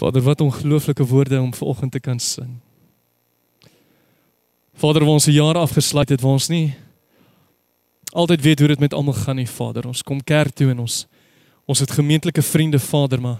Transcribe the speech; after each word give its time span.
Vader, 0.00 0.22
wat 0.22 0.40
ongelooflike 0.40 1.06
woorde 1.06 1.40
om 1.40 1.54
vanoggend 1.54 1.92
te 1.92 2.00
kan 2.00 2.18
sing. 2.18 2.56
Vader, 4.74 5.04
waar 5.04 5.12
ons 5.12 5.26
'n 5.26 5.32
jaar 5.32 5.54
afgesluit 5.54 6.08
het, 6.08 6.20
waar 6.20 6.32
ons 6.32 6.48
nie 6.48 6.74
altyd 8.12 8.40
weet 8.40 8.58
hoe 8.58 8.68
dit 8.68 8.78
met 8.78 8.94
almal 8.94 9.14
gaan 9.14 9.36
nie, 9.36 9.48
Vader. 9.48 9.86
Ons 9.86 10.02
kom 10.02 10.24
kerk 10.24 10.54
toe 10.54 10.70
en 10.70 10.78
ons 10.78 11.06
ons 11.64 11.78
het 11.78 11.90
gemeentelike 11.90 12.42
vriende, 12.42 12.78
Vader, 12.78 13.20
maar 13.20 13.38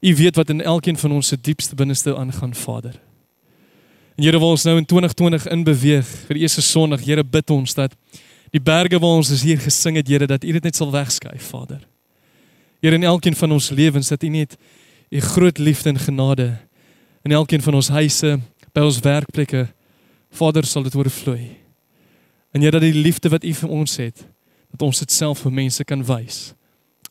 U 0.00 0.14
weet 0.16 0.36
wat 0.36 0.50
in 0.50 0.62
elkeen 0.62 0.96
van 0.96 1.12
ons 1.12 1.26
se 1.26 1.40
diepste 1.40 1.74
binneste 1.74 2.16
aangaan, 2.16 2.54
Vader. 2.54 3.00
En 4.16 4.24
Here, 4.24 4.38
waar 4.38 4.48
ons 4.48 4.64
nou 4.64 4.76
in 4.76 4.84
2020 4.84 5.46
inbeweeg 5.46 6.06
vir 6.06 6.34
die 6.34 6.42
eerste 6.42 6.62
Sondag, 6.62 7.04
Here, 7.04 7.24
bid 7.24 7.50
ons 7.50 7.74
dat 7.74 7.94
die 8.50 8.60
berge 8.60 8.98
waar 8.98 9.16
ons 9.16 9.42
hier 9.42 9.58
gesing 9.58 9.96
het, 9.96 10.08
Here, 10.08 10.26
dat 10.26 10.44
U 10.44 10.52
dit 10.52 10.62
net 10.62 10.76
sal 10.76 10.90
wegskuif, 10.90 11.42
Vader. 11.42 11.86
Here, 12.80 12.94
in 12.94 13.02
elkeen 13.02 13.36
van 13.36 13.52
ons 13.52 13.70
lewens 13.70 14.08
dat 14.08 14.22
U 14.22 14.28
net 14.28 14.56
U 15.10 15.20
groot 15.20 15.58
liefde 15.58 15.88
en 15.88 15.98
genade 15.98 16.58
in 17.22 17.32
elkeen 17.32 17.62
van 17.62 17.74
ons 17.74 17.88
huise, 17.88 18.38
by 18.72 18.84
ons 18.86 19.00
werkplekke, 19.02 19.66
Vader, 20.30 20.66
sal 20.66 20.84
dit 20.86 20.94
oorvloei. 20.94 21.56
En 22.54 22.60
Here, 22.60 22.70
dat 22.70 22.84
die 22.84 22.94
liefde 22.94 23.30
wat 23.32 23.44
U 23.44 23.52
vir 23.52 23.72
ons 23.72 23.96
het, 23.96 24.26
dat 24.70 24.82
ons 24.82 24.98
dit 24.98 25.12
self 25.12 25.42
vir 25.46 25.52
mense 25.52 25.84
kan 25.84 26.04
wys, 26.06 26.54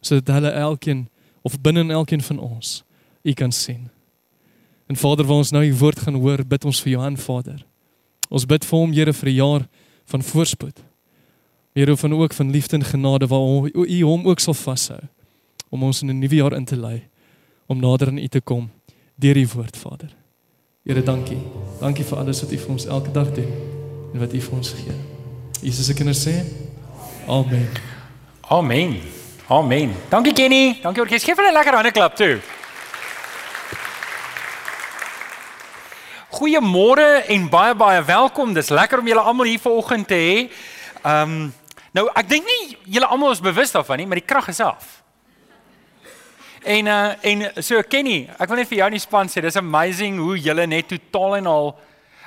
sodat 0.01 0.35
hulle 0.35 0.51
elkeen 0.51 1.05
of 1.45 1.57
binne 1.61 1.83
in 1.85 1.91
elkeen 1.91 2.23
van 2.23 2.39
ons 2.39 2.81
U 3.25 3.33
kan 3.33 3.51
sien. 3.51 3.89
En 4.87 4.95
Vader, 4.95 5.25
waar 5.25 5.41
ons 5.41 5.51
nou 5.51 5.63
U 5.65 5.73
woord 5.81 5.99
gaan 6.05 6.19
hoor, 6.21 6.45
bid 6.45 6.65
ons 6.65 6.81
vir 6.85 6.95
Johan 6.95 7.17
Vader. 7.17 7.63
Ons 8.29 8.45
bid 8.45 8.65
vir 8.65 8.79
hom, 8.79 8.93
Here, 8.93 9.13
vir 9.13 9.29
'n 9.29 9.35
jaar 9.35 9.67
van 10.05 10.21
voorspoed. 10.21 10.83
Here, 11.75 11.97
van 11.97 12.13
ook 12.13 12.33
van 12.33 12.51
liefde 12.51 12.77
en 12.77 12.85
genade 12.85 13.27
waar 13.27 13.69
U 13.73 14.03
hom 14.03 14.27
ook 14.27 14.39
sal 14.39 14.53
vashou 14.53 15.01
om 15.69 15.83
ons 15.83 16.01
in 16.01 16.09
'n 16.09 16.19
nuwe 16.19 16.35
jaar 16.35 16.53
in 16.53 16.65
te 16.65 16.77
lei, 16.77 17.09
om 17.65 17.79
nader 17.79 18.07
aan 18.07 18.17
U 18.17 18.27
te 18.27 18.41
kom 18.41 18.71
deur 19.15 19.37
U 19.37 19.47
woord, 19.53 19.77
Vader. 19.77 20.15
Here, 20.83 21.03
dankie. 21.03 21.39
Dankie 21.79 22.05
vir 22.05 22.17
alles 22.17 22.41
wat 22.43 22.51
U 22.51 22.57
vir 22.57 22.69
ons 22.69 22.85
elke 22.85 23.11
dag 23.11 23.31
doen 23.33 23.51
en 24.13 24.19
wat 24.19 24.33
U 24.33 24.41
vir 24.41 24.57
ons 24.57 24.73
gee. 24.77 24.95
Jesus 25.61 25.85
se 25.85 25.93
kinders 25.93 26.21
sê: 26.27 26.35
Amen. 27.27 27.69
Amen. 28.53 28.99
Amen. 29.47 29.95
Dankie 30.09 30.33
Kenny. 30.33 30.79
Dankie 30.81 31.01
orkes. 31.01 31.23
Geef 31.23 31.37
hulle 31.37 31.49
'n 31.49 31.53
lekker 31.53 31.73
hande 31.73 31.91
klap 31.91 32.15
toe. 32.15 32.39
Goeiemôre 36.29 37.25
en 37.27 37.49
baie 37.49 37.75
baie 37.75 38.03
welkom. 38.03 38.53
Dis 38.53 38.69
lekker 38.69 38.99
om 38.99 39.07
julle 39.07 39.21
almal 39.21 39.45
hier 39.45 39.59
vanoggend 39.59 40.07
te 40.07 40.13
hê. 40.13 40.49
Ehm 41.03 41.31
um, 41.31 41.53
nou 41.91 42.09
ek 42.13 42.29
dink 42.29 42.45
nie 42.45 42.77
julle 42.83 43.07
almal 43.07 43.31
is 43.31 43.39
bewus 43.39 43.71
daarvan 43.71 43.97
nie, 43.97 44.05
maar 44.05 44.19
die 44.19 44.27
krag 44.27 44.47
is 44.47 44.59
af. 44.59 45.04
En 46.65 46.87
uh 46.87 47.13
en 47.21 47.43
so 47.61 47.77
Kenny, 47.85 48.23
ek 48.41 48.49
wil 48.49 48.57
net 48.57 48.69
vir 48.71 48.79
jou 48.79 48.85
in 48.89 48.95
die 48.97 49.03
span 49.03 49.29
sê, 49.29 49.43
dis 49.45 49.59
amazing 49.59 50.17
hoe 50.17 50.33
julle 50.41 50.65
net 50.65 50.87
totaal 50.89 51.35
en 51.37 51.49
al 51.51 51.67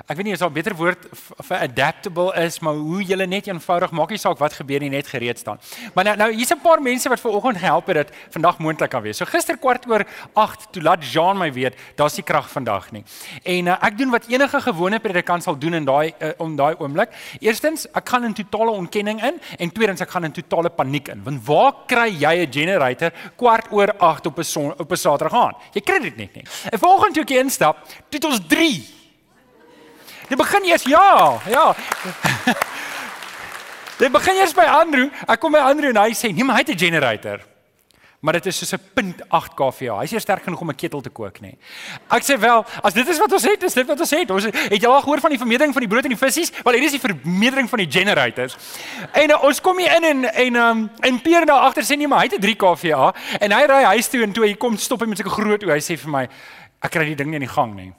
ek 0.06 0.16
weet 0.16 0.24
nie 0.24 0.32
of 0.32 0.38
daar 0.38 0.50
'n 0.50 0.52
beter 0.52 0.74
woord 0.76 1.06
vir 1.48 1.56
adaptable 1.58 2.34
is, 2.34 2.60
maar 2.60 2.74
hoe 2.74 3.02
jy 3.02 3.16
net 3.26 3.46
eenvoudig 3.46 3.90
maak 3.90 4.10
nie 4.10 4.18
saak 4.18 4.38
wat 4.38 4.52
gebeur 4.52 4.80
nie, 4.80 4.90
net 4.90 5.06
gereed 5.06 5.38
staan. 5.38 5.58
Maar 5.94 6.04
nou 6.04 6.16
nou 6.16 6.32
hier's 6.32 6.50
'n 6.50 6.60
paar 6.60 6.80
mense 6.82 7.08
wat 7.08 7.20
ver 7.20 7.30
oggend 7.30 7.58
gehelp 7.58 7.86
het 7.86 7.96
dat 7.96 8.10
vandag 8.30 8.58
moontlik 8.58 8.90
kan 8.90 9.02
wees. 9.02 9.16
So 9.16 9.24
gister 9.24 9.56
kwart 9.56 9.86
oor 9.88 10.04
8 10.34 10.72
toe 10.72 10.82
laat 10.82 11.04
Jean 11.12 11.38
my 11.38 11.52
weet, 11.52 11.74
daar's 11.96 12.16
nie 12.16 12.22
krag 12.22 12.50
vandag 12.50 12.90
nie. 12.92 13.04
En 13.42 13.66
uh, 13.66 13.76
ek 13.82 13.98
doen 13.98 14.10
wat 14.10 14.26
enige 14.28 14.60
gewone 14.60 14.98
predikant 14.98 15.42
sal 15.42 15.58
doen 15.58 15.74
in 15.74 15.84
daai 15.84 16.14
uh, 16.20 16.30
om 16.38 16.56
daai 16.56 16.74
oomblik. 16.78 17.08
Eerstens, 17.40 17.86
ek 17.92 18.08
gaan 18.08 18.24
in 18.24 18.34
totale 18.34 18.70
ontkenning 18.70 19.22
in 19.24 19.40
en 19.58 19.72
tweedens 19.72 20.00
ek 20.00 20.10
gaan 20.10 20.24
in 20.24 20.32
totale 20.32 20.70
paniek 20.70 21.08
in. 21.08 21.22
Want 21.24 21.46
waar 21.46 21.72
kry 21.86 22.08
jy 22.08 22.46
'n 22.46 22.52
generator 22.52 23.12
kwart 23.36 23.72
oor 23.72 23.94
8 23.98 24.26
op 24.26 24.38
'n 24.38 24.74
op 24.78 24.90
'n 24.92 24.96
Saterdag 24.96 25.34
aan? 25.34 25.54
Jy 25.72 25.80
kry 25.80 25.98
dit 25.98 26.16
net 26.16 26.34
nie. 26.34 26.44
En 26.70 26.78
vanoggend 26.78 27.14
toe 27.14 27.22
ek 27.22 27.30
instap, 27.30 27.76
het 28.10 28.24
ons 28.24 28.40
3 28.46 28.97
Dit 30.28 30.38
begin 30.38 30.64
eers 30.64 30.82
ja, 30.82 31.40
ja. 31.48 31.74
Dit 34.02 34.12
begin 34.12 34.34
eers 34.38 34.54
by 34.54 34.66
Andrew. 34.70 35.08
Ek 35.26 35.40
kom 35.40 35.52
by 35.52 35.62
Andrew 35.66 35.90
en 35.90 36.02
hy 36.04 36.12
sê, 36.14 36.30
"Nee, 36.32 36.44
maar 36.44 36.60
hy 36.60 36.66
het 36.66 36.74
'n 36.74 36.78
generator." 36.78 37.40
Maar 38.18 38.32
dit 38.32 38.46
is 38.46 38.56
soos 38.58 38.72
'n 38.74 39.14
.8 39.28 39.54
kVA. 39.54 39.98
Hy's 39.98 40.10
nie 40.10 40.20
sterk 40.20 40.42
genoeg 40.42 40.60
om 40.60 40.70
'n 40.70 40.74
ketel 40.74 41.00
te 41.00 41.10
kook 41.10 41.40
nie. 41.40 41.56
Ek 42.10 42.22
sê 42.22 42.38
wel, 42.38 42.66
as 42.82 42.92
dit 42.92 43.08
is 43.08 43.18
wat 43.18 43.32
ons 43.32 43.42
het, 43.42 43.62
is 43.62 43.74
dit 43.74 43.86
wat 43.86 44.00
ons 44.00 44.10
het. 44.10 44.30
Ons 44.30 44.44
het 44.44 44.82
jy 44.82 44.86
al 44.86 45.00
gehoor 45.00 45.20
van 45.20 45.30
die 45.30 45.38
vermeerdering 45.38 45.72
van 45.72 45.80
die 45.80 45.88
brood 45.88 46.02
en 46.02 46.10
die 46.10 46.18
visse? 46.18 46.52
Wel, 46.64 46.74
hier 46.74 46.82
is 46.82 46.90
die 46.90 47.00
vermeerdering 47.00 47.68
van 47.68 47.78
die 47.78 47.90
generators. 47.90 48.56
En 49.12 49.30
uh, 49.30 49.42
ons 49.42 49.60
kom 49.60 49.78
hier 49.78 49.96
in 49.96 50.04
en 50.04 50.24
en 50.24 50.56
um 50.56 50.90
en 51.00 51.22
Pierre 51.22 51.46
daar 51.46 51.60
agter 51.60 51.82
sê 51.82 51.96
nee, 51.96 52.08
maar 52.08 52.18
hy 52.18 52.24
het 52.24 52.34
'n 52.34 52.40
3 52.40 52.54
kVA 52.56 53.14
en 53.40 53.52
hy 53.52 53.64
ry 53.66 53.82
huis 53.82 54.08
toe 54.08 54.22
en 54.22 54.32
toe 54.32 54.44
hy 54.44 54.54
kom 54.54 54.76
stop 54.76 55.00
hy 55.00 55.06
met 55.06 55.16
sulke 55.16 55.42
groot 55.42 55.62
oë. 55.62 55.72
Hy 55.72 55.80
sê 55.80 55.98
vir 55.98 56.10
my, 56.10 56.28
"Ek 56.82 56.90
kry 56.90 57.04
die 57.04 57.14
ding 57.14 57.28
nie 57.30 57.36
in 57.36 57.46
die 57.46 57.54
gang 57.54 57.74
nie." 57.74 57.92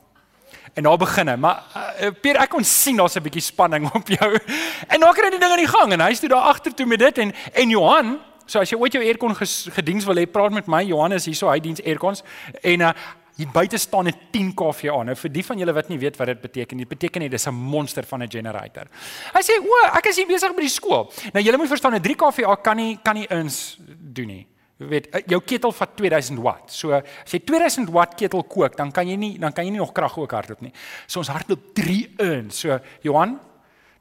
En 0.73 0.83
daar 0.83 0.97
begin 0.97 1.27
hy, 1.27 1.35
maar 1.35 1.63
uh, 1.75 2.09
Pier 2.21 2.39
ek 2.41 2.49
kon 2.49 2.63
sien 2.63 2.97
daar's 2.97 3.15
'n 3.15 3.23
bietjie 3.23 3.41
spanning 3.41 3.89
op 3.93 4.07
jou. 4.07 4.31
En 4.93 4.99
nou 4.99 5.13
kry 5.13 5.29
die 5.29 5.39
ding 5.39 5.51
aan 5.51 5.65
die 5.65 5.67
gang 5.67 5.93
en 5.93 6.01
hy 6.01 6.13
stoot 6.13 6.31
daar 6.31 6.49
agter 6.53 6.73
toe 6.73 6.85
met 6.85 6.99
dit 6.99 7.17
en 7.17 7.33
en 7.53 7.69
Johan, 7.69 8.19
so 8.45 8.59
as 8.59 8.69
jy 8.69 8.77
ooit 8.77 8.93
jou 8.93 9.03
aircon 9.03 9.35
gediens 9.35 10.05
wil 10.05 10.15
hê, 10.15 10.25
praat 10.25 10.51
met 10.51 10.67
my. 10.67 10.83
Johan 10.83 11.11
is 11.11 11.25
hierso, 11.25 11.49
hy 11.49 11.59
diens 11.59 11.81
aircons 11.81 12.23
en 12.61 12.81
uh, 12.81 12.93
hier 13.39 13.47
buite 13.53 13.77
staan 13.77 14.07
'n 14.07 14.15
10 14.31 14.53
kV 14.53 14.89
aan. 14.91 15.05
Nou 15.05 15.15
vir 15.15 15.31
die 15.31 15.45
van 15.45 15.57
julle 15.57 15.73
wat 15.73 15.89
nie 15.89 15.99
weet 15.99 16.17
wat 16.17 16.27
dit 16.27 16.41
beteken 16.41 16.77
nie, 16.77 16.85
beteken 16.85 17.21
dit 17.21 17.33
is 17.33 17.47
'n 17.47 17.53
monster 17.53 18.03
van 18.03 18.23
'n 18.23 18.31
generator. 18.31 18.87
Hy 19.33 19.41
sê, 19.41 19.59
"O, 19.61 19.87
ek 19.95 20.05
is 20.05 20.15
hier 20.15 20.27
besig 20.27 20.55
by 20.55 20.61
die 20.61 20.69
skool." 20.69 21.11
Nou 21.33 21.43
julle 21.43 21.57
moet 21.57 21.67
verstaan, 21.67 21.95
'n 21.95 22.01
3 22.01 22.15
kV 22.15 22.61
kan 22.61 22.75
nie 22.75 22.99
kan 23.03 23.15
nie 23.15 23.27
ins 23.27 23.77
doen 24.13 24.27
nie. 24.27 24.47
Weet, 24.79 25.09
eh, 25.11 25.25
jou 25.27 25.41
ketel 25.43 25.73
vat 25.75 25.95
2000 25.95 26.39
watt. 26.39 26.71
So 26.71 26.93
as 26.95 27.33
jy 27.33 27.41
2000 27.43 27.89
watt 27.91 28.13
ketel 28.15 28.45
kook, 28.47 28.77
dan 28.77 28.93
kan 28.95 29.07
jy 29.07 29.17
nie 29.19 29.33
dan 29.39 29.51
kan 29.51 29.65
jy 29.65 29.73
nie 29.75 29.81
nog 29.81 29.91
krag 29.91 30.15
ook 30.17 30.31
hardloop 30.31 30.61
nie. 30.63 30.71
So 31.05 31.19
ons 31.19 31.27
hardloop 31.27 31.73
3 31.75 32.13
in. 32.23 32.47
So 32.49 32.79
Johan, 33.03 33.39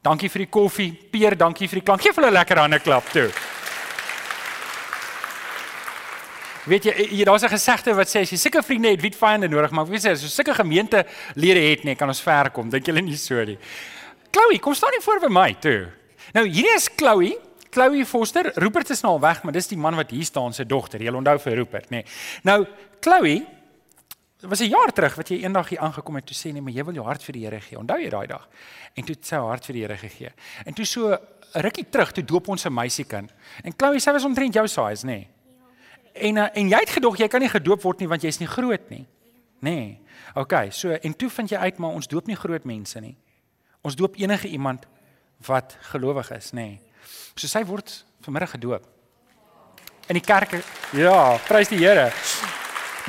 dankie 0.01 0.29
vir 0.31 0.45
die 0.45 0.49
koffie. 0.49 0.93
Peer, 1.11 1.35
dankie 1.35 1.67
vir 1.67 1.81
die 1.81 1.85
klank. 1.85 2.01
Geef 2.01 2.15
hulle 2.15 2.31
lekker 2.31 2.61
hande 2.63 2.79
klap 2.79 3.11
toe. 3.11 3.27
Weet 6.69 6.87
jy, 6.87 6.93
jy 7.11 7.25
daar's 7.25 7.43
'n 7.43 7.49
gesegde 7.49 7.95
wat 7.95 8.07
sê 8.07 8.21
as 8.21 8.31
jy 8.31 8.37
sulke 8.37 8.63
vriende 8.63 8.89
het, 8.89 9.01
wie 9.01 9.11
vyande 9.11 9.49
nodig, 9.49 9.71
maar 9.71 9.85
weet 9.85 10.03
jy, 10.03 10.11
as 10.11 10.21
jy 10.21 10.29
sulke 10.29 10.53
gemeentelede 10.53 11.69
het, 11.71 11.83
nee, 11.83 11.95
kan 11.95 12.07
ons 12.07 12.21
ver 12.21 12.51
kom. 12.51 12.69
Dink 12.69 12.85
julle 12.85 13.01
nie 13.01 13.17
so 13.17 13.43
nie? 13.43 13.57
Chloe, 14.31 14.59
kom 14.59 14.73
staan 14.73 14.91
hier 14.91 15.01
voor 15.01 15.19
by 15.19 15.27
my 15.27 15.55
toe. 15.59 15.91
Nou, 16.33 16.47
hierdie 16.47 16.75
is 16.75 16.89
Chloe. 16.95 17.48
Chloe 17.69 18.05
Foster, 18.05 18.51
Rupert 18.55 18.89
is 18.89 19.01
nou 19.01 19.13
al 19.13 19.19
weg, 19.19 19.43
maar 19.43 19.53
dis 19.53 19.67
die 19.67 19.77
man 19.77 19.95
wat 19.95 20.09
hier 20.11 20.25
staan 20.25 20.53
se 20.53 20.65
dogter. 20.65 21.01
Jy 21.01 21.13
onthou 21.13 21.37
vir 21.39 21.55
Rupert, 21.61 21.89
nê. 21.89 22.01
Nee. 22.01 22.05
Nou, 22.43 22.65
Chloe 22.99 23.45
was 24.41 24.59
'n 24.59 24.69
jaar 24.69 24.91
terug 24.93 25.15
wat 25.15 25.27
jy 25.29 25.43
eendag 25.43 25.69
hier 25.69 25.79
aangekom 25.79 26.15
het 26.15 26.25
toe 26.25 26.35
sê 26.35 26.53
nee, 26.53 26.61
maar 26.61 26.73
jy 26.73 26.83
wil 26.83 26.93
jou 26.93 27.05
hart 27.05 27.23
vir 27.23 27.33
die 27.33 27.43
Here 27.45 27.59
gee. 27.59 27.77
Onthou 27.77 27.99
jy 27.99 28.09
daai 28.09 28.27
dag? 28.27 28.47
En 28.95 29.03
toe 29.03 29.15
het 29.15 29.25
sy 29.25 29.35
haar 29.35 29.47
hart 29.47 29.65
vir 29.65 29.73
die 29.73 29.81
Here 29.81 29.97
gegee. 29.97 30.31
En 30.65 30.73
toe 30.73 30.85
so 30.85 31.17
rukkie 31.53 31.89
terug 31.89 32.11
toe 32.11 32.23
doop 32.23 32.47
ons 32.47 32.65
'n 32.65 32.73
meisiekind. 32.73 33.33
En 33.63 33.73
Chloe 33.77 33.99
sê 33.99 34.11
was 34.11 34.25
omtrent 34.25 34.53
jou 34.53 34.67
size, 34.67 35.05
nê. 35.05 35.11
Nee. 35.11 35.27
En 36.13 36.35
uh, 36.35 36.47
en 36.53 36.69
jy 36.69 36.79
het 36.79 36.89
gedog 36.89 37.17
jy 37.17 37.27
kan 37.27 37.41
nie 37.41 37.49
gedoop 37.49 37.81
word 37.81 37.99
nie 37.99 38.07
want 38.07 38.21
jy's 38.21 38.39
nie 38.39 38.47
groot 38.47 38.89
nie. 38.89 39.05
Nê. 39.59 39.69
Nee. 39.69 39.99
OK, 40.35 40.53
so 40.71 40.89
en 40.91 41.15
toe 41.15 41.29
vind 41.29 41.49
jy 41.49 41.57
uit 41.57 41.77
maar 41.77 41.91
ons 41.91 42.07
doop 42.07 42.27
nie 42.27 42.35
groot 42.35 42.63
mense 42.63 42.99
nie. 42.99 43.17
Ons 43.81 43.95
doop 43.95 44.15
enige 44.15 44.47
iemand 44.47 44.85
wat 45.45 45.77
gelowig 45.81 46.31
is, 46.31 46.51
nê. 46.51 46.61
Nee. 46.61 46.88
So 47.35 47.47
sy 47.47 47.63
word 47.65 48.05
vanmiddag 48.25 48.51
gedoop. 48.57 48.83
In 50.07 50.17
die 50.17 50.25
kerk. 50.25 50.57
Ja, 50.97 51.37
prys 51.47 51.69
die 51.69 51.77
Here. 51.77 52.11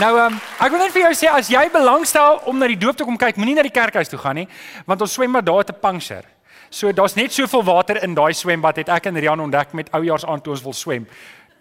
Nou 0.00 0.16
ehm 0.16 0.32
um, 0.32 0.40
ek 0.60 0.70
wil 0.72 0.80
net 0.80 0.92
vir 0.94 1.02
jou 1.02 1.14
sê 1.18 1.28
as 1.28 1.48
jy 1.50 1.62
belangstel 1.72 2.38
om 2.48 2.58
na 2.58 2.68
die 2.70 2.78
doop 2.78 2.96
te 2.96 3.04
kom 3.04 3.18
kyk, 3.20 3.36
moenie 3.36 3.56
na 3.58 3.64
die 3.66 3.74
kerkhuis 3.74 4.08
toe 4.08 4.20
gaan 4.20 4.38
nie, 4.38 4.46
want 4.86 5.02
ons 5.02 5.12
swembad 5.12 5.44
daar 5.44 5.64
te 5.66 5.74
puncture. 5.76 6.24
So 6.70 6.92
daar's 6.94 7.16
net 7.18 7.34
soveel 7.34 7.64
water 7.66 7.98
in 8.04 8.14
daai 8.14 8.32
swembad 8.32 8.78
het 8.78 8.88
ek 8.88 9.10
en 9.10 9.18
Rian 9.18 9.42
ontdek 9.42 9.74
met 9.74 9.90
oujaars 9.92 10.24
aan 10.24 10.40
toe 10.40 10.54
ons 10.54 10.62
wil 10.62 10.76
swem. 10.76 11.08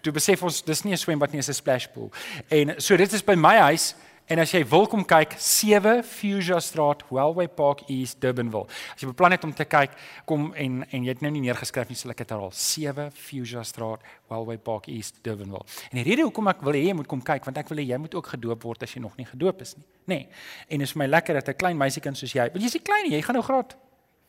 Toe 0.00 0.12
besef 0.14 0.42
ons 0.46 0.62
dis 0.62 0.84
nie 0.84 0.92
'n 0.94 0.96
swembad 0.96 1.32
nie, 1.32 1.40
dis 1.42 1.50
'n 1.50 1.54
splash 1.54 1.86
pool. 1.92 2.12
En 2.48 2.80
so 2.80 2.96
dit 2.96 3.12
is 3.12 3.22
by 3.22 3.34
my 3.34 3.56
huis 3.56 3.94
En 4.30 4.38
as 4.38 4.52
jy 4.54 4.60
wil 4.70 4.84
kom 4.86 5.00
kyk 5.02 5.32
7 5.42 6.04
Fuchsia 6.06 6.60
Straat, 6.62 7.00
Wellway 7.10 7.48
Park 7.50 7.80
East, 7.90 8.20
Durbanville. 8.22 8.68
As 8.94 9.02
jy 9.02 9.08
beplan 9.10 9.34
het 9.34 9.42
om 9.42 9.50
te 9.50 9.64
kyk, 9.66 9.96
kom 10.22 10.52
en 10.54 10.84
en 10.86 11.02
jy 11.02 11.10
het 11.10 11.24
nou 11.24 11.32
nie 11.34 11.42
neergeskryf 11.48 11.90
nie, 11.90 11.98
sal 11.98 12.12
ek 12.14 12.22
dit 12.22 12.34
herhaal. 12.36 12.52
7 12.54 13.08
Fuchsia 13.10 13.64
Straat, 13.66 14.04
Wellway 14.30 14.60
Park 14.62 14.86
East, 14.94 15.18
Durbanville. 15.26 15.66
En 15.90 15.98
die 15.98 16.06
rede 16.06 16.28
hoekom 16.28 16.52
ek 16.52 16.62
wil 16.62 16.78
hê 16.78 16.84
jy 16.84 16.94
moet 17.00 17.10
kom 17.10 17.24
kyk, 17.26 17.42
want 17.50 17.58
ek 17.58 17.74
wil 17.74 17.82
hê 17.82 17.88
jy 17.88 17.98
moet 18.04 18.14
ook 18.20 18.30
gedoop 18.36 18.68
word 18.68 18.86
as 18.86 18.94
jy 18.94 19.02
nog 19.02 19.18
nie 19.18 19.26
gedoop 19.26 19.66
is 19.66 19.74
nie, 19.80 19.86
nê. 20.06 20.20
Nee. 20.20 20.46
En 20.76 20.86
is 20.86 20.94
vir 20.94 21.02
my 21.02 21.10
lekker 21.10 21.40
dat 21.40 21.50
'n 21.50 21.58
klein 21.58 21.82
meisiekind 21.82 22.14
soos 22.14 22.30
jy, 22.30 22.46
want 22.54 22.62
jy's 22.62 22.78
nie 22.78 22.86
klein 22.86 23.04
nie, 23.10 23.16
jy 23.18 23.22
gaan 23.26 23.34
nou 23.34 23.42
graad 23.42 23.74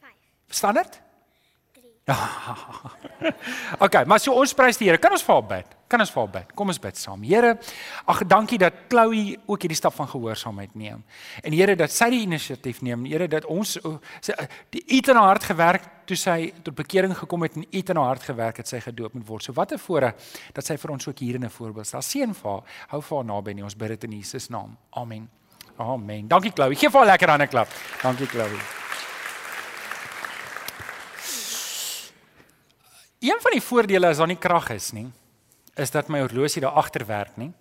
5. 0.02 0.18
Standaard? 0.50 0.98
3. 2.14 3.02
okay, 3.86 4.04
maar 4.06 4.20
so 4.20 4.34
ons 4.34 4.54
prys 4.58 4.80
die 4.80 4.90
Here. 4.90 5.00
Kan 5.02 5.14
ons 5.16 5.24
vir 5.26 5.34
haar 5.36 5.48
bid? 5.50 5.76
Kan 5.92 6.04
ons 6.04 6.12
vir 6.14 6.22
haar 6.22 6.32
bid? 6.36 6.54
Kom 6.58 6.72
ons 6.72 6.80
bid 6.82 7.00
saam. 7.00 7.24
Here, 7.28 7.54
ag 8.12 8.22
dankie 8.30 8.60
dat 8.62 8.86
Chloe 8.92 9.38
ook 9.46 9.66
hierdie 9.66 9.78
stap 9.78 9.96
van 9.98 10.10
gehoorsaamheid 10.12 10.76
neem. 10.80 11.02
En 11.44 11.56
Here 11.56 11.76
dat 11.80 11.94
sy 11.94 12.10
die 12.14 12.22
inisiatief 12.26 12.82
neem. 12.86 13.06
Here 13.10 13.28
dat 13.32 13.48
ons 13.52 13.78
sy 13.78 14.38
die 14.74 14.84
iets 14.98 15.12
in 15.12 15.20
haar 15.20 15.34
hart 15.34 15.50
gewerk 15.52 15.90
toe 16.10 16.18
sy 16.20 16.52
tot 16.66 16.76
bekering 16.76 17.14
gekom 17.16 17.46
het 17.48 17.58
en 17.60 17.68
iets 17.70 17.94
in 17.94 18.00
haar 18.00 18.14
hart 18.16 18.26
gewerk 18.28 18.62
het 18.64 18.72
sy 18.72 18.82
gedoop 18.84 19.16
moet 19.18 19.28
word. 19.28 19.44
So 19.44 19.54
wat 19.58 19.74
'n 19.74 19.80
voorreg 19.80 20.16
dat 20.54 20.66
sy 20.66 20.78
vir 20.78 20.92
ons 20.92 21.08
ook 21.08 21.20
hier 21.20 21.36
in 21.36 21.46
'n 21.46 21.50
voorbeeld 21.50 21.88
stel. 21.88 22.02
Seën 22.02 22.34
vir 22.34 22.52
haar. 22.52 22.64
Hou 22.88 23.02
vir 23.02 23.18
haar 23.18 23.26
naby 23.26 23.54
nie. 23.54 23.64
Ons 23.64 23.76
bid 23.76 23.90
dit 23.90 24.04
in 24.04 24.12
Jesus 24.12 24.50
naam. 24.50 24.78
Amen. 24.92 25.30
Amen. 25.78 26.28
Dankie 26.28 26.52
Chloe. 26.52 26.76
Geef 26.76 26.94
haar 26.94 27.04
'n 27.04 27.08
lekker 27.08 27.30
hande 27.30 27.48
klap. 27.48 27.68
Dankie 28.02 28.28
Chloe. 28.28 28.91
Een 33.22 33.38
van 33.42 33.54
die 33.54 33.62
voordele 33.62 34.10
as 34.10 34.18
daar 34.18 34.30
nie 34.32 34.40
krag 34.40 34.72
is 34.74 34.90
nie, 34.98 35.06
is 35.78 35.94
dat 35.94 36.08
my 36.10 36.24
horlosie 36.24 36.62
daar 36.64 36.78
agter 36.82 37.06
werk 37.06 37.36
nie. 37.38 37.52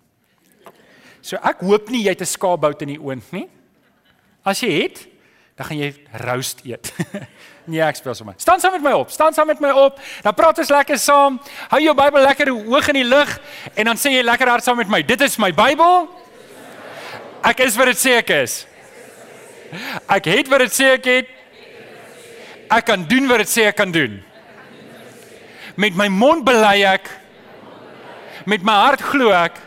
So 1.21 1.37
ek 1.37 1.61
hoop 1.61 1.91
nie 1.93 2.01
jy 2.01 2.15
het 2.15 2.21
'n 2.21 2.25
skaapbout 2.25 2.81
in 2.81 2.97
die 2.97 3.01
oond 3.01 3.31
nie. 3.31 3.47
As 4.43 4.59
jy 4.59 4.71
het, 4.81 5.07
dan 5.55 5.65
gaan 5.65 5.77
jy 5.77 5.93
roast 6.25 6.65
eet. 6.65 6.93
nee, 7.69 7.81
ek 7.81 7.95
speel 7.95 8.15
sommer. 8.15 8.33
Staan 8.37 8.59
saam 8.59 8.71
met 8.71 8.81
my 8.81 8.91
op. 8.91 9.11
Staan 9.11 9.33
saam 9.33 9.47
met 9.47 9.59
my 9.59 9.69
op. 9.69 9.99
Dan 10.23 10.33
praat 10.33 10.57
ons 10.57 10.69
lekker 10.69 10.97
saam. 10.97 11.39
Hou 11.69 11.81
jou 11.81 11.93
Bybel 11.93 12.21
lekker 12.21 12.49
hoog 12.49 12.87
in 12.87 12.93
die 12.93 13.05
lug 13.05 13.39
en 13.75 13.85
dan 13.85 13.97
sê 13.97 14.09
jy 14.17 14.23
lekker 14.23 14.49
hard 14.49 14.63
saam 14.63 14.77
met 14.77 14.89
my. 14.89 15.03
Dit 15.03 15.21
is 15.21 15.37
my 15.37 15.51
Bybel. 15.53 16.09
Ek 17.43 17.59
is 17.59 17.77
wat 17.77 17.85
dit 17.85 17.97
sê 18.01 18.17
ek 18.17 18.29
is. 18.29 18.65
Ek 20.09 20.25
het 20.25 20.49
wat 20.49 20.65
dit 20.65 20.73
sê 20.73 20.97
ek 20.97 21.05
het. 21.05 21.29
Ek 22.71 22.85
kan 22.85 23.05
doen 23.05 23.27
wat 23.27 23.37
dit 23.45 23.49
sê 23.49 23.69
ek 23.69 23.77
kan 23.77 23.91
doen. 23.91 24.23
Met 25.75 25.95
my 25.95 26.07
mond 26.11 26.43
bely 26.45 26.83
ek 26.83 27.07
met 28.49 28.63
my 28.65 28.73
hart 28.73 29.03
glo 29.11 29.31
ek 29.31 29.59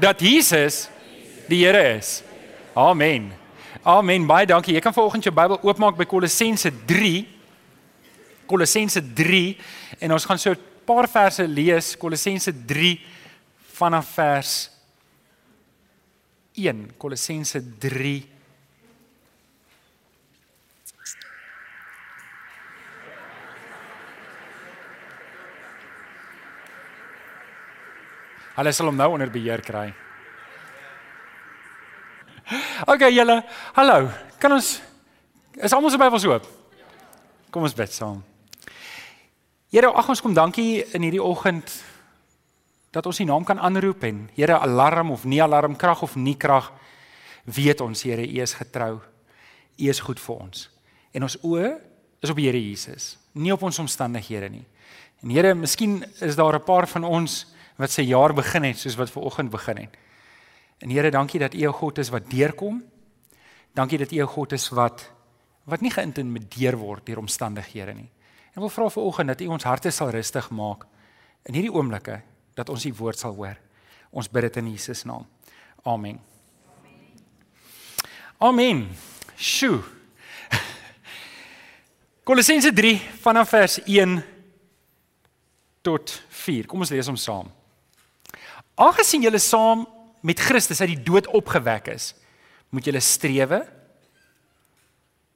dat 0.00 0.20
Jesus 0.20 0.88
die 1.48 1.64
Here 1.64 1.82
is. 1.96 2.22
Amen. 2.76 3.32
Amen. 3.82 4.26
Baie 4.28 4.46
dankie. 4.46 4.74
Jy 4.76 4.82
kan 4.84 4.94
vanoggend 4.94 5.26
jou 5.26 5.32
Bybel 5.34 5.58
oopmaak 5.66 5.96
by 5.98 6.06
Kolossense 6.08 6.70
3. 6.86 7.24
Kolossense 8.50 9.02
3 9.16 9.42
en 10.00 10.12
ons 10.14 10.24
gaan 10.24 10.38
so 10.38 10.50
'n 10.52 10.60
paar 10.86 11.08
verse 11.08 11.46
lees. 11.46 11.96
Kolossense 11.96 12.52
3 12.66 13.00
vanaf 13.74 14.06
vers 14.14 14.70
1. 16.54 16.90
Kolossense 16.98 17.62
3 17.78 18.39
Hulle 28.56 28.72
sal 28.72 28.90
hom 28.90 28.96
nou 28.98 29.12
onder 29.14 29.30
beheer 29.30 29.62
kry. 29.62 29.90
OK 32.90 33.06
julle, 33.12 33.42
hallo. 33.76 34.08
Kan 34.42 34.56
ons 34.56 34.80
is 35.60 35.74
almal 35.76 35.92
se 35.92 36.00
Bybels 36.00 36.26
oop? 36.26 36.48
Kom 37.50 37.66
ons 37.66 37.76
bid 37.76 37.92
saam. 37.94 38.22
Here, 39.70 39.86
ag 39.86 40.08
ons 40.10 40.22
kom 40.22 40.34
dankie 40.34 40.82
in 40.96 41.04
hierdie 41.06 41.22
oggend 41.22 41.70
dat 42.90 43.06
ons 43.06 43.20
U 43.22 43.26
naam 43.28 43.44
kan 43.46 43.60
aanroep 43.62 44.02
en 44.08 44.24
Here 44.34 44.58
alarm 44.58 45.12
of 45.14 45.24
nie 45.24 45.38
alarm, 45.42 45.76
krag 45.78 46.02
of 46.02 46.16
nie 46.18 46.34
krag, 46.34 46.72
weet 47.46 47.82
ons 47.84 48.02
Here, 48.02 48.26
U 48.26 48.42
is 48.42 48.56
getrou. 48.58 48.98
U 49.78 49.88
is 49.90 50.02
goed 50.02 50.18
vir 50.18 50.42
ons. 50.42 50.66
En 51.14 51.26
ons 51.26 51.38
oë 51.46 51.70
is 52.22 52.34
op 52.34 52.42
Here 52.42 52.58
Jesus, 52.58 53.14
nie 53.34 53.54
op 53.54 53.62
ons 53.62 53.78
omstandighede 53.78 54.50
nie. 54.50 54.66
En 55.22 55.30
Here, 55.30 55.54
miskien 55.54 56.02
is 56.18 56.34
daar 56.34 56.58
'n 56.58 56.64
paar 56.66 56.88
van 56.88 57.04
ons 57.04 57.46
wat 57.80 57.92
sy 57.92 58.04
jaar 58.04 58.34
begin 58.36 58.66
het 58.68 58.78
soos 58.78 58.98
wat 59.00 59.10
ver 59.10 59.24
oggend 59.24 59.50
begin 59.50 59.86
het. 59.86 59.96
En 60.80 60.90
Here, 60.92 61.10
dankie 61.10 61.40
dat 61.40 61.54
U 61.54 61.66
'n 61.66 61.72
God 61.72 61.98
is 61.98 62.08
wat 62.08 62.30
deurkom. 62.30 62.82
Dankie 63.74 63.98
dat 63.98 64.12
U 64.12 64.20
'n 64.20 64.26
God 64.26 64.52
is 64.52 64.68
wat 64.68 65.10
wat 65.64 65.80
nie 65.80 65.90
geïntimideer 65.90 66.76
word 66.76 67.06
deur 67.06 67.18
omstandighede 67.18 67.94
nie. 67.94 68.10
En 68.54 68.60
wil 68.60 68.68
vra 68.68 68.88
vir 68.88 69.02
oggend 69.02 69.28
dat 69.28 69.40
U 69.40 69.46
ons 69.46 69.64
harte 69.64 69.90
sal 69.90 70.10
rustig 70.10 70.50
maak 70.50 70.86
in 71.44 71.54
hierdie 71.54 71.72
oomblikke 71.72 72.22
dat 72.54 72.68
ons 72.68 72.84
U 72.84 72.92
woord 72.94 73.18
sal 73.18 73.34
hoor. 73.34 73.56
Ons 74.10 74.28
bid 74.28 74.42
dit 74.42 74.56
in 74.56 74.70
Jesus 74.70 75.04
naam. 75.04 75.26
Amen. 75.84 76.20
Amen. 78.38 78.88
Sjoe. 79.36 79.82
Kolossense 82.24 82.72
3 82.72 83.00
vanaf 83.20 83.48
vers 83.48 83.78
1 83.84 84.22
tot 85.82 86.22
4. 86.28 86.66
Kom 86.66 86.80
ons 86.80 86.90
lees 86.90 87.06
hom 87.06 87.16
saam. 87.16 87.59
Aangesien 88.80 89.26
julle 89.26 89.40
saam 89.42 89.84
met 90.24 90.40
Christus 90.40 90.80
uit 90.80 90.94
die 90.94 91.04
dood 91.04 91.26
opgewek 91.36 91.90
is, 91.92 92.14
moet 92.72 92.86
julle 92.88 93.02
strewe 93.04 93.60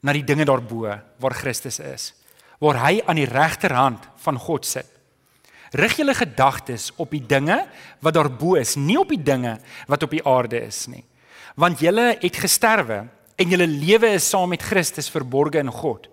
na 0.04 0.14
die 0.16 0.24
dinge 0.24 0.46
daarbo 0.48 0.88
waar 1.20 1.36
Christus 1.36 1.76
is, 1.82 2.12
waar 2.62 2.78
hy 2.86 3.02
aan 3.04 3.20
die 3.20 3.28
regterhand 3.28 4.06
van 4.24 4.40
God 4.40 4.68
sit. 4.68 4.88
Rig 5.76 5.96
julle 5.98 6.14
gedagtes 6.16 6.92
op 7.02 7.12
die 7.12 7.24
dinge 7.26 7.58
wat 8.04 8.16
daarbo 8.16 8.54
is, 8.60 8.78
nie 8.80 8.96
op 9.00 9.12
die 9.12 9.20
dinge 9.20 9.58
wat 9.90 10.06
op 10.06 10.14
die 10.14 10.22
aarde 10.24 10.62
is 10.64 10.86
nie. 10.88 11.02
Want 11.60 11.82
julle 11.84 12.14
het 12.22 12.40
gesterwe 12.40 13.02
en 13.36 13.52
julle 13.52 13.68
lewe 13.68 14.14
is 14.14 14.28
saam 14.30 14.54
met 14.54 14.64
Christus 14.64 15.10
verborge 15.12 15.60
in 15.60 15.72
God. 15.74 16.08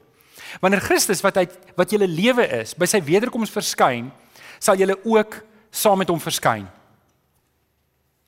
Wanneer 0.60 0.83
Christus 0.83 1.24
wat 1.24 1.39
hy 1.39 1.48
wat 1.78 1.94
julle 1.94 2.10
lewe 2.10 2.44
is, 2.60 2.75
by 2.75 2.89
sy 2.89 3.00
wederkoms 3.06 3.54
verskyn, 3.54 4.10
sal 4.60 4.80
julle 4.81 4.98
ook 5.07 5.39
saam 5.72 6.01
met 6.01 6.12
hom 6.12 6.19
verskyn 6.19 6.68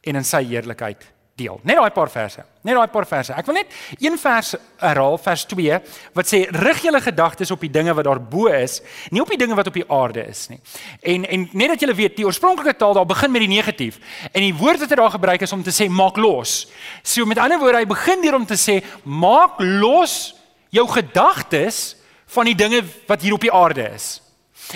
en 0.04 0.20
in 0.20 0.28
sy 0.28 0.44
heerlikheid 0.46 1.14
deel. 1.36 1.58
Net 1.66 1.80
daai 1.80 1.94
paar 1.94 2.12
verse. 2.14 2.44
Net 2.62 2.76
daai 2.78 2.92
paar 2.94 3.08
verse. 3.10 3.34
Ek 3.34 3.48
wil 3.50 3.58
net 3.58 3.72
een 3.98 4.18
vers 4.22 4.52
herhaal, 4.82 5.16
vers 5.18 5.46
2 5.50 5.80
wat 6.14 6.30
sê 6.30 6.44
rig 6.62 6.84
julle 6.86 7.02
gedagtes 7.02 7.52
op 7.54 7.64
die 7.66 7.72
dinge 7.74 7.96
wat 7.98 8.06
daarbo 8.06 8.46
is, 8.54 8.80
nie 9.10 9.22
op 9.24 9.32
die 9.34 9.40
dinge 9.42 9.58
wat 9.58 9.72
op 9.72 9.80
die 9.80 9.88
aarde 9.90 10.28
is 10.30 10.46
nie. 10.52 10.60
En 11.02 11.26
en 11.26 11.48
net 11.58 11.74
dat 11.74 11.86
julle 11.86 11.98
weet, 11.98 12.18
die 12.20 12.28
oorspronklike 12.28 12.76
taal 12.78 12.94
daar 13.00 13.10
begin 13.10 13.34
met 13.34 13.46
die 13.48 13.50
negatief 13.56 13.98
en 14.30 14.46
die 14.46 14.54
woord 14.54 14.86
wat 14.86 14.94
hy 14.94 15.00
daar 15.02 15.16
gebruik 15.18 15.48
is 15.48 15.56
om 15.58 15.66
te 15.66 15.74
sê 15.74 15.90
maak 15.90 16.22
los. 16.22 16.68
So 17.02 17.26
met 17.26 17.42
ander 17.42 17.62
woorde, 17.62 17.82
hy 17.82 17.90
begin 17.90 18.22
hier 18.22 18.38
om 18.38 18.46
te 18.46 18.60
sê 18.60 18.82
maak 19.04 19.58
los 19.58 20.36
jou 20.74 20.86
gedagtes 20.90 21.96
van 22.34 22.50
die 22.50 22.58
dinge 22.58 22.84
wat 23.10 23.26
hier 23.26 23.34
op 23.34 23.42
die 23.42 23.54
aarde 23.54 23.90
is. 23.90 24.20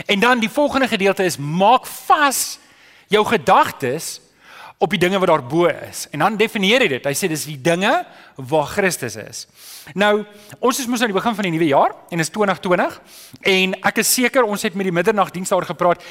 En 0.09 0.19
dan 0.19 0.41
die 0.41 0.49
volgende 0.49 0.89
gedeelte 0.89 1.25
is 1.25 1.37
maak 1.37 1.85
vas 2.07 2.57
jou 3.13 3.21
gedagtes 3.25 4.17
op 4.77 4.89
die 4.93 4.99
dinge 4.99 5.19
wat 5.19 5.27
daarbo 5.27 5.65
is. 5.65 6.05
En 6.11 6.19
dan 6.19 6.37
definieer 6.37 6.83
hy 6.85 6.87
dit. 6.91 7.05
Hy 7.09 7.13
sê 7.17 7.29
dis 7.31 7.47
die 7.49 7.57
dinge 7.61 7.91
waar 8.35 8.67
Christus 8.69 9.15
is. 9.17 9.45
Nou, 9.97 10.21
ons 10.59 10.79
is 10.79 10.87
mos 10.89 11.01
aan 11.01 11.09
die 11.09 11.17
begin 11.17 11.35
van 11.35 11.47
die 11.47 11.53
nuwe 11.55 11.69
jaar 11.71 11.95
en 12.13 12.21
is 12.21 12.29
2020 12.29 12.99
en 13.41 13.73
ek 13.89 14.01
is 14.03 14.13
seker 14.19 14.45
ons 14.45 14.65
het 14.67 14.77
met 14.77 14.85
die 14.89 14.93
middernagdiens 14.93 15.49
daar 15.49 15.65
gepraat. 15.65 16.03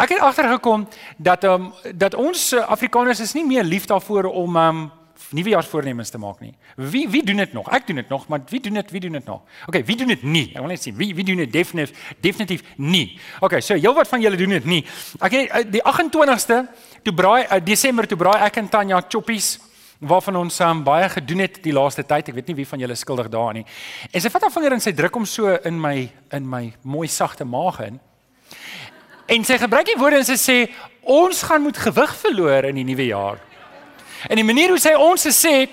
Ek 0.00 0.14
het 0.14 0.24
agtergekom 0.24 0.86
dat 1.16 1.44
ehm 1.44 1.68
um, 1.68 1.72
dat 1.92 2.14
ons 2.14 2.52
Afrikaners 2.54 3.20
is 3.20 3.34
nie 3.34 3.44
meer 3.46 3.64
lief 3.64 3.84
daarvoor 3.90 4.30
om 4.32 4.56
ehm 4.56 4.84
um, 4.84 4.86
nuwejaarsvoornemens 5.34 6.10
te 6.10 6.18
maak 6.18 6.40
nie. 6.40 6.52
Wie 6.76 7.08
wie 7.10 7.22
doen 7.26 7.42
dit 7.42 7.52
nog? 7.52 7.68
Ek 7.74 7.86
doen 7.86 7.96
dit 7.96 8.08
nog, 8.08 8.28
maar 8.28 8.40
wie 8.48 8.60
doen 8.60 8.78
dit? 8.78 8.90
Wie 8.90 9.00
doen 9.00 9.12
dit 9.18 9.24
nog? 9.24 9.40
Okay, 9.66 9.84
wie 9.84 9.96
doen 9.96 10.08
dit 10.12 10.22
nie? 10.22 10.44
Ek 10.54 10.62
wil 10.62 10.70
net 10.70 10.82
sien. 10.82 10.96
Wie 10.96 11.14
wie 11.14 11.24
doen 11.24 11.42
dit 11.42 11.52
definitief 11.52 12.14
definitief 12.20 12.62
nie. 12.76 13.18
Okay, 13.40 13.60
so 13.60 13.74
heelwat 13.74 14.08
van 14.08 14.20
julle 14.20 14.36
doen 14.36 14.54
dit 14.58 14.64
nie. 14.64 14.82
Ek 15.18 15.34
het 15.34 15.50
eh, 15.50 15.64
die 15.70 15.82
28ste 15.82 16.62
toe 17.02 17.14
braai 17.14 17.46
uh, 17.46 17.60
Desember 17.64 18.06
toe 18.06 18.18
braai 18.18 18.46
ek 18.46 18.60
en 18.62 18.68
Tanya 18.70 19.02
choppies 19.08 19.56
waarvan 19.98 20.36
ons 20.36 20.58
um, 20.60 20.82
baie 20.84 21.08
gedoen 21.08 21.46
het 21.46 21.62
die 21.64 21.72
laaste 21.72 22.04
tyd. 22.04 22.28
Ek 22.28 22.36
weet 22.36 22.52
nie 22.52 22.58
wie 22.60 22.68
van 22.68 22.82
julle 22.84 22.94
skuldig 22.94 23.30
daarin 23.32 23.62
nie. 23.62 23.66
En 24.12 24.22
sy 24.22 24.30
vat 24.30 24.46
haar 24.46 24.54
vinger 24.54 24.76
en 24.76 24.84
sy 24.84 24.92
druk 24.94 25.16
hom 25.16 25.26
so 25.26 25.56
in 25.64 25.80
my 25.80 25.96
in 26.36 26.46
my 26.46 26.68
mooi 26.84 27.08
sagte 27.08 27.48
maag 27.48 27.80
in. 27.88 27.98
En 29.26 29.44
sy 29.44 29.58
gebruik 29.58 29.88
die 29.88 29.98
woorde 29.98 30.22
en 30.22 30.28
sy 30.28 30.38
sê 30.38 30.58
ons 31.02 31.42
gaan 31.48 31.64
moet 31.64 31.78
gewig 31.78 32.12
verloor 32.22 32.68
in 32.70 32.78
die 32.78 32.86
nuwe 32.86 33.08
jaar. 33.10 33.42
En 34.28 34.36
die 34.36 34.44
manier 34.44 34.68
hoe 34.68 34.78
sy 34.78 34.94
ons 34.94 35.26
gesê 35.26 35.52
het, 35.64 35.70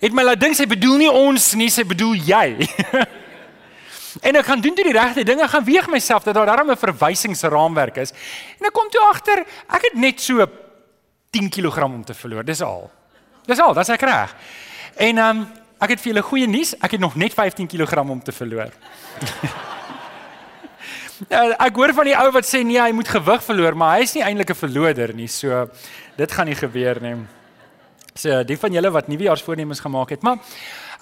het 0.00 0.12
my 0.12 0.22
laat 0.22 0.40
dink 0.40 0.56
sy 0.56 0.66
bedoel 0.66 0.96
nie 1.04 1.10
ons 1.10 1.52
nie, 1.54 1.70
sy 1.70 1.84
bedoel 1.84 2.14
jy. 2.14 2.46
En 4.22 4.36
ek 4.38 4.46
gaan 4.46 4.60
doen 4.62 4.74
toe 4.74 4.84
die 4.86 4.94
regte 4.94 5.24
dinge, 5.26 5.46
gaan 5.48 5.64
weeg 5.66 5.88
myself 5.90 6.22
dat 6.22 6.36
daar 6.36 6.46
darem 6.46 6.70
'n 6.70 6.76
verwysingsraamwerk 6.76 7.96
is. 7.96 8.12
En 8.60 8.66
ek 8.66 8.72
kom 8.72 8.88
toe 8.90 9.00
agter, 9.10 9.44
ek 9.66 9.82
het 9.82 9.94
net 9.94 10.20
so 10.20 10.46
10 11.30 11.48
kg 11.50 11.82
om 11.82 12.04
te 12.04 12.14
verloor. 12.14 12.44
Dis 12.44 12.62
al. 12.62 12.90
Dis 13.46 13.58
al, 13.58 13.74
dis 13.74 13.88
ek 13.88 14.00
reg. 14.00 14.34
En 14.96 15.18
ehm 15.18 15.38
um, 15.38 15.46
ek 15.80 15.90
het 15.90 16.00
vir 16.00 16.12
julle 16.12 16.22
goeie 16.22 16.46
nuus, 16.46 16.74
ek 16.80 16.90
het 16.90 17.00
nog 17.00 17.14
net 17.14 17.34
15 17.34 17.66
kg 17.66 17.98
om 18.08 18.22
te 18.22 18.32
verloor. 18.32 18.70
Ja, 21.28 21.42
ek 21.66 21.74
hoor 21.76 21.92
van 21.92 22.04
die 22.04 22.16
ou 22.16 22.30
wat 22.30 22.46
sê 22.46 22.62
nee, 22.64 22.80
hy 22.80 22.92
moet 22.92 23.08
gewig 23.08 23.42
verloor, 23.42 23.76
maar 23.76 23.96
hy 23.96 24.02
is 24.06 24.14
nie 24.14 24.22
eintlik 24.22 24.50
'n 24.50 24.54
verloder 24.54 25.14
nie. 25.14 25.28
So 25.28 25.68
dit 26.16 26.32
gaan 26.32 26.46
nie 26.46 26.54
gebeur 26.54 27.02
nie. 27.02 27.16
So 28.14 28.44
die 28.46 28.54
van 28.54 28.70
julle 28.70 28.92
wat 28.94 29.08
nuwejaarsvoornemens 29.10 29.80
gemaak 29.82 30.12
het, 30.14 30.22
maar 30.22 30.36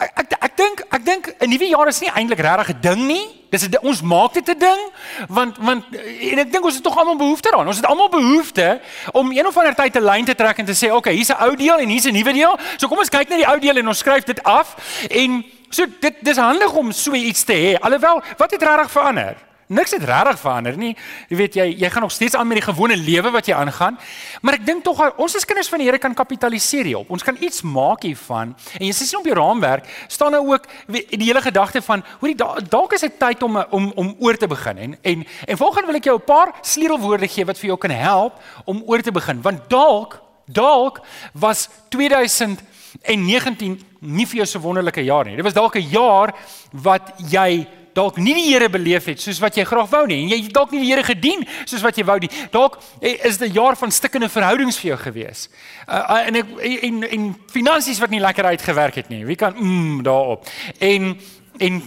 ek 0.01 0.23
ek 0.23 0.31
ek 0.47 0.55
dink 0.57 0.79
ek 0.97 1.03
dink 1.05 1.27
in 1.45 1.51
nuwe 1.53 1.69
jaar 1.69 1.91
is 1.91 1.99
nie 2.01 2.09
eintlik 2.09 2.41
regtig 2.41 2.71
'n 2.73 2.81
ding 2.81 3.03
nie. 3.07 3.27
Dis 3.51 3.69
'n 3.69 3.77
ons 3.83 4.01
maak 4.01 4.33
dit 4.33 4.49
'n 4.49 4.59
ding 4.59 4.81
want 5.29 5.59
want 5.61 5.85
en 5.93 6.39
ek 6.39 6.53
dink 6.53 6.65
ons 6.65 6.75
het 6.75 6.83
tog 6.83 6.97
almal 6.97 7.17
behoefte 7.17 7.51
daaraan. 7.51 7.67
Ons 7.67 7.77
het 7.77 7.87
almal 7.87 8.09
behoefte 8.09 8.81
om 9.13 9.31
een 9.31 9.47
of 9.47 9.57
ander 9.57 9.75
tyd 9.75 9.97
'n 9.97 10.05
lyn 10.05 10.25
te 10.25 10.35
trek 10.35 10.59
en 10.59 10.65
te 10.65 10.73
sê, 10.73 10.89
"Oké, 10.89 10.97
okay, 10.97 11.15
hier's 11.15 11.29
'n 11.29 11.43
ou 11.45 11.57
deel 11.57 11.79
en 11.79 11.89
hier's 11.89 12.07
'n 12.07 12.13
nuwe 12.13 12.33
deel." 12.33 12.59
So 12.79 12.89
kom 12.89 12.99
ons 12.99 13.11
kyk 13.11 13.29
na 13.29 13.37
die 13.37 13.49
ou 13.49 13.61
deel 13.61 13.77
en 13.77 13.89
ons 13.89 13.99
skryf 13.99 14.25
dit 14.25 14.43
af 14.43 14.75
en 15.11 15.45
so 15.69 15.85
dit 16.01 16.15
dis 16.23 16.37
handig 16.37 16.73
om 16.73 16.93
so 16.93 17.13
iets 17.13 17.45
te 17.45 17.53
hê. 17.53 17.79
Alhoewel, 17.79 18.23
wat 18.39 18.51
het 18.51 18.63
regtig 18.63 18.91
verander? 18.91 19.52
Niks 19.73 19.95
het 19.97 20.05
regtig 20.05 20.41
verander 20.41 20.77
nie. 20.77 20.93
Jy 21.31 21.37
weet 21.39 21.55
jy 21.57 21.67
jy 21.81 21.91
gaan 21.93 22.05
nog 22.05 22.13
steeds 22.13 22.37
aan 22.37 22.49
met 22.51 22.61
die 22.61 22.67
gewone 22.67 22.97
lewe 22.97 23.31
wat 23.33 23.49
jy 23.49 23.57
aangaan. 23.57 23.99
Maar 24.45 24.59
ek 24.59 24.67
dink 24.67 24.85
tog 24.85 25.01
ons 25.17 25.37
as 25.39 25.47
kinders 25.49 25.71
van 25.73 25.81
die 25.81 25.89
Here 25.89 26.01
kan 26.03 26.15
kapitaliseer 26.15 26.85
hierop. 26.91 27.11
Ons 27.11 27.25
kan 27.25 27.37
iets 27.41 27.63
maak 27.65 28.05
hiervan. 28.07 28.55
En 28.79 28.87
jy 28.87 28.93
sien 28.93 29.19
op 29.19 29.27
jou 29.29 29.37
raamwerk 29.37 29.89
staan 30.13 30.37
nou 30.37 30.43
ook 30.53 30.69
die 30.93 31.25
hele 31.25 31.43
gedagte 31.45 31.83
van 31.83 32.05
hoorie 32.21 32.37
dalk 32.37 32.93
is 32.97 33.07
dit 33.07 33.19
tyd 33.19 33.43
om 33.43 33.57
om 33.71 33.93
om 33.97 34.15
oor 34.21 34.37
te 34.37 34.47
begin. 34.51 34.79
En 34.79 34.99
en 35.03 35.25
en 35.49 35.57
volgens 35.57 35.87
wil 35.87 36.01
ek 36.01 36.05
jou 36.11 36.17
'n 36.19 36.25
paar 36.25 36.53
sleutelwoorde 36.61 37.29
gee 37.29 37.45
wat 37.45 37.59
vir 37.59 37.67
jou 37.67 37.79
kan 37.79 37.91
help 37.91 38.41
om 38.65 38.83
oor 38.87 39.03
te 39.03 39.13
begin. 39.13 39.43
Want 39.43 39.69
dalk 39.69 40.21
dalk 40.47 41.01
was 41.33 41.69
2019 41.89 43.81
nie 44.01 44.27
vir 44.27 44.37
jou 44.37 44.47
so 44.47 44.61
wonderlike 44.61 45.05
jaar 45.05 45.25
nie. 45.25 45.37
Dit 45.37 45.45
was 45.45 45.55
dalk 45.55 45.77
'n 45.77 45.89
jaar 45.89 46.35
wat 46.73 47.13
jy 47.31 47.67
dalk 47.95 48.17
nie 48.17 48.35
die 48.35 48.49
Here 48.53 48.69
beleef 48.73 49.05
het 49.11 49.21
soos 49.21 49.41
wat 49.43 49.57
jy 49.57 49.65
graag 49.69 49.91
wou 49.93 50.07
nie 50.07 50.23
en 50.23 50.33
jy 50.33 50.49
dalk 50.53 50.73
nie 50.73 50.83
die 50.85 50.91
Here 50.91 51.05
gedien 51.07 51.45
soos 51.65 51.83
wat 51.85 51.99
jy 51.99 52.05
wou 52.09 52.19
nie. 52.23 52.31
Dalk 52.55 52.79
eh, 53.01 53.19
is 53.27 53.39
dit 53.39 53.51
'n 53.51 53.55
jaar 53.55 53.77
van 53.77 53.91
stikkende 53.91 54.29
verhoudings 54.29 54.79
vir 54.79 54.95
jou 54.95 54.99
gewees. 54.99 55.49
Uh, 55.89 56.27
en 56.27 56.37
ek 56.37 56.47
en 56.83 57.03
en 57.03 57.37
finansies 57.51 58.01
wat 58.01 58.11
nie 58.11 58.21
lekker 58.21 58.45
uitgewerk 58.45 58.95
het 58.95 59.09
nie. 59.09 59.25
Wie 59.27 59.37
kan 59.37 59.55
mm 59.57 60.03
daarop. 60.03 60.47
En 60.79 61.17
en 61.59 61.83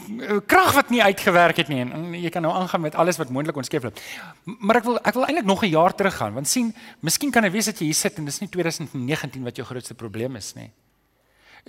krag 0.46 0.74
wat 0.74 0.90
nie 0.90 1.02
uitgewerk 1.04 1.58
het 1.58 1.68
nie 1.68 1.80
en, 1.82 1.92
en 1.92 2.14
jy 2.14 2.30
kan 2.30 2.42
nou 2.46 2.54
aangaan 2.54 2.82
met 2.82 2.96
alles 2.96 3.18
wat 3.18 3.30
moontlik 3.30 3.58
onskeef 3.58 3.84
loop. 3.84 4.00
Maar 4.44 4.76
ek 4.82 4.84
wil 4.84 5.00
ek 5.02 5.14
wil 5.14 5.26
eintlik 5.26 5.46
nog 5.46 5.64
'n 5.64 5.74
jaar 5.74 5.96
teruggaan 5.96 6.34
want 6.34 6.48
sien, 6.48 6.74
miskien 7.00 7.32
kan 7.32 7.44
dit 7.44 7.52
wees 7.52 7.66
dat 7.66 7.80
jy 7.80 7.86
hier 7.86 7.98
sit 7.98 8.18
en 8.18 8.26
dis 8.26 8.40
nie 8.40 8.50
2019 8.50 9.44
wat 9.44 9.56
jou 9.56 9.66
grootste 9.68 9.94
probleem 9.94 10.36
is 10.36 10.54
nie. 10.54 10.72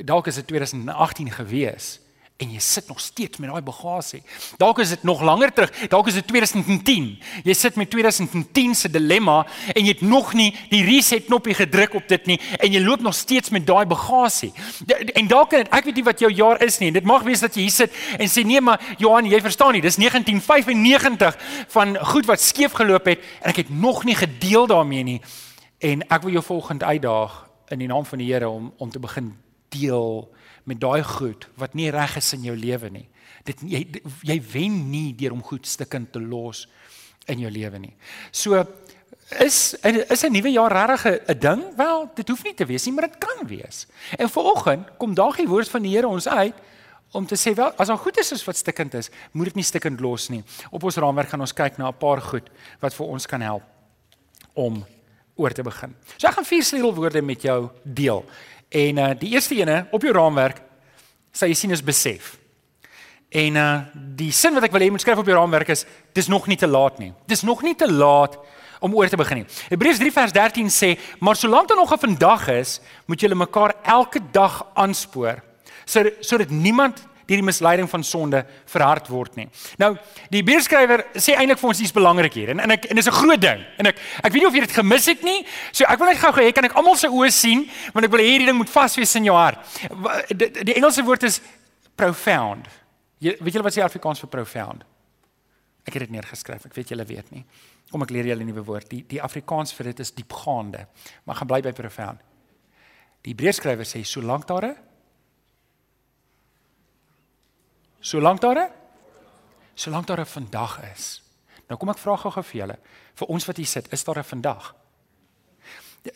Dalk 0.05 0.27
is 0.27 0.35
dit 0.35 0.47
2018 0.47 1.31
gewees 1.31 2.01
en 2.37 2.51
jy 2.53 2.61
sit 2.61 2.89
nog 2.89 2.99
steeds 3.01 3.39
met 3.41 3.49
daai 3.49 3.65
bagasie. 3.65 4.21
Dalk 4.61 4.83
is 4.85 4.91
dit 4.93 5.03
nog 5.09 5.23
langer 5.25 5.53
terug. 5.57 5.71
Dalk 5.89 6.11
is 6.11 6.19
dit 6.19 6.27
2010. 6.29 7.07
Jy 7.47 7.55
sit 7.57 7.79
met 7.81 7.89
2010 7.91 8.75
se 8.77 8.91
dilemma 8.93 9.39
en 9.73 9.81
jy 9.81 9.95
het 9.95 10.03
nog 10.05 10.35
nie 10.37 10.51
die 10.69 10.83
reset 10.85 11.25
knoppie 11.31 11.57
gedruk 11.57 11.97
op 11.97 12.09
dit 12.13 12.29
nie 12.29 12.37
en 12.59 12.69
jy 12.73 12.83
loop 12.85 13.01
nog 13.01 13.17
steeds 13.17 13.55
met 13.57 13.65
daai 13.67 13.87
bagasie. 13.89 14.53
En 15.17 15.31
dalk 15.33 15.55
kan 15.55 15.65
dit 15.65 15.73
ek 15.73 15.89
weet 15.89 16.03
nie 16.03 16.07
wat 16.11 16.21
jou 16.27 16.31
jaar 16.33 16.61
is 16.67 16.77
nie. 16.83 16.93
Dit 16.93 17.09
mag 17.09 17.25
wees 17.25 17.41
dat 17.41 17.57
jy 17.57 17.65
hier 17.71 17.77
sit 17.79 17.97
en 18.19 18.29
sê 18.29 18.45
nee 18.45 18.61
maar 18.61 18.85
Johan, 19.01 19.31
jy 19.33 19.41
verstaan 19.41 19.73
nie. 19.79 19.85
Dis 19.85 19.97
1995 19.97 21.41
van 21.73 21.97
goed 22.13 22.29
wat 22.29 22.45
skeef 22.45 22.77
geloop 22.77 23.09
het 23.09 23.25
en 23.41 23.55
ek 23.55 23.65
het 23.65 23.73
nog 23.73 24.05
nie 24.05 24.19
gedeel 24.19 24.69
daarmee 24.69 25.09
nie. 25.09 25.21
En 25.81 26.05
ek 26.05 26.29
wil 26.29 26.37
jou 26.37 26.45
volgende 26.45 26.85
uitdaag 26.85 27.47
in 27.73 27.81
die 27.81 27.89
naam 27.89 28.05
van 28.05 28.21
die 28.21 28.29
Here 28.29 28.49
om 28.49 28.75
om 28.77 28.93
te 28.93 29.01
begin 29.01 29.33
deel 29.73 30.29
met 30.67 30.81
daai 30.83 31.03
goed 31.07 31.47
wat 31.61 31.75
nie 31.79 31.91
reg 31.95 32.17
is 32.19 32.33
in 32.35 32.47
jou 32.49 32.57
lewe 32.57 32.91
nie. 32.91 33.07
Dit 33.47 33.63
jy 33.63 33.85
jy 34.27 34.41
wen 34.53 34.79
nie 34.91 35.15
deur 35.15 35.37
om 35.37 35.45
goed 35.47 35.67
stukkend 35.67 36.13
te 36.13 36.21
los 36.21 36.67
in 37.31 37.43
jou 37.45 37.51
lewe 37.51 37.79
nie. 37.79 37.95
So 38.33 38.65
is 39.43 39.75
is 39.83 40.25
'n 40.25 40.33
nuwe 40.33 40.51
jaar 40.51 40.73
regtig 40.73 41.21
'n 41.29 41.39
ding? 41.39 41.63
Wel, 41.77 42.11
dit 42.15 42.29
hoef 42.29 42.43
nie 42.45 42.55
te 42.55 42.67
wees 42.67 42.85
nie, 42.87 42.95
maar 42.95 43.09
dit 43.09 43.19
kan 43.19 43.47
wees. 43.47 43.87
En 44.19 44.29
vanoggend 44.29 44.97
kom 44.99 45.15
daag 45.15 45.37
die 45.37 45.49
woord 45.49 45.69
van 45.69 45.83
die 45.83 45.95
Here 45.95 46.09
ons 46.09 46.29
uit 46.29 46.55
om 47.13 47.27
te 47.27 47.37
sê 47.37 47.55
wel, 47.55 47.73
as 47.79 47.87
daar 47.87 47.99
goed 47.99 48.19
is 48.19 48.29
soos 48.29 48.45
wat 48.45 48.57
stukkend 48.57 48.95
is, 48.95 49.11
moet 49.33 49.45
dit 49.45 49.55
nie 49.55 49.65
stukkend 49.65 50.01
los 50.01 50.29
nie. 50.29 50.43
Op 50.71 50.83
ons 50.83 50.97
raamwerk 50.97 51.29
gaan 51.29 51.41
ons 51.41 51.53
kyk 51.53 51.79
na 51.79 51.89
'n 51.89 51.99
paar 51.99 52.21
goed 52.21 52.51
wat 52.81 52.95
vir 52.95 53.07
ons 53.07 53.27
kan 53.27 53.41
help 53.41 53.63
om 54.55 54.85
oor 55.37 55.53
te 55.53 55.63
begin. 55.63 55.95
So 56.17 56.27
ek 56.29 56.35
gaan 56.35 56.49
vier 56.49 56.65
sleutelwoorde 56.65 57.23
met 57.23 57.43
jou 57.43 57.71
deel. 57.85 58.25
En 58.69 58.99
uh 58.99 59.11
die 59.19 59.31
eerste 59.35 59.55
ene 59.55 59.87
op 59.91 60.03
jou 60.03 60.13
raamwerk 60.13 60.63
sê 61.33 61.49
jy 61.51 61.55
sien 61.55 61.71
is 61.71 61.85
besef. 61.85 62.37
En 63.31 63.57
uh 63.57 63.81
die 63.95 64.33
sin 64.33 64.55
wat 64.55 64.65
ek 64.65 64.73
wil 64.73 64.87
hê 64.87 64.91
moet 64.91 65.01
skryf 65.01 65.19
op 65.19 65.27
jou 65.27 65.37
raamwerk 65.37 65.69
is 65.75 65.87
dis 66.13 66.29
nog 66.29 66.47
nie 66.47 66.57
te 66.57 66.67
laat 66.67 66.99
nie. 66.99 67.13
Dis 67.27 67.43
nog 67.43 67.63
nie 67.63 67.75
te 67.75 67.91
laat 67.93 68.39
om 68.81 68.95
oor 68.95 69.09
te 69.09 69.17
begin 69.17 69.43
nie. 69.43 69.47
Hebreërs 69.71 69.99
3 69.99 70.13
vers 70.13 70.33
13 70.33 70.69
sê, 70.71 70.97
maar 71.21 71.37
solank 71.37 71.69
daar 71.69 71.77
nog 71.77 71.93
'n 71.93 71.99
vandag 71.99 72.49
is, 72.49 72.81
moet 73.07 73.21
julle 73.21 73.35
mekaar 73.35 73.75
elke 73.83 74.21
dag 74.33 74.67
aanspoor 74.75 75.43
sodat 75.87 76.13
sodat 76.21 76.51
niemand 76.51 77.07
deur 77.27 77.41
die 77.41 77.47
misleiding 77.47 77.89
van 77.91 78.05
sonde 78.05 78.45
verhard 78.71 79.09
word 79.11 79.37
nie. 79.37 79.49
Nou, 79.79 79.93
die 80.31 80.43
Hebreërskrywer 80.43 81.05
sê 81.19 81.35
eintlik 81.35 81.59
vir 81.59 81.71
ons 81.73 81.83
iets 81.83 81.95
belangrik 81.95 82.39
hier 82.39 82.53
en 82.55 82.63
en 82.63 82.77
ek 82.77 82.87
en 82.91 82.97
dis 82.97 83.09
'n 83.09 83.19
groot 83.19 83.41
ding. 83.41 83.65
En 83.79 83.87
ek 83.87 83.99
ek 84.23 84.33
weet 84.33 84.43
nie 84.43 84.47
of 84.47 84.55
jy 84.55 84.61
dit 84.61 84.79
gemis 84.79 85.07
het 85.07 85.23
nie. 85.23 85.47
So 85.73 85.85
ek 85.85 85.99
wil 85.99 86.09
net 86.09 86.19
gou 86.19 86.33
hê 86.33 86.53
kan 86.53 86.65
ek 86.65 86.77
almal 86.77 86.97
se 86.97 87.09
oë 87.09 87.31
sien 87.31 87.69
want 87.93 88.05
ek 88.07 88.13
wil 88.13 88.21
hierdie 88.21 88.47
ding 88.47 88.57
moet 88.57 88.71
vas 88.71 88.97
wees 88.97 89.15
in 89.15 89.25
jou 89.25 89.37
hart. 89.37 89.59
Die, 90.29 90.51
die 90.65 90.75
Engelse 90.75 91.03
woord 91.03 91.23
is 91.23 91.41
profound. 91.97 92.69
Jy 93.19 93.37
weet 93.41 93.55
julle 93.55 93.65
wat 93.65 93.75
sê 93.75 93.83
Afrikaans 93.83 94.21
vir 94.21 94.29
profound? 94.29 94.85
Ek 95.87 95.95
het 95.95 96.03
dit 96.03 96.11
neergeskryf. 96.11 96.67
Ek 96.67 96.75
weet 96.75 96.89
julle 96.89 97.05
weet 97.05 97.31
nie. 97.31 97.45
Kom 97.91 98.03
ek 98.03 98.11
leer 98.11 98.27
julle 98.27 98.43
'n 98.45 98.47
nuwe 98.47 98.65
woord. 98.65 98.89
Die 98.91 99.05
die 99.07 99.23
Afrikaans 99.23 99.73
vir 99.73 99.85
dit 99.85 100.01
is 100.01 100.13
diepgaande. 100.13 100.87
Maar 101.25 101.37
gaan 101.37 101.47
bly 101.47 101.61
by 101.63 101.73
profound. 101.73 102.21
Die 103.23 103.35
Hebreërskrywer 103.35 103.85
sê 103.85 104.05
solank 104.05 104.47
daar 104.47 104.65
'n 104.67 104.77
Solank 108.01 108.41
daar 108.41 108.57
'n 108.57 108.71
Solank 109.75 110.07
daar 110.07 110.21
'n 110.21 110.27
vandag 110.27 110.81
is. 110.95 111.23
Nou 111.69 111.79
kom 111.79 111.89
ek 111.89 111.99
vra 111.99 112.17
gou-gou 112.17 112.43
vir 112.43 112.61
julle, 112.61 112.79
vir 113.15 113.29
ons 113.29 113.47
wat 113.47 113.57
hier 113.57 113.67
sit, 113.67 113.93
is 113.93 114.05
daar 114.05 114.19
'n 114.19 114.25
vandag? 114.25 114.75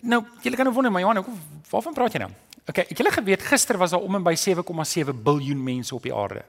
Nou, 0.00 0.24
julle 0.42 0.56
kan 0.56 0.64
nou 0.64 0.74
wonder, 0.74 0.92
maar 0.92 1.00
Johan, 1.00 1.24
waarvan 1.70 1.92
praat 1.92 2.12
jy 2.12 2.18
nou? 2.18 2.30
Okay, 2.68 2.84
ek 2.90 2.98
julle 2.98 3.10
geweet 3.10 3.42
gister 3.42 3.78
was 3.78 3.90
daar 3.90 4.00
om 4.00 4.14
en 4.14 4.22
by 4.22 4.34
7,7 4.34 5.22
biljoen 5.22 5.62
mense 5.62 5.94
op 5.94 6.02
die 6.02 6.14
aarde. 6.14 6.44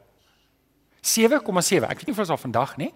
7,7. 1.02 1.90
Ek 1.90 1.98
weet 1.98 2.06
nie 2.06 2.14
of 2.14 2.22
dit 2.22 2.30
al 2.30 2.38
vandag 2.38 2.78
nie. 2.78 2.94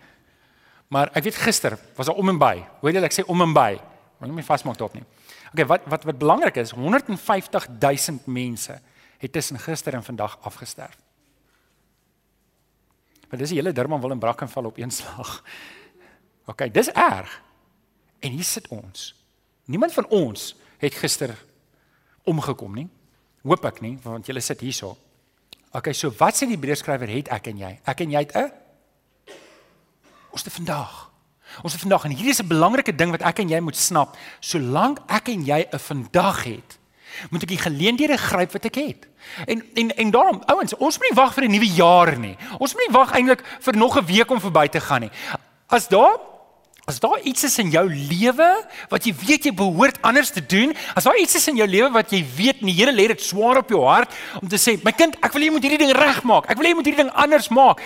Maar 0.88 1.10
ek 1.18 1.24
weet 1.24 1.36
gister 1.36 1.80
was 1.96 2.06
daar 2.06 2.16
om 2.16 2.30
en 2.30 2.38
by. 2.38 2.66
Hoor 2.82 2.92
jy 2.92 3.04
ek 3.04 3.14
sê 3.14 3.26
om 3.26 3.42
en 3.42 3.54
by. 3.54 3.82
Maar 4.20 4.30
nie 4.30 4.36
meer 4.36 4.48
vasmaak 4.48 4.78
daarop 4.78 4.94
nie. 4.94 5.06
Okay, 5.54 5.66
wat 5.66 5.88
wat 5.90 6.04
wat 6.04 6.18
belangrik 6.18 6.56
is, 6.62 6.72
150 6.72 7.68
000 7.80 8.20
mense 8.26 8.80
het 9.18 9.32
tussen 9.32 9.60
gister 9.60 9.94
en 9.94 10.04
vandag 10.04 10.38
afgesterf. 10.42 11.05
Want 13.36 13.44
dis 13.44 13.52
die 13.52 13.60
hele 13.60 13.76
Durban 13.76 14.00
wil 14.00 14.14
in 14.16 14.20
Brackenfell 14.20 14.64
op 14.64 14.78
een 14.80 14.92
slag. 15.00 15.44
OK, 16.46 16.70
dis 16.72 16.88
erg. 16.92 17.42
En 18.20 18.32
hier 18.32 18.48
sit 18.48 18.68
ons. 18.72 19.12
Niemand 19.66 19.94
van 19.94 20.08
ons 20.08 20.54
het 20.80 20.96
gister 20.96 21.36
omgekom 22.24 22.78
nie. 22.80 22.88
Hoop 23.44 23.66
ek 23.68 23.82
nie, 23.84 23.98
want 24.06 24.30
julle 24.30 24.40
sit 24.40 24.64
hierso. 24.64 24.94
OK, 25.76 25.92
so 25.92 26.14
wat 26.16 26.38
sê 26.38 26.48
die 26.48 26.56
Hebreërskrywer 26.56 27.12
het 27.12 27.34
ek 27.36 27.52
en 27.52 27.60
jy? 27.60 27.74
Ek 27.84 28.06
en 28.06 28.16
jy 28.16 28.24
het 28.24 28.38
'n 28.40 28.52
Ons 30.32 30.44
het 30.44 30.54
vandag. 30.54 31.12
Ons 31.64 31.74
het 31.74 31.82
vandag 31.82 32.06
en 32.06 32.12
hier 32.16 32.30
is 32.30 32.40
'n 32.40 32.48
belangrike 32.48 32.96
ding 32.96 33.12
wat 33.12 33.22
ek 33.22 33.40
en 33.40 33.50
jy 33.50 33.60
moet 33.60 33.76
snap. 33.76 34.18
Solank 34.40 35.00
ek 35.08 35.28
en 35.28 35.44
jy 35.44 35.68
'n 35.72 35.80
vandag 35.80 36.44
het, 36.44 36.80
moet 37.30 37.44
ek 37.44 37.48
die 37.48 37.58
geleenthede 37.58 38.18
gryp 38.18 38.52
wat 38.52 38.66
ek 38.66 38.76
het. 38.76 39.08
En 39.46 39.64
en 39.74 39.96
en 39.96 40.12
daarom 40.12 40.42
ouens, 40.46 40.76
ons 40.78 40.98
moet 40.98 41.10
nie 41.10 41.18
wag 41.18 41.34
vir 41.34 41.44
'n 41.44 41.52
nuwe 41.52 41.74
jaar 41.74 42.18
nie. 42.18 42.38
Ons 42.60 42.74
moet 42.74 42.88
nie 42.88 42.98
wag 42.98 43.12
eintlik 43.12 43.44
vir 43.60 43.78
nog 43.78 43.98
'n 43.98 44.06
week 44.06 44.32
om 44.32 44.40
verby 44.40 44.68
te 44.68 44.80
gaan 44.80 45.02
nie. 45.02 45.12
As 45.68 45.88
daar 45.88 46.20
As 46.86 47.00
daar 47.02 47.18
iets 47.26 47.48
is 47.48 47.56
in 47.58 47.72
jou 47.74 47.82
lewe 47.90 48.48
wat 48.92 49.06
jy 49.08 49.12
weet 49.26 49.48
jy 49.48 49.52
behoort 49.58 49.96
anders 50.06 50.30
te 50.30 50.44
doen, 50.46 50.76
as 50.94 51.08
daar 51.08 51.18
iets 51.18 51.34
is 51.40 51.48
in 51.50 51.58
jou 51.58 51.66
lewe 51.66 51.88
wat 51.96 52.12
jy 52.14 52.20
weet 52.38 52.62
die 52.62 52.76
Here 52.76 52.94
lê 52.94 53.08
dit 53.10 53.24
swaar 53.26 53.58
op 53.64 53.72
jou 53.74 53.80
hart 53.88 54.14
om 54.38 54.46
te 54.52 54.60
sê, 54.62 54.76
my 54.86 54.94
kind, 54.94 55.18
ek 55.26 55.34
wil 55.34 55.48
jy 55.48 55.54
moet 55.56 55.66
hierdie 55.66 55.82
ding 55.82 55.96
regmaak. 55.98 56.46
Ek 56.52 56.62
wil 56.62 56.70
jy 56.70 56.76
moet 56.78 56.86
hierdie 56.86 57.02
ding 57.02 57.10
anders 57.18 57.50
maak. 57.50 57.82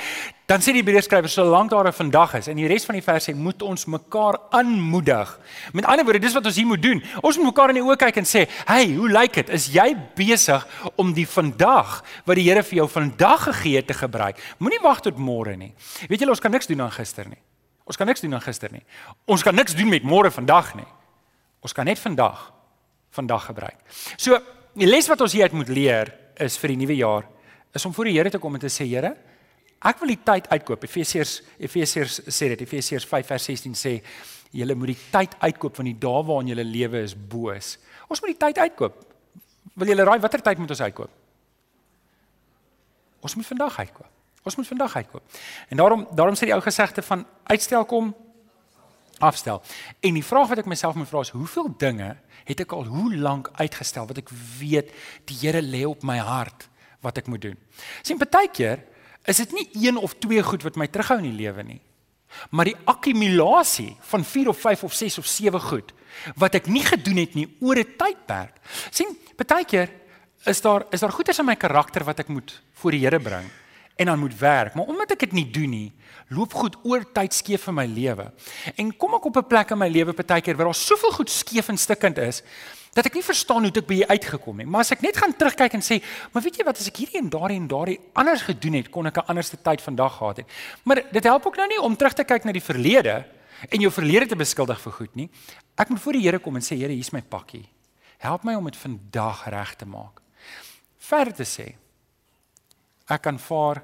Dan 0.50 0.60
sê 0.66 0.74
die 0.76 0.82
Hebreërskrywer 0.82 1.32
solank 1.32 1.72
daar 1.72 1.88
'n 1.88 1.96
vandag 1.96 2.34
is 2.42 2.48
en 2.48 2.58
die 2.58 2.68
res 2.68 2.86
van 2.86 2.96
die 2.96 3.06
vers 3.06 3.30
sê 3.30 3.36
moet 3.36 3.62
ons 3.62 3.86
mekaar 3.86 4.36
aanmoedig. 4.50 5.40
Met 5.74 5.86
ander 5.86 6.04
woorde, 6.04 6.20
dis 6.20 6.34
wat 6.34 6.46
ons 6.46 6.56
hier 6.56 6.66
moet 6.66 6.82
doen. 6.82 7.04
Ons 7.22 7.38
moet 7.38 7.46
mekaar 7.46 7.70
in 7.70 7.76
die 7.76 7.84
oë 7.84 7.98
kyk 7.98 8.18
en 8.18 8.26
sê, 8.26 8.50
"Hey, 8.66 8.96
hoe 8.96 9.10
lyk 9.10 9.34
dit? 9.34 9.50
Is 9.50 9.68
jy 9.68 9.96
besig 10.16 10.68
om 10.98 11.14
die 11.14 11.28
vandag 11.28 12.04
wat 12.26 12.36
die 12.36 12.50
Here 12.50 12.64
vir 12.64 12.76
jou 12.76 12.88
vandag 12.88 13.44
gegee 13.44 13.76
het 13.76 13.88
te 13.88 13.94
gebruik? 13.94 14.36
Moenie 14.60 14.82
wag 14.82 15.00
tot 15.02 15.18
môre 15.18 15.56
nie. 15.56 15.74
Weet 16.10 16.20
julle 16.20 16.32
ons 16.32 16.40
kan 16.40 16.52
niks 16.52 16.68
doen 16.68 16.82
aan 16.82 16.92
gister 16.92 17.26
nie. 17.26 17.40
Ons 17.90 17.98
kan 17.98 18.08
niks 18.08 18.22
doen 18.22 18.38
aan 18.38 18.46
gister 18.46 18.72
nie. 18.72 18.84
Ons 19.26 19.44
kan 19.44 19.56
niks 19.58 19.74
doen 19.78 19.90
met 19.90 20.06
môre 20.06 20.30
vandag 20.32 20.76
nie. 20.78 20.88
Ons 21.66 21.74
kan 21.74 21.88
net 21.90 22.00
vandag 22.00 22.52
vandag 23.10 23.48
gebruik. 23.50 23.80
So, 24.22 24.38
die 24.78 24.86
les 24.86 25.08
wat 25.10 25.22
ons 25.26 25.34
hieruit 25.34 25.56
moet 25.58 25.72
leer 25.74 26.12
is 26.46 26.60
vir 26.62 26.76
die 26.76 26.82
nuwe 26.84 26.98
jaar 27.00 27.26
is 27.74 27.86
om 27.86 27.94
voor 27.94 28.06
die 28.06 28.14
Here 28.18 28.30
te 28.30 28.38
kom 28.42 28.54
en 28.54 28.62
te 28.62 28.70
sê, 28.70 28.86
Here, 28.86 29.16
ek 29.82 30.02
wil 30.02 30.14
die 30.14 30.20
tyd 30.26 30.50
uitkoop. 30.52 30.86
Efesiërs 30.86 31.40
Efesiërs 31.58 32.20
sê 32.30 32.52
dit, 32.54 32.62
Efesiërs 32.66 33.08
5 33.10 33.32
vers 33.34 33.50
16 33.50 33.78
sê, 33.78 33.96
julle 34.54 34.78
moet 34.78 34.94
die 34.94 35.00
tyd 35.14 35.36
uitkoop 35.42 35.82
van 35.82 35.90
die 35.90 35.98
dae 36.02 36.22
waarin 36.26 36.54
julle 36.54 36.66
lewe 36.66 37.04
is 37.06 37.16
boos. 37.18 37.76
Ons 38.10 38.22
moet 38.22 38.34
die 38.34 38.42
tyd 38.46 38.62
uitkoop. 38.66 39.02
Wil 39.80 39.94
julle 39.94 40.06
raai 40.06 40.20
watter 40.22 40.46
tyd 40.46 40.62
moet 40.62 40.74
ons 40.74 40.86
uitkoop? 40.86 41.12
Ons 43.26 43.36
moet 43.36 43.50
vandag 43.50 43.82
uitkoop. 43.82 44.14
Ons 44.50 44.58
moet 44.58 44.68
vandag 44.68 44.96
uitkoop. 44.96 45.38
En 45.70 45.78
daarom 45.78 46.08
daarom 46.12 46.38
sê 46.38 46.50
die 46.50 46.56
ou 46.56 46.62
gesegde 46.66 47.04
van 47.06 47.26
uitstel 47.44 47.86
kom 47.86 48.16
afstel. 49.20 49.62
En 50.00 50.16
die 50.18 50.26
vraag 50.26 50.50
wat 50.50 50.64
ek 50.64 50.70
myself 50.72 50.98
moet 50.98 51.10
vra 51.10 51.22
is 51.22 51.34
hoeveel 51.36 51.70
dinge 51.78 52.16
het 52.48 52.64
ek 52.64 52.74
al 52.74 52.88
hoe 52.90 53.12
lank 53.20 53.52
uitgestel 53.60 54.08
wat 54.10 54.24
ek 54.24 54.32
weet 54.58 54.90
die 55.30 55.38
Here 55.44 55.62
lê 55.62 55.84
op 55.86 56.02
my 56.08 56.18
hart 56.18 56.66
wat 57.06 57.22
ek 57.22 57.30
moet 57.30 57.44
doen. 57.46 57.60
Sien 58.02 58.18
baie 58.18 58.50
keer 58.50 58.82
is 59.30 59.44
dit 59.44 59.54
nie 59.54 59.68
een 59.86 60.00
of 60.00 60.18
twee 60.24 60.42
goed 60.44 60.66
wat 60.66 60.80
my 60.80 60.90
terughou 60.90 61.20
in 61.22 61.30
die 61.30 61.40
lewe 61.44 61.68
nie. 61.68 61.82
Maar 62.56 62.72
die 62.72 62.78
akkumulasie 62.90 63.92
van 64.12 64.26
4 64.26 64.50
of 64.50 64.60
5 64.66 64.84
of 64.90 64.94
6 64.94 65.22
of 65.22 65.30
7 65.30 65.62
goed 65.70 65.94
wat 66.42 66.58
ek 66.58 66.68
nie 66.72 66.84
gedoen 66.86 67.22
het 67.22 67.36
nie 67.38 67.48
oor 67.62 67.78
'n 67.78 67.96
tydperk. 67.98 68.56
sien, 68.90 69.18
baie 69.38 69.66
keer 69.66 69.90
is 70.46 70.62
daar 70.62 70.86
is 70.92 71.00
daar 71.00 71.12
goeders 71.12 71.40
in 71.40 71.46
my 71.46 71.56
karakter 71.56 72.04
wat 72.04 72.20
ek 72.20 72.28
moet 72.28 72.62
voor 72.74 72.92
die 72.92 73.04
Here 73.06 73.20
bring 73.20 73.50
en 74.00 74.06
dan 74.06 74.20
moet 74.20 74.38
werk, 74.40 74.74
maar 74.74 74.88
omdat 74.88 75.12
ek 75.12 75.26
dit 75.28 75.34
nie 75.36 75.48
doen 75.52 75.70
nie, 75.70 75.88
loop 76.32 76.54
goed 76.56 76.78
oor 76.88 77.04
tyd 77.04 77.36
skeef 77.36 77.66
in 77.68 77.76
my 77.76 77.86
lewe. 77.90 78.30
En 78.80 78.92
kom 78.96 79.16
ek 79.18 79.26
op 79.28 79.38
'n 79.38 79.48
plek 79.48 79.72
in 79.76 79.78
my 79.78 79.90
lewe 79.90 80.14
baie 80.14 80.42
keer 80.42 80.56
waar 80.56 80.72
daar 80.72 80.76
soveel 80.76 81.12
goed 81.12 81.30
skeef 81.30 81.68
en 81.68 81.78
stikkend 81.78 82.18
is 82.18 82.44
dat 82.94 83.06
ek 83.06 83.14
nie 83.14 83.24
verstaan 83.24 83.62
hoe 83.62 83.72
dit 83.72 83.86
by 83.86 83.94
hier 83.94 84.08
uitgekom 84.08 84.60
het. 84.60 84.68
Maar 84.68 84.80
as 84.80 84.92
ek 84.92 85.02
net 85.02 85.18
gaan 85.18 85.36
terugkyk 85.36 85.74
en 85.74 85.82
sê, 85.82 86.02
maar 86.32 86.44
weet 86.44 86.58
jy 86.58 86.64
wat, 86.64 86.80
as 86.80 86.88
ek 86.88 86.98
hierdie 86.98 87.20
en 87.20 87.30
daardie 87.30 87.58
en 87.58 87.68
daardie 87.68 88.00
anders 88.14 88.42
gedoen 88.42 88.74
het, 88.74 88.90
kon 88.90 89.06
ek 89.06 89.18
'n 89.18 89.28
anderste 89.28 89.58
tyd 89.62 89.82
vandag 89.82 90.18
gehad 90.18 90.38
het. 90.38 90.48
Maar 90.84 91.04
dit 91.12 91.24
help 91.24 91.46
ook 91.46 91.56
nou 91.56 91.68
nie 91.68 91.82
om 91.82 91.96
terug 91.96 92.14
te 92.14 92.24
kyk 92.24 92.44
na 92.46 92.52
die 92.52 92.64
verlede 92.64 93.26
en 93.70 93.80
jou 93.80 93.92
verlede 93.92 94.26
te 94.26 94.36
beskuldig 94.36 94.82
vir 94.82 94.92
goed 94.92 95.16
nie. 95.16 95.30
Ek 95.76 95.90
moet 95.90 96.00
voor 96.00 96.14
die 96.14 96.22
Here 96.22 96.40
kom 96.40 96.56
en 96.56 96.62
sê, 96.62 96.76
Here, 96.78 96.94
hier's 96.94 97.12
my 97.12 97.22
pakkie. 97.22 97.70
Help 98.18 98.44
my 98.44 98.56
om 98.56 98.66
dit 98.66 98.78
vandag 98.78 99.50
reg 99.50 99.76
te 99.76 99.86
maak. 99.86 100.22
Verder 100.98 101.34
te 101.34 101.44
sê, 101.44 101.76
ek 103.10 103.22
kan 103.22 103.40
vaar, 103.40 103.84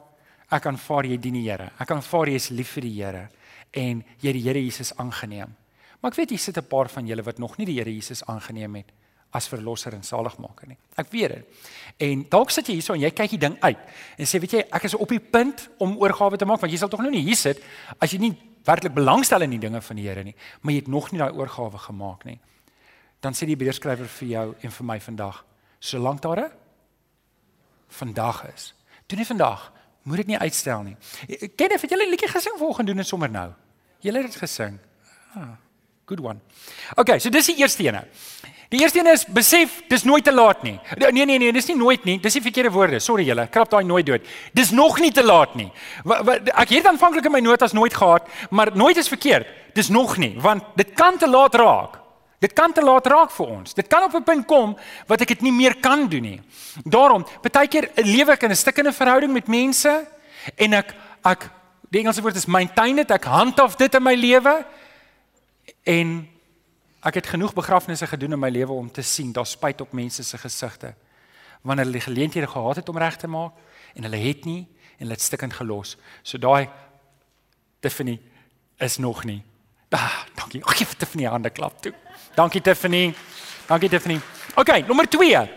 ek 0.52 0.62
kan 0.62 0.78
vaar 0.78 1.06
jy 1.06 1.18
dien 1.18 1.34
die 1.34 1.50
Here. 1.50 1.72
Ek 1.80 1.88
kan 1.88 2.02
vaar 2.02 2.30
jy 2.30 2.36
is 2.36 2.50
lief 2.52 2.76
vir 2.78 2.82
die 2.88 2.96
Here 2.98 3.30
en 3.74 4.04
jy 4.22 4.34
die 4.34 4.44
Here 4.46 4.62
Jesus 4.62 4.94
aangeneem. 4.98 5.56
Maar 6.02 6.12
ek 6.12 6.20
weet 6.20 6.32
jy 6.32 6.38
sit 6.38 6.58
'n 6.58 6.68
paar 6.70 6.90
van 6.90 7.08
julle 7.08 7.24
wat 7.24 7.40
nog 7.40 7.58
nie 7.58 7.66
die 7.66 7.80
Here 7.80 7.92
Jesus 7.92 8.24
aangeneem 8.24 8.76
het 8.76 8.92
as 9.36 9.48
verlosser 9.48 9.94
en 9.94 10.04
saligmaker 10.04 10.68
nie. 10.68 10.78
Ek 10.98 11.12
weet 11.12 11.30
dit. 11.30 11.46
En 11.98 12.26
dalk 12.30 12.52
sit 12.52 12.68
jy 12.68 12.74
hierso 12.74 12.94
en 12.94 13.02
jy 13.02 13.12
kyk 13.12 13.30
die 13.36 13.38
ding 13.38 13.58
uit 13.60 13.78
en 14.18 14.26
sê 14.26 14.40
weet 14.40 14.52
jy 14.52 14.64
ek 14.72 14.84
is 14.84 14.96
op 14.96 15.10
die 15.10 15.20
punt 15.20 15.70
om 15.84 15.98
oorgawe 15.98 16.38
te 16.38 16.46
maak 16.46 16.62
want 16.62 16.72
jy 16.72 16.78
sal 16.78 16.90
tog 16.90 17.02
nou 17.02 17.12
nie 17.12 17.26
hier 17.26 17.36
sit 17.36 17.62
as 18.00 18.12
jy 18.12 18.20
nie 18.20 18.34
werklik 18.66 18.96
belangstel 18.96 19.42
in 19.42 19.52
die 19.52 19.62
dinge 19.62 19.82
van 19.82 19.96
die 19.96 20.08
Here 20.08 20.24
nie, 20.24 20.36
maar 20.62 20.74
jy 20.74 20.80
het 20.80 20.88
nog 20.88 21.12
nie 21.12 21.20
daai 21.22 21.36
oorgawe 21.38 21.78
gemaak 21.78 22.26
nie. 22.26 22.40
Dan 23.22 23.34
sê 23.34 23.46
die 23.46 23.56
Hebreërskrywer 23.56 24.10
vir 24.20 24.28
jou 24.28 24.46
en 24.62 24.72
vir 24.72 24.86
my 24.86 25.00
vandag, 25.00 25.44
solank 25.80 26.22
daar 26.22 26.40
'n 26.46 26.52
vandag 27.90 28.46
is. 28.54 28.74
Doen 29.06 29.18
dit 29.18 29.28
vandag. 29.28 29.72
Moet 30.04 30.18
dit 30.18 30.28
nie 30.34 30.38
uitstel 30.38 30.82
nie. 30.86 30.96
Ken 31.58 31.74
jy 31.74 31.78
vir 31.82 31.90
julle 31.90 32.10
liedjie 32.10 32.30
gesing 32.30 32.58
volgende 32.62 32.92
doen 32.92 33.02
en 33.02 33.08
sommer 33.08 33.30
nou. 33.30 33.50
Julle 34.06 34.22
het 34.22 34.32
dit 34.32 34.42
gesing. 34.42 34.78
Ah. 35.36 35.56
Good 36.06 36.22
one. 36.22 36.40
Okay, 36.94 37.18
so 37.20 37.34
dis 37.34 37.50
die 37.50 37.58
eerste 37.64 37.84
ene. 37.88 38.04
Die 38.70 38.82
eerste 38.82 39.00
een 39.00 39.10
is 39.10 39.26
besef 39.26 39.80
dis 39.90 40.04
nooit 40.06 40.24
te 40.26 40.34
laat 40.34 40.62
nie. 40.66 40.76
Nee 41.00 41.26
nee 41.26 41.38
nee, 41.42 41.54
dis 41.54 41.66
nie 41.72 41.78
nooit 41.78 42.06
nie. 42.06 42.20
Dis 42.22 42.38
die 42.38 42.44
verkeerde 42.46 42.70
woorde. 42.74 43.00
Sorry 43.02 43.26
julle, 43.26 43.48
krap 43.50 43.70
daai 43.74 43.84
nooit 43.86 44.06
dood. 44.06 44.26
Dis 44.54 44.70
nog 44.76 45.00
nie 45.02 45.12
te 45.14 45.24
laat 45.26 45.56
nie. 45.58 45.72
Wa, 46.04 46.22
wa, 46.26 46.38
ek 46.62 46.74
het 46.78 46.90
aanvanklik 46.90 47.26
in 47.26 47.34
my 47.34 47.42
notas 47.46 47.74
nooit 47.74 47.94
gehad, 47.94 48.30
maar 48.50 48.74
nooit 48.78 48.98
is 49.02 49.10
verkeerd. 49.10 49.50
Dis 49.74 49.90
nog 49.90 50.18
nie, 50.22 50.36
want 50.42 50.76
dit 50.78 50.94
kan 50.94 51.18
te 51.18 51.30
laat 51.30 51.58
raak. 51.58 52.02
Dit 52.46 52.54
kan 52.54 52.74
te 52.74 52.84
laat 52.86 53.08
raak 53.10 53.34
vir 53.34 53.52
ons. 53.58 53.74
Dit 53.74 53.90
kan 53.90 54.06
op 54.06 54.14
'n 54.14 54.24
punt 54.24 54.46
kom 54.46 54.78
wat 55.08 55.22
ek 55.22 55.28
dit 55.28 55.42
nie 55.42 55.56
meer 55.56 55.76
kan 55.82 56.08
doen 56.10 56.22
nie. 56.22 56.42
Daarom, 56.84 57.26
baie 57.42 57.68
keer 57.68 57.90
lewe 57.96 58.32
ek 58.32 58.44
in 58.44 58.52
'n 58.52 58.56
stikkende 58.56 58.94
verhouding 58.94 59.34
met 59.34 59.48
mense 59.48 60.06
en 60.56 60.74
ek 60.74 60.94
ek 61.24 61.50
die 61.90 62.00
Engelse 62.00 62.22
woord 62.22 62.36
is 62.36 62.46
maintain 62.46 62.96
dit, 62.96 63.12
ek 63.12 63.24
handhaaf 63.24 63.76
dit 63.76 63.96
in 63.96 64.04
my 64.04 64.16
lewe 64.16 64.66
En 65.86 66.30
ek 67.06 67.14
het 67.14 67.28
genoeg 67.28 67.54
begrafnisse 67.54 68.08
gedoen 68.08 68.34
in 68.34 68.42
my 68.42 68.50
lewe 68.50 68.74
om 68.74 68.92
te 68.92 69.02
sien 69.06 69.32
daar 69.32 69.46
spyt 69.46 69.82
op 69.82 69.94
mense 69.94 70.24
se 70.24 70.38
gesigte 70.38 70.96
wanneer 71.62 71.86
hulle 71.86 71.98
die 71.98 72.06
geleenthede 72.06 72.48
gehad 72.48 72.76
het 72.76 72.90
om 72.90 72.98
reg 72.98 73.18
te 73.18 73.28
maak 73.28 73.54
en 73.94 74.04
hulle 74.04 74.22
het 74.22 74.46
nie 74.46 74.66
en 74.66 75.06
hulle 75.06 75.18
het 75.18 75.22
stikkend 75.22 75.54
gelos. 75.54 75.96
So 76.22 76.38
daai 76.38 76.70
Tiffany 77.80 78.20
is 78.78 78.98
nog 78.98 79.24
nie. 79.24 79.44
Ah, 79.90 80.26
dankie. 80.36 80.64
Ag, 80.66 80.78
gee 80.78 80.86
vir 80.86 80.98
Tiffany 80.98 81.26
'n 81.26 81.32
hande 81.32 81.50
klap 81.50 81.82
toe. 81.82 81.94
Dankie 82.36 82.62
Tiffany. 82.62 83.14
Dankie 83.68 83.90
Tiffany. 83.90 84.20
OK, 84.56 84.88
nommer 84.88 85.08
2. 85.08 85.48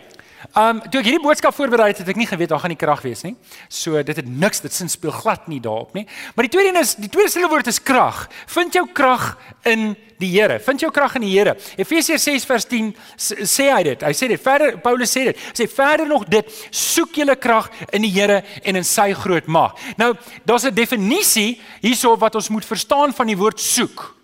Um 0.54 0.78
toe 0.86 1.00
ek 1.00 1.08
hierdie 1.08 1.22
boodskap 1.22 1.56
voorberei 1.56 1.88
het, 1.90 1.98
het 2.04 2.10
ek 2.12 2.18
nie 2.20 2.26
geweet 2.30 2.52
daar 2.52 2.60
gaan 2.62 2.70
nie 2.70 2.78
krag 2.78 3.00
wees 3.02 3.24
nie. 3.26 3.32
So 3.66 3.98
dit 4.06 4.16
het 4.20 4.26
niks, 4.28 4.60
dit 4.62 4.72
sin 4.72 4.90
speel 4.90 5.10
glad 5.10 5.48
nie 5.50 5.58
daarop 5.62 5.96
nie. 5.98 6.04
Maar 6.36 6.46
die 6.46 6.52
tweede 6.54 6.70
een 6.70 6.78
is, 6.78 6.92
die 6.94 7.10
tweede 7.10 7.32
sleutelwoord 7.32 7.66
is 7.72 7.80
krag. 7.82 8.28
Vind 8.46 8.78
jou 8.78 8.84
krag 8.94 9.32
in 9.66 9.96
die 10.22 10.30
Here. 10.30 10.60
Vind 10.62 10.84
jou 10.86 10.90
krag 10.94 11.16
in 11.18 11.26
die 11.26 11.32
Here. 11.34 11.56
Efesiërs 11.78 12.28
6 12.30 12.46
vers 12.46 12.66
10 12.70 12.92
sê 13.18 13.66
hy 13.72 13.80
dit. 13.90 14.04
Hy 14.06 14.12
sê 14.14 14.28
dit 14.30 14.42
verder 14.42 14.78
Paulus 14.82 15.10
sê 15.14 15.24
dit. 15.32 15.40
Hy 15.48 15.56
sê 15.58 15.66
verder 15.72 16.06
nog 16.06 16.28
dit, 16.30 16.54
soek 16.70 17.18
julle 17.18 17.34
krag 17.38 17.72
in 17.90 18.06
die 18.06 18.12
Here 18.14 18.44
en 18.62 18.78
in 18.78 18.86
sy 18.86 19.10
groot 19.18 19.50
mag. 19.50 19.74
Nou, 19.98 20.14
daar's 20.46 20.70
'n 20.70 20.74
definisie 20.74 21.58
hierso 21.82 22.14
wat 22.16 22.38
ons 22.38 22.48
moet 22.48 22.64
verstaan 22.64 23.12
van 23.12 23.26
die 23.26 23.36
woord 23.36 23.58
soek 23.58 24.17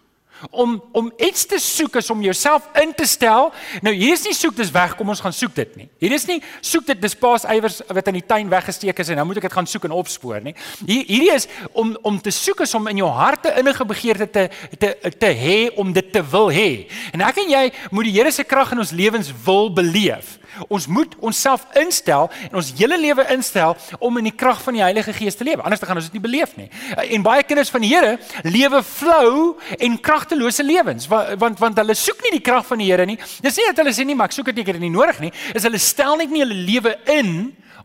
om 0.51 0.83
om 0.93 1.13
iets 1.17 1.47
te 1.47 1.59
soek 1.59 1.97
is 1.97 2.11
om 2.11 2.23
jouself 2.23 2.69
in 2.81 2.95
te 2.95 3.07
stel. 3.07 3.53
Nou 3.83 3.95
hier 3.95 4.13
is 4.13 4.25
nie 4.27 4.35
soek 4.35 4.57
dis 4.57 4.71
weg, 4.75 4.97
kom 4.97 5.09
ons 5.09 5.21
gaan 5.21 5.33
soek 5.33 5.55
dit 5.55 5.77
nie. 5.77 5.89
Hier 6.03 6.13
is 6.13 6.27
nie 6.29 6.41
soek 6.61 6.87
dit 6.87 7.01
dis 7.01 7.17
paas 7.19 7.47
eiwers 7.49 7.81
wat 7.87 8.11
in 8.13 8.19
die 8.21 8.27
tuin 8.27 8.51
weggesteek 8.53 8.99
is 8.99 9.13
en 9.13 9.21
nou 9.21 9.27
moet 9.29 9.43
ek 9.43 9.49
dit 9.49 9.57
gaan 9.57 9.69
soek 9.71 9.89
en 9.89 9.97
opspoor 9.97 10.43
nie. 10.45 10.55
Hier 10.85 11.05
hierdie 11.09 11.33
is 11.35 11.49
om 11.73 11.97
om 12.03 12.21
te 12.21 12.33
soek 12.35 12.65
is 12.67 12.75
om 12.75 12.89
in 12.93 13.03
jou 13.03 13.11
harte 13.11 13.55
innige 13.59 13.87
begeerte 13.89 14.31
te 14.31 14.49
te 14.79 14.95
te 15.19 15.33
hê 15.45 15.59
om 15.81 15.93
dit 15.93 16.13
te 16.13 16.23
wil 16.35 16.53
hê. 16.53 16.87
En 17.13 17.25
ek 17.25 17.43
en 17.45 17.55
jy 17.57 17.65
moet 17.91 18.09
die 18.09 18.15
Here 18.15 18.31
se 18.31 18.45
krag 18.47 18.73
in 18.73 18.79
ons 18.79 18.95
lewens 18.95 19.33
wil 19.45 19.73
beleef. 19.75 20.39
Ons 20.69 20.87
moet 20.87 21.15
onsself 21.21 21.67
instel 21.81 22.31
en 22.51 22.61
ons 22.61 22.73
hele 22.79 22.99
lewe 23.01 23.27
instel 23.35 23.77
om 23.99 24.19
in 24.21 24.31
die 24.31 24.35
krag 24.35 24.61
van 24.63 24.79
die 24.79 24.85
Heilige 24.85 25.15
Gees 25.17 25.39
te 25.39 25.47
lewe. 25.47 25.63
Anders 25.63 25.81
dan 25.83 25.91
gaan 25.91 26.01
ons 26.01 26.11
dit 26.11 26.19
nie 26.19 26.25
beleef 26.25 26.55
nie. 26.59 26.69
En 27.17 27.27
baie 27.27 27.43
kinders 27.47 27.73
van 27.75 27.85
die 27.85 27.93
Here 27.95 28.17
lewe 28.47 28.83
flou 28.83 29.57
en 29.79 29.99
kragtelose 30.01 30.65
lewens 30.67 31.09
want, 31.11 31.35
want 31.41 31.59
want 31.63 31.83
hulle 31.83 31.97
soek 31.99 32.23
nie 32.27 32.37
die 32.39 32.45
krag 32.45 32.67
van 32.67 32.83
die 32.83 32.91
Here 32.91 33.07
nie. 33.09 33.19
Dis 33.45 33.59
nie 33.59 33.69
dat 33.71 33.83
hulle 33.83 33.95
sê 33.97 34.07
nie 34.07 34.17
maar 34.19 34.31
ek 34.33 34.39
soek 34.39 34.51
dit 34.53 34.61
nie, 34.61 34.67
ek 34.67 34.73
het 34.73 34.81
dit 34.81 34.87
nie 34.87 34.95
nodig 34.95 35.21
nie. 35.27 35.33
Is 35.55 35.67
hulle 35.67 35.81
stel 35.83 36.19
net 36.21 36.33
nie 36.33 36.45
hulle 36.45 36.59
lewe 36.67 36.97
in 37.15 37.35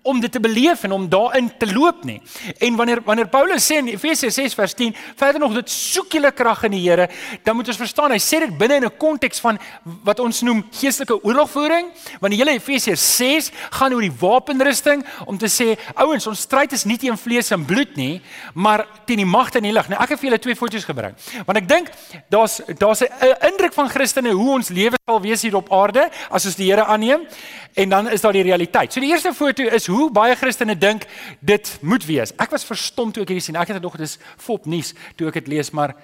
om 0.02 0.20
dit 0.20 0.32
te 0.32 0.40
beleef 0.40 0.84
en 0.84 0.92
om 0.92 1.10
daarin 1.10 1.52
te 1.58 1.74
loop 1.74 2.04
nie. 2.04 2.22
En 2.58 2.76
wanneer 2.76 3.02
wanneer 3.06 3.28
Paulus 3.28 3.66
sê 3.66 3.80
in 3.82 3.88
Efesiërs 3.88 4.36
6 4.36 4.54
vers 4.54 4.74
10, 4.74 4.96
verder 5.16 5.40
nog 5.40 5.54
dit 5.54 5.70
soek 5.70 6.14
julle 6.18 6.32
krag 6.32 6.64
in 6.64 6.72
die 6.78 6.84
Here, 6.90 7.10
dan 7.44 7.56
moet 7.56 7.68
ons 7.68 7.78
verstaan 7.78 8.12
hy 8.12 8.20
sê 8.24 8.40
dit 8.46 8.58
binne 8.58 8.80
in 8.80 8.86
'n 8.86 8.98
konteks 8.98 9.40
van 9.40 9.60
wat 10.04 10.20
ons 10.20 10.42
noem 10.42 10.64
geestelike 10.72 11.24
oorlogvoering, 11.24 11.92
want 12.20 12.32
die 12.32 12.40
hele 12.40 12.58
Efesiërs 12.58 13.16
6 13.18 13.52
gaan 13.70 13.94
oor 13.94 14.02
die 14.02 14.18
wapenrusting 14.20 15.06
om 15.26 15.38
te 15.38 15.48
sê 15.48 15.78
ouens, 15.96 16.28
ons 16.28 16.40
stryd 16.40 16.72
is 16.74 16.86
nie 16.86 16.98
teen 16.98 17.18
vlees 17.18 17.52
en 17.52 17.66
bloed 17.66 17.96
nie, 17.96 18.22
maar 18.54 18.88
teen 19.06 19.18
die 19.18 19.26
magte 19.26 19.58
in 19.58 19.64
die 19.64 19.74
lig. 19.74 19.90
Nou 19.90 20.02
ek 20.02 20.10
het 20.10 20.20
vir 20.20 20.30
julle 20.30 20.40
twee 20.40 20.56
foto's 20.56 20.86
gebring. 20.86 21.16
Want 21.46 21.58
ek 21.58 21.68
dink 21.68 21.92
daar's 22.30 22.62
daar's 22.78 23.02
'n 23.02 23.36
indruk 23.48 23.74
van 23.74 23.90
Christene 23.90 24.32
hoe 24.32 24.52
ons 24.54 24.70
lewe 24.70 24.98
sal 25.06 25.22
wees 25.22 25.42
hier 25.42 25.56
op 25.56 25.72
aarde 25.74 26.10
as 26.30 26.46
ons 26.46 26.56
die 26.56 26.70
Here 26.70 26.86
aanneem 26.86 27.26
en 27.74 27.90
dan 27.90 28.10
is 28.10 28.22
daar 28.22 28.34
die 28.34 28.44
realiteit. 28.44 28.94
So 28.94 29.00
die 29.00 29.12
eerste 29.12 29.34
foto 29.34 29.64
is 29.64 29.86
hoe 29.90 30.10
baie 30.12 30.36
Christene 30.36 30.78
dink 30.78 31.06
dit 31.40 31.78
moet 31.82 32.06
wees. 32.06 32.34
Ek 32.38 32.52
was 32.52 32.66
verstom 32.68 33.12
toe 33.12 33.24
ek 33.24 33.34
hierdie 33.34 33.44
sien. 33.44 33.58
Ek 33.60 33.68
het 33.68 33.80
dit 33.80 33.84
nog 33.84 33.98
dis 33.98 34.18
fop 34.38 34.66
nuus 34.66 34.94
toe 35.16 35.28
ek 35.28 35.42
dit 35.42 35.48
lees, 35.56 35.72
maar 35.72 35.96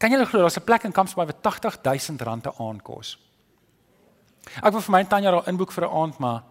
kan 0.00 0.10
julle 0.10 0.26
glo 0.26 0.40
daar's 0.40 0.56
'n 0.56 0.64
plek 0.64 0.84
in 0.84 0.92
Kampsbaai 0.92 1.26
wat 1.26 1.42
80000 1.42 2.22
rand 2.22 2.42
te 2.42 2.52
aankos. 2.58 3.18
Ek 4.62 4.72
wil 4.72 4.80
vir 4.80 4.92
my 4.92 5.04
Tanya 5.04 5.30
daar 5.30 5.48
inboek 5.48 5.72
vir 5.72 5.84
'n 5.84 5.92
aand, 6.02 6.18
maar 6.18 6.42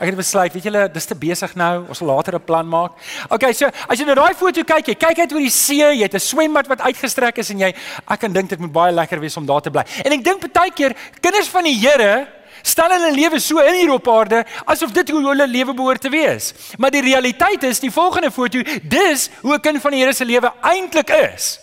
ek 0.00 0.06
het 0.06 0.16
besluit, 0.16 0.52
weet 0.52 0.64
julle, 0.64 0.88
dis 0.92 1.06
te 1.06 1.14
besig 1.14 1.54
nou. 1.54 1.86
Ons 1.88 1.98
sal 1.98 2.08
later 2.08 2.34
'n 2.34 2.44
plan 2.44 2.66
maak. 2.66 2.92
Okay, 3.28 3.52
so 3.52 3.66
as 3.88 3.98
jy 3.98 4.06
na 4.06 4.14
daai 4.14 4.34
foto 4.34 4.64
kyk, 4.64 4.86
jy 4.86 4.94
kyk 4.94 5.18
uit 5.18 5.32
oor 5.32 5.40
die 5.40 5.50
see, 5.50 5.76
jy 5.76 6.02
het 6.02 6.14
'n 6.14 6.18
swembad 6.18 6.66
wat 6.66 6.80
uitgestrek 6.80 7.38
is 7.38 7.50
en 7.50 7.58
jy 7.58 7.74
ek 8.08 8.20
kan 8.20 8.32
dink 8.32 8.48
dit 8.48 8.58
moet 8.58 8.72
baie 8.72 8.92
lekker 8.92 9.20
wees 9.20 9.36
om 9.36 9.46
daar 9.46 9.60
te 9.60 9.70
bly. 9.70 9.84
En 10.04 10.12
ek 10.12 10.24
dink 10.24 10.52
baie 10.52 10.70
keer 10.70 10.96
kinders 11.20 11.48
van 11.48 11.64
die 11.64 11.78
Here 11.78 12.39
stel 12.62 12.90
hulle 12.90 13.12
lewe 13.12 13.40
so 13.40 13.58
in 13.58 13.74
hier 13.74 13.92
op 13.92 14.08
aarde 14.08 14.44
asof 14.64 14.92
dit 14.92 15.10
hoe 15.10 15.22
hulle 15.28 15.46
lewe 15.46 15.74
behoort 15.74 16.00
te 16.00 16.08
wees. 16.08 16.52
Maar 16.78 16.90
die 16.90 17.02
realiteit 17.02 17.62
is, 17.62 17.80
die 17.80 17.90
volgende 17.90 18.30
foto, 18.30 18.62
dis 18.82 19.30
hoe 19.40 19.54
'n 19.54 19.60
kind 19.60 19.80
van 19.80 19.90
die 19.90 20.00
Here 20.00 20.12
se 20.12 20.24
lewe 20.24 20.52
eintlik 20.60 21.10
is. 21.10 21.60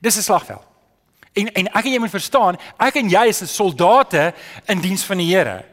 Dis 0.00 0.16
'n 0.16 0.22
slagveld. 0.22 0.62
En 1.32 1.52
en 1.52 1.66
ek 1.72 1.84
en 1.84 1.92
jy 1.92 1.98
moet 1.98 2.10
verstaan, 2.10 2.58
ek 2.78 2.94
en 2.94 3.08
jy 3.08 3.26
is 3.26 3.54
soldate 3.54 4.34
in 4.66 4.80
diens 4.80 5.02
van 5.02 5.16
die 5.16 5.36
Here. 5.36 5.64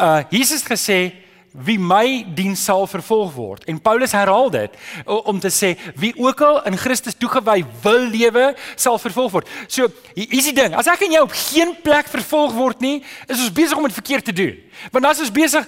Uh 0.00 0.22
Jesus 0.30 0.62
het 0.62 0.72
gesê 0.72 1.27
wie 1.52 1.78
my 1.80 2.24
dien 2.36 2.56
sal 2.56 2.86
vervolg 2.86 3.32
word. 3.34 3.64
En 3.70 3.80
Paulus 3.80 4.12
herhaal 4.12 4.50
dit 4.52 4.76
om 5.06 5.40
te 5.40 5.50
sê 5.52 5.74
wie 5.98 6.12
ook 6.16 6.40
al 6.44 6.60
in 6.70 6.76
Christus 6.78 7.16
toegewy 7.18 7.62
wil 7.82 8.08
lewe, 8.12 8.52
sal 8.76 8.98
vervolg 9.00 9.32
word. 9.32 9.52
So, 9.66 9.88
hier 10.14 10.38
is 10.38 10.50
die 10.50 10.56
ding, 10.56 10.76
as 10.78 10.90
ek 10.90 11.06
en 11.06 11.16
jy 11.16 11.22
op 11.24 11.34
geen 11.34 11.74
plek 11.84 12.10
vervolg 12.12 12.54
word 12.56 12.82
nie, 12.84 12.96
is 13.26 13.38
ons 13.38 13.52
besig 13.54 13.78
om 13.78 13.86
dit 13.88 13.98
verkeerd 13.98 14.28
te 14.30 14.36
doen. 14.36 14.56
Want 14.94 15.10
as 15.10 15.22
ons 15.24 15.34
besig 15.34 15.66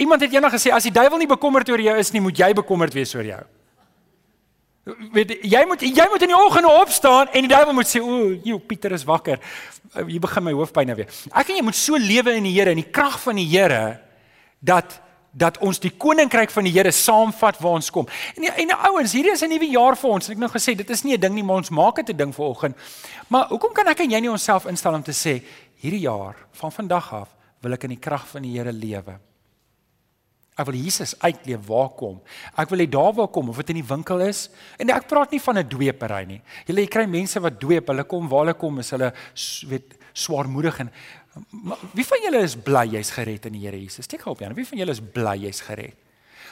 iemand 0.00 0.24
het 0.24 0.32
eendag 0.32 0.56
gesê 0.56 0.72
as 0.74 0.86
die 0.88 0.94
duiwel 0.94 1.20
nie 1.20 1.30
bekommerd 1.30 1.68
oor 1.72 1.82
jou 1.82 1.98
is 2.00 2.12
nie, 2.14 2.24
moet 2.24 2.38
jy 2.44 2.52
bekommerd 2.62 2.96
wees 2.96 3.14
oor 3.14 3.28
jou. 3.28 3.42
Weet 5.14 5.36
jy 5.46 5.60
moet 5.70 5.82
jy 5.86 6.04
moet 6.10 6.24
in 6.26 6.32
die 6.32 6.38
oggend 6.38 6.66
opstaan 6.66 7.28
en 7.30 7.44
die 7.46 7.52
duiwel 7.52 7.76
moet 7.76 7.86
sê 7.86 8.00
o, 8.02 8.32
jy 8.42 8.56
Pieter 8.66 8.96
is 8.96 9.04
wakker. 9.06 9.38
Hier 10.08 10.22
begin 10.24 10.48
my 10.48 10.54
hoofpyn 10.56 10.88
nou 10.90 10.96
weer. 10.98 11.12
Ek 11.30 11.52
en 11.52 11.60
jy 11.60 11.66
moet 11.68 11.78
so 11.78 12.00
lewe 12.00 12.34
in 12.34 12.48
die 12.48 12.54
Here, 12.56 12.72
in 12.74 12.80
die 12.80 12.90
krag 12.90 13.20
van 13.22 13.38
die 13.38 13.46
Here 13.46 14.00
dat 14.62 15.00
dat 15.32 15.56
ons 15.64 15.78
die 15.80 15.94
koninkryk 15.96 16.50
van 16.52 16.66
die 16.68 16.74
Here 16.74 16.90
saamvat 16.92 17.56
waar 17.64 17.78
ons 17.78 17.88
kom. 17.90 18.08
En 18.36 18.44
en 18.52 18.68
nou 18.68 18.78
ouens, 18.90 19.14
hierdie 19.16 19.32
is 19.32 19.42
'n 19.42 19.48
nuwe 19.48 19.70
jaar 19.70 19.96
vir 19.96 20.10
ons. 20.10 20.28
Ek 20.28 20.36
het 20.36 20.38
nou 20.38 20.50
gesê 20.50 20.76
dit 20.76 20.90
is 20.90 21.04
nie 21.04 21.14
'n 21.14 21.20
ding 21.20 21.34
nie, 21.34 21.42
maar 21.42 21.56
ons 21.56 21.70
maak 21.70 21.96
dit 21.96 22.10
'n 22.10 22.16
ding 22.16 22.34
vir 22.34 22.44
oggend. 22.44 22.76
Maar 23.28 23.48
hoekom 23.48 23.72
kan 23.72 23.88
ek 23.88 24.00
en 24.00 24.10
jy 24.10 24.20
nie 24.20 24.30
onsself 24.30 24.66
instel 24.66 24.94
om 24.94 25.02
te 25.02 25.12
sê 25.12 25.42
hierdie 25.80 26.00
jaar 26.00 26.36
van 26.52 26.72
vandag 26.72 27.12
af 27.12 27.28
wil 27.62 27.72
ek 27.72 27.84
in 27.84 27.90
die 27.90 27.98
krag 27.98 28.26
van 28.28 28.42
die 28.42 28.58
Here 28.58 28.72
lewe? 28.72 29.18
Ek 30.56 30.66
wil 30.66 30.74
Jesus 30.74 31.14
uitleef 31.18 31.66
waar 31.66 31.88
kom. 31.88 32.20
Ek 32.58 32.68
wil 32.68 32.78
hê 32.78 32.88
daar 32.90 33.12
waar 33.12 33.28
kom 33.28 33.48
of 33.48 33.56
dit 33.56 33.70
in 33.70 33.80
die 33.80 33.88
winkel 33.88 34.20
is. 34.20 34.50
En 34.78 34.90
ek 34.90 35.08
praat 35.08 35.30
nie 35.30 35.40
van 35.40 35.58
'n 35.58 35.68
dweepery 35.68 36.24
nie. 36.26 36.42
Jy 36.66 36.86
kry 36.86 37.06
mense 37.06 37.40
wat 37.40 37.58
dweep, 37.58 37.88
hulle 37.88 38.04
kom 38.04 38.28
waar 38.28 38.40
hulle 38.40 38.54
kom 38.54 38.78
is 38.78 38.90
hulle 38.90 39.12
weet 39.66 39.96
swaarmoedig 40.12 40.80
en 40.80 40.90
wie 41.92 42.04
van 42.04 42.24
julle 42.24 42.42
is 42.44 42.56
bly 42.56 42.84
jy's 42.92 43.10
gered 43.10 43.46
in 43.48 43.52
die 43.56 43.64
Here 43.64 43.78
Jesus? 43.78 44.04
Steek 44.04 44.20
gou 44.20 44.34
op 44.34 44.40
Jan. 44.40 44.54
Wie 44.54 44.66
van 44.68 44.78
julle 44.78 44.92
is 44.92 45.00
bly 45.00 45.36
jy's 45.46 45.60
gered? 45.64 45.96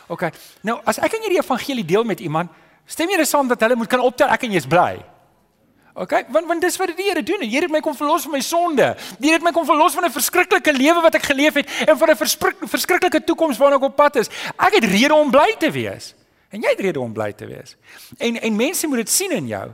OK. 0.09 0.31
Nou, 0.67 0.81
as 0.89 0.99
ek 0.99 1.15
aan 1.15 1.27
hierdie 1.27 1.39
evangelie 1.39 1.85
deel 1.87 2.05
met 2.05 2.21
iemand, 2.21 2.51
stem 2.87 3.11
jy 3.13 3.25
saam 3.25 3.49
dat 3.49 3.61
hulle 3.61 3.77
moet 3.79 3.91
kan 3.91 4.03
optel 4.03 4.29
ek 4.33 4.49
en 4.49 4.57
jy's 4.57 4.67
bly? 4.67 4.99
OK, 6.01 6.13
want 6.31 6.47
want 6.47 6.63
dis 6.63 6.77
wat 6.79 6.93
die 6.97 7.05
Here 7.05 7.23
doen. 7.23 7.43
Die 7.43 7.51
Here 7.51 7.67
het 7.67 7.73
my 7.75 7.81
kom 7.85 7.97
verlos 7.99 8.25
van 8.27 8.33
my 8.33 8.41
sonde. 8.45 8.93
Die 9.19 9.29
Here 9.29 9.41
het 9.41 9.45
my 9.45 9.53
kom 9.53 9.67
verlos 9.67 9.95
van 9.95 10.07
'n 10.07 10.13
verskriklike 10.15 10.73
lewe 10.73 11.03
wat 11.03 11.15
ek 11.15 11.29
geleef 11.29 11.55
het 11.55 11.69
en 11.87 11.99
van 11.99 12.11
'n 12.11 12.17
verskriklike 12.67 13.25
toekoms 13.25 13.59
waarna 13.59 13.77
ek 13.77 13.83
op 13.83 13.97
pad 13.97 14.17
is. 14.17 14.29
Ek 14.57 14.75
het 14.75 14.85
rede 14.85 15.15
om 15.15 15.31
bly 15.31 15.57
te 15.59 15.71
wees. 15.71 16.15
En 16.51 16.61
jy 16.61 16.69
het 16.69 16.81
rede 16.81 17.01
om 17.01 17.13
bly 17.13 17.33
te 17.33 17.47
wees. 17.47 17.77
En 18.19 18.41
en 18.41 18.57
mense 18.57 18.87
moet 18.87 18.97
dit 18.97 19.11
sien 19.11 19.31
in 19.31 19.47
jou. 19.47 19.73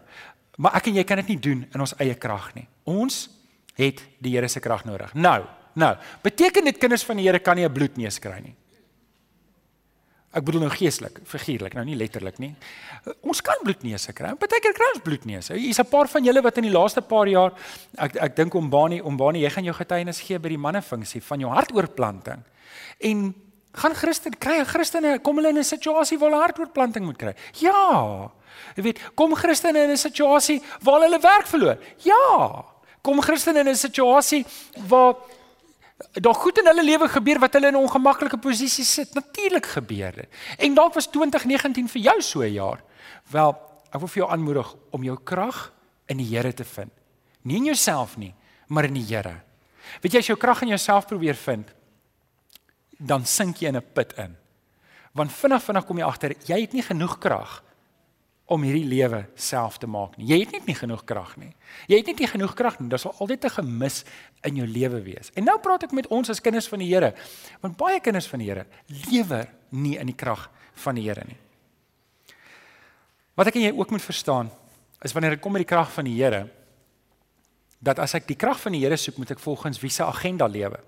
Maar 0.56 0.74
ek 0.74 0.86
en 0.86 0.94
jy 0.94 1.04
kan 1.04 1.16
dit 1.16 1.28
nie 1.28 1.38
doen 1.38 1.66
in 1.74 1.80
ons 1.80 1.94
eie 1.96 2.14
krag 2.14 2.54
nie. 2.54 2.66
Ons 2.84 3.28
het 3.76 4.02
die 4.18 4.34
Here 4.36 4.48
se 4.48 4.60
krag 4.60 4.84
nodig. 4.84 5.14
Nou, 5.14 5.44
nou, 5.74 5.96
beteken 6.22 6.64
dit 6.64 6.78
kinders 6.78 7.04
van 7.04 7.16
die 7.16 7.26
Here 7.28 7.38
kan 7.38 7.56
nie 7.56 7.64
'n 7.64 7.72
bloedneus 7.72 8.18
kry 8.18 8.40
nie. 8.42 8.56
Ek 10.36 10.44
bedoel 10.44 10.66
nou 10.66 10.72
geestelik, 10.74 11.22
figuurlik, 11.24 11.72
nou 11.72 11.84
nie 11.86 11.96
letterlik 11.96 12.36
nie. 12.42 12.50
Ons 13.24 13.40
kan 13.40 13.56
bloedneuse 13.64 14.12
kry. 14.12 14.34
Partykeer 14.36 14.74
kry 14.76 14.88
ons 14.92 15.04
bloedneuse. 15.04 15.54
Hier's 15.56 15.80
'n 15.80 15.88
paar 15.88 16.08
van 16.08 16.24
julle 16.24 16.42
wat 16.42 16.58
in 16.58 16.64
die 16.64 16.72
laaste 16.72 17.00
paar 17.00 17.26
jaar 17.26 17.52
ek 17.96 18.16
ek 18.16 18.36
dink 18.36 18.54
om 18.54 18.68
Bani, 18.68 19.00
om 19.00 19.16
Bani, 19.16 19.40
jy 19.40 19.50
gaan 19.50 19.64
jou 19.64 19.74
getuienis 19.74 20.20
gee 20.20 20.38
by 20.38 20.48
die 20.48 20.58
mannefunksie 20.58 21.22
van 21.22 21.40
jou 21.40 21.50
hartoortplanting. 21.50 22.42
En 23.00 23.34
gaan 23.72 23.94
Christen 23.94 24.38
kry 24.38 24.60
'n 24.60 24.66
Christene 24.66 25.18
kom 25.22 25.36
hulle 25.36 25.48
in 25.48 25.58
'n 25.58 25.64
situasie 25.64 26.18
waar 26.18 26.30
hulle 26.30 26.42
hartoortplanting 26.42 27.04
moet 27.04 27.18
kry. 27.18 27.34
Ja. 27.60 28.30
Jy 28.76 28.82
weet, 28.82 29.00
kom 29.14 29.34
Christene 29.34 29.84
in 29.84 29.90
'n 29.90 29.96
situasie 29.96 30.60
waar 30.82 31.00
hulle 31.00 31.18
werk 31.18 31.46
verloor. 31.46 31.78
Ja 32.04 32.75
kom 33.06 33.22
Christene 33.22 33.62
in 33.62 33.68
'n 33.70 33.78
situasie 33.78 34.44
waar 34.88 35.14
daar 36.12 36.34
goed 36.34 36.58
in 36.58 36.66
hulle 36.66 36.84
lewe 36.84 37.08
gebeur 37.08 37.38
wat 37.38 37.52
hulle 37.54 37.68
in 37.68 37.74
'n 37.74 37.84
ongemaklike 37.86 38.38
posisie 38.38 38.84
sit. 38.84 39.14
Natuurlik 39.14 39.66
gebeur 39.66 40.12
dit. 40.12 40.28
En 40.58 40.74
dalk 40.74 40.94
was 40.94 41.06
2019 41.06 41.88
vir 41.88 42.02
jou 42.02 42.20
so 42.20 42.40
'n 42.40 42.52
jaar. 42.52 42.80
Wel, 43.30 43.50
ek 43.92 44.00
wil 44.00 44.08
vir 44.08 44.22
jou 44.22 44.30
aanmoedig 44.30 44.74
om 44.90 45.02
jou 45.02 45.18
krag 45.24 45.72
in 46.06 46.16
die 46.16 46.36
Here 46.36 46.52
te 46.54 46.64
vind. 46.64 46.92
Nie 47.42 47.56
in 47.56 47.64
jouself 47.64 48.16
nie, 48.16 48.34
maar 48.66 48.84
in 48.84 48.94
die 48.94 49.14
Here. 49.14 49.40
Weet 50.00 50.12
jy 50.12 50.18
as 50.18 50.26
jou 50.26 50.38
krag 50.38 50.62
in 50.62 50.68
jouself 50.68 51.06
probeer 51.06 51.34
vind, 51.34 51.68
dan 52.98 53.24
sink 53.24 53.56
jy 53.56 53.68
in 53.68 53.76
'n 53.76 53.92
put 53.92 54.12
in. 54.18 54.36
Want 55.12 55.32
vinnig 55.32 55.62
vinnig 55.62 55.86
kom 55.86 55.98
jy 55.98 56.04
agter 56.04 56.34
jy 56.46 56.60
het 56.60 56.72
nie 56.72 56.82
genoeg 56.82 57.18
krag 57.18 57.62
om 58.46 58.62
hierdie 58.62 58.86
lewe 58.86 59.24
self 59.34 59.80
te 59.82 59.88
maak 59.90 60.14
nie. 60.16 60.28
Jy 60.30 60.38
het 60.44 60.52
net 60.54 60.68
nie 60.70 60.76
genoeg 60.78 61.02
krag 61.08 61.32
nie. 61.40 61.50
Jy 61.90 61.98
het 61.98 62.10
net 62.12 62.20
nie 62.22 62.28
genoeg 62.30 62.54
krag 62.58 62.78
nie. 62.78 62.88
Daar 62.92 63.02
sal 63.02 63.14
altyd 63.18 63.44
'n 63.44 63.56
gemis 63.58 64.04
in 64.42 64.56
jou 64.56 64.66
lewe 64.66 65.02
wees. 65.02 65.30
En 65.34 65.44
nou 65.44 65.58
praat 65.58 65.82
ek 65.82 65.92
met 65.92 66.06
ons 66.06 66.30
as 66.30 66.40
kinders 66.40 66.68
van 66.68 66.78
die 66.78 66.94
Here. 66.94 67.14
Want 67.60 67.76
baie 67.76 68.00
kinders 68.00 68.26
van 68.26 68.38
die 68.38 68.48
Here 68.48 68.66
lewe 69.10 69.48
nie 69.70 69.98
in 69.98 70.06
die 70.06 70.14
krag 70.14 70.50
van 70.74 70.94
die 70.94 71.02
Here 71.02 71.24
nie. 71.26 71.36
Wat 73.34 73.46
ek 73.46 73.54
en 73.54 73.62
jy 73.62 73.72
ook 73.72 73.90
moet 73.90 74.02
verstaan 74.02 74.50
is 75.02 75.12
wanneer 75.12 75.30
dit 75.30 75.40
kom 75.40 75.52
met 75.52 75.66
die 75.66 75.74
krag 75.74 75.92
van 75.92 76.04
die 76.04 76.22
Here 76.22 76.48
dat 77.78 77.98
as 77.98 78.14
ek 78.14 78.26
die 78.26 78.36
krag 78.36 78.60
van 78.60 78.72
die 78.72 78.80
Here 78.80 78.96
soek, 78.96 79.18
moet 79.18 79.30
ek 79.30 79.38
volgens 79.38 79.80
wie 79.80 79.90
se 79.90 80.04
agenda 80.04 80.46
lewe. 80.46 80.78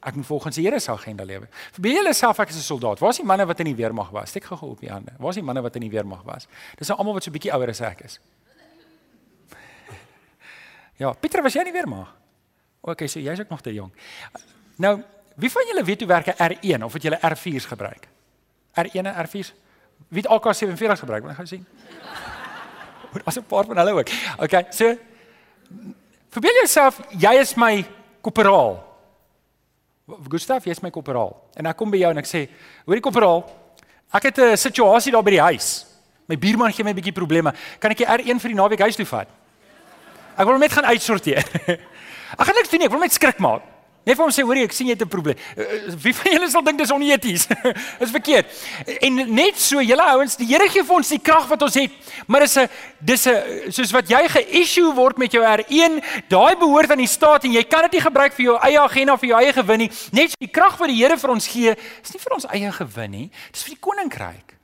Ek 0.00 0.14
moet 0.16 0.26
volgens 0.26 0.56
die 0.56 0.64
Here 0.64 0.78
se 0.80 0.90
agenda 0.90 1.24
lewe. 1.24 1.48
Verbeel 1.72 1.98
julle 2.00 2.12
self 2.16 2.38
ek 2.38 2.48
is 2.48 2.56
'n 2.56 2.60
soldaat. 2.60 2.98
Waar 2.98 3.10
is 3.10 3.16
die 3.16 3.26
manne 3.26 3.46
wat 3.46 3.58
in 3.60 3.66
die 3.66 3.74
weermag 3.74 4.10
was? 4.10 4.28
Steek 4.28 4.44
gou 4.44 4.70
op 4.70 4.80
die 4.80 4.88
hande. 4.90 5.12
Waar 5.18 5.28
is 5.28 5.34
die 5.34 5.44
manne 5.44 5.60
wat 5.62 5.74
in 5.74 5.80
die 5.80 5.90
weermag 5.90 6.22
was? 6.24 6.46
Dis 6.78 6.88
nou 6.88 6.98
almal 6.98 7.14
wat 7.14 7.22
so 7.22 7.30
bietjie 7.30 7.52
ouer 7.52 7.68
as 7.68 7.80
ek 7.80 8.00
is. 8.00 8.20
Ja, 10.96 11.12
Pieter, 11.12 11.42
was 11.42 11.52
jy 11.52 11.60
in 11.60 11.72
die 11.72 11.72
weermag? 11.72 12.14
OK, 12.80 13.06
so 13.08 13.20
jy's 13.20 13.40
ook 13.40 13.48
nog 13.48 13.60
te 13.60 13.72
jong. 13.72 13.92
Nou, 14.76 15.02
wie 15.36 15.50
van 15.50 15.64
julle 15.66 15.84
weet 15.84 16.00
hoe 16.00 16.08
werk 16.08 16.26
'n 16.26 16.52
R1 16.52 16.84
of 16.84 16.92
het 16.92 17.02
julle 17.02 17.18
R4s 17.20 17.66
gebruik? 17.66 18.08
R1 18.74 19.06
en 19.06 19.26
R4s? 19.26 19.52
Wie 20.08 20.22
het 20.22 20.28
AK47 20.28 20.98
gebruik? 20.98 21.22
Wil 21.22 21.30
jy 21.30 21.36
gou 21.36 21.46
sien? 21.46 21.66
Was 23.24 23.36
'n 23.36 23.44
paar 23.44 23.64
van 23.64 23.76
hulle 23.76 23.92
ook. 23.92 24.08
OK, 24.38 24.72
so 24.72 24.96
verbeel 26.28 26.54
jouself 26.54 27.00
jy 27.18 27.34
is 27.34 27.54
my 27.54 27.86
koperaal. 28.20 28.89
Gustav, 30.28 30.64
jy's 30.66 30.82
my 30.82 30.90
korporaal. 30.90 31.34
En 31.56 31.66
ek 31.66 31.76
kom 31.76 31.90
by 31.90 31.98
jou 31.98 32.10
en 32.10 32.18
ek 32.18 32.28
sê, 32.28 32.48
hoorie 32.86 33.02
korporaal, 33.04 33.44
ek 34.12 34.30
het 34.30 34.38
'n 34.38 34.56
situasie 34.56 35.12
daar 35.12 35.22
by 35.22 35.30
die 35.30 35.40
huis. 35.40 35.86
My 36.28 36.36
buurman 36.36 36.72
gee 36.72 36.84
my 36.84 36.90
'n 36.90 36.96
bietjie 36.96 37.12
probleme. 37.12 37.52
Kan 37.78 37.90
ek 37.90 37.98
die 37.98 38.06
R1 38.06 38.40
vir 38.40 38.48
die 38.48 38.56
naweek 38.56 38.80
huis 38.80 38.96
toe 38.96 39.06
vat? 39.06 39.28
Ek 40.36 40.46
wil 40.46 40.58
net 40.58 40.72
gaan 40.72 40.84
uitsorteer. 40.84 41.44
Ek 42.38 42.46
gaan 42.46 42.54
niks 42.54 42.70
doen 42.70 42.78
nie, 42.78 42.86
ek 42.86 42.92
wil 42.92 43.00
net 43.00 43.12
skrik 43.12 43.40
maak. 43.42 43.62
Net 44.08 44.16
vir 44.16 44.24
hom 44.24 44.32
sê, 44.32 44.42
hoorie, 44.48 44.64
ek 44.64 44.72
sien 44.72 44.88
jy 44.88 44.94
het 44.94 45.02
'n 45.04 45.12
probleem. 45.12 45.36
Eh, 45.56 45.60
eh, 45.60 45.94
wie 46.00 46.14
van 46.14 46.32
julle 46.32 46.48
sal 46.50 46.62
dink 46.64 46.78
dis 46.78 46.90
oneties? 46.90 47.46
Dis 48.00 48.10
verkeerd. 48.10 48.46
En 49.04 49.34
net 49.34 49.58
so, 49.60 49.82
julle 49.82 50.02
ouens, 50.02 50.36
die 50.36 50.46
Here 50.46 50.68
gee 50.68 50.82
vir 50.82 50.96
ons 50.96 51.08
die 51.08 51.20
krag 51.20 51.46
wat 51.48 51.62
ons 51.62 51.74
het, 51.74 51.92
maar 52.26 52.40
dis 52.40 52.56
'n 52.56 52.68
dis 52.98 53.26
'n 53.26 53.70
soos 53.70 53.92
wat 53.92 54.08
jy 54.08 54.28
ge-issue 54.28 54.94
word 54.94 55.18
met 55.18 55.32
jou 55.32 55.44
R1, 55.44 56.00
daai 56.28 56.56
behoort 56.56 56.90
aan 56.90 57.04
die 57.04 57.06
staat 57.06 57.44
en 57.44 57.52
jy 57.52 57.64
kan 57.64 57.82
dit 57.82 57.92
nie 57.92 58.00
gebruik 58.00 58.32
vir 58.32 58.44
jou 58.44 58.56
eie 58.58 58.80
agenda 58.80 59.16
vir 59.16 59.28
jou 59.28 59.38
eie 59.38 59.52
gewin 59.52 59.78
nie. 59.78 59.90
Net 60.12 60.30
so 60.30 60.36
die 60.40 60.48
krag 60.48 60.78
wat 60.78 60.88
die 60.88 60.96
Here 60.96 61.18
vir 61.18 61.30
ons 61.30 61.46
gee, 61.46 61.76
is 62.02 62.12
nie 62.12 62.20
vir 62.20 62.32
ons 62.32 62.46
eie 62.46 62.72
gewin 62.72 63.10
nie, 63.10 63.30
dis 63.52 63.62
vir 63.62 63.74
die 63.74 63.80
koninkryk. 63.80 64.56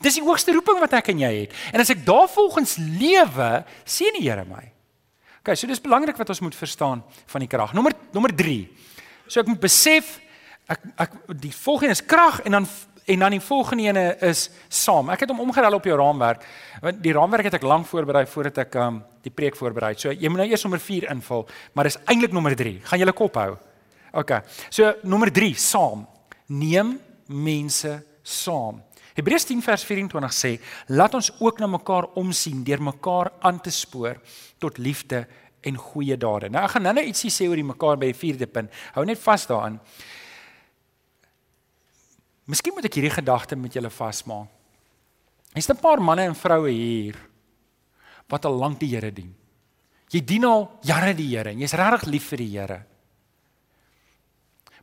Dis 0.00 0.14
die 0.14 0.22
hoogste 0.22 0.52
roeping 0.52 0.78
wat 0.80 0.92
ek 0.92 1.08
en 1.08 1.18
jy 1.18 1.32
het. 1.40 1.52
En 1.72 1.80
as 1.80 1.90
ek 1.90 2.04
daarvolgens 2.06 2.76
lewe, 2.78 3.64
sien 3.84 4.12
die 4.18 4.28
Here 4.28 4.44
my. 4.44 4.73
OK, 5.44 5.52
so 5.60 5.68
dis 5.68 5.82
belangrik 5.84 6.16
wat 6.16 6.30
ons 6.32 6.40
moet 6.40 6.54
verstaan 6.56 7.02
van 7.28 7.42
die 7.44 7.48
krag. 7.52 7.74
Nommer 7.76 7.92
nommer 8.14 8.32
3. 8.32 8.62
So 9.28 9.42
ek 9.42 9.50
moet 9.50 9.60
besef 9.60 10.14
ek 10.72 10.86
ek 11.04 11.18
die 11.42 11.52
volgende 11.52 11.92
is 11.92 12.00
krag 12.00 12.38
en 12.48 12.56
dan 12.56 12.68
en 13.04 13.20
dan 13.26 13.34
die 13.36 13.42
volgende 13.44 13.84
ene 13.84 14.04
is 14.24 14.46
saam. 14.72 15.10
Ek 15.12 15.20
het 15.20 15.34
hom 15.34 15.42
omgerol 15.44 15.76
op 15.76 15.84
jou 15.84 15.98
raamwerk. 16.00 16.46
Want 16.80 17.02
die 17.04 17.12
raamwerk 17.12 17.50
het 17.50 17.58
ek 17.58 17.66
lank 17.68 17.84
voorberei 17.90 18.24
voordat 18.24 18.62
ek 18.64 18.78
um, 18.80 19.02
die 19.20 19.34
preek 19.36 19.60
voorberei. 19.60 19.92
So 20.00 20.16
jy 20.16 20.32
moet 20.32 20.46
nou 20.46 20.48
eers 20.48 20.64
nommer 20.64 20.80
4 20.80 21.10
invul, 21.12 21.44
maar 21.76 21.90
dis 21.90 22.00
eintlik 22.08 22.32
nommer 22.32 22.56
3. 22.56 22.78
Gaan 22.88 23.04
julle 23.04 23.16
kop 23.20 23.36
hou. 23.42 23.50
OK. 24.16 24.32
So 24.72 24.94
nommer 25.04 25.28
3, 25.28 25.52
saam. 25.60 26.08
Neem 26.56 26.96
mense 27.28 27.98
saam. 28.24 28.80
Hebreërs 29.14 29.46
10 29.46 29.62
vers 29.62 29.84
24 29.86 30.32
sê: 30.34 30.60
"Laat 30.86 31.14
ons 31.14 31.30
ook 31.40 31.58
na 31.58 31.66
mekaar 31.66 32.04
omsien 32.18 32.64
deur 32.64 32.82
mekaar 32.82 33.32
aan 33.40 33.60
te 33.60 33.70
spoor 33.70 34.20
tot 34.58 34.78
liefde 34.78 35.26
en 35.62 35.76
goeie 35.76 36.16
dade." 36.16 36.50
Nou 36.50 36.64
ek 36.64 36.70
gaan 36.70 36.82
nou-nou 36.82 37.04
ietsie 37.06 37.30
sê 37.30 37.48
oor 37.48 37.56
die 37.56 37.64
mekaar 37.64 37.96
by 37.96 38.06
die 38.06 38.18
vierde 38.18 38.46
punt. 38.46 38.70
Hou 38.94 39.04
net 39.04 39.18
vas 39.18 39.46
daaraan. 39.46 39.80
Miskien 42.46 42.74
moet 42.74 42.84
ek 42.84 42.94
hierdie 42.94 43.14
gedagte 43.14 43.56
met 43.56 43.72
julle 43.72 43.90
vasmaak. 43.90 44.48
Hier's 45.54 45.70
'n 45.70 45.76
paar 45.76 46.00
manne 46.02 46.22
en 46.22 46.34
vroue 46.34 46.70
hier 46.70 47.16
wat 48.28 48.44
al 48.44 48.58
lank 48.58 48.80
die 48.80 48.88
Here 48.88 49.12
dien. 49.12 49.34
Jy 50.10 50.24
dien 50.24 50.44
al 50.44 50.78
jare 50.82 51.14
die 51.14 51.36
Here 51.36 51.50
en 51.50 51.58
jy's 51.58 51.72
regtig 51.72 52.08
lief 52.10 52.28
vir 52.28 52.38
die 52.38 52.58
Here. 52.58 52.84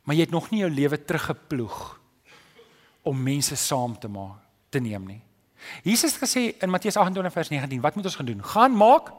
Maar 0.04 0.16
jy 0.16 0.20
het 0.20 0.30
nog 0.30 0.50
nie 0.50 0.60
jou 0.60 0.70
lewe 0.70 1.04
teruggeploeg 1.04 2.01
om 3.02 3.22
mense 3.22 3.56
saam 3.56 3.98
te 3.98 4.08
maak, 4.08 4.38
te 4.70 4.80
neem 4.80 5.06
nie. 5.06 5.20
Jesus 5.86 6.14
het 6.14 6.22
gesê 6.22 6.42
in 6.62 6.70
Matteus 6.70 6.96
28 6.96 7.32
vers 7.32 7.50
19, 7.52 7.80
wat 7.80 7.94
moet 7.94 8.08
ons 8.08 8.16
gaan 8.18 8.26
doen? 8.26 8.42
Gaan 8.54 8.76
maak 8.76 9.12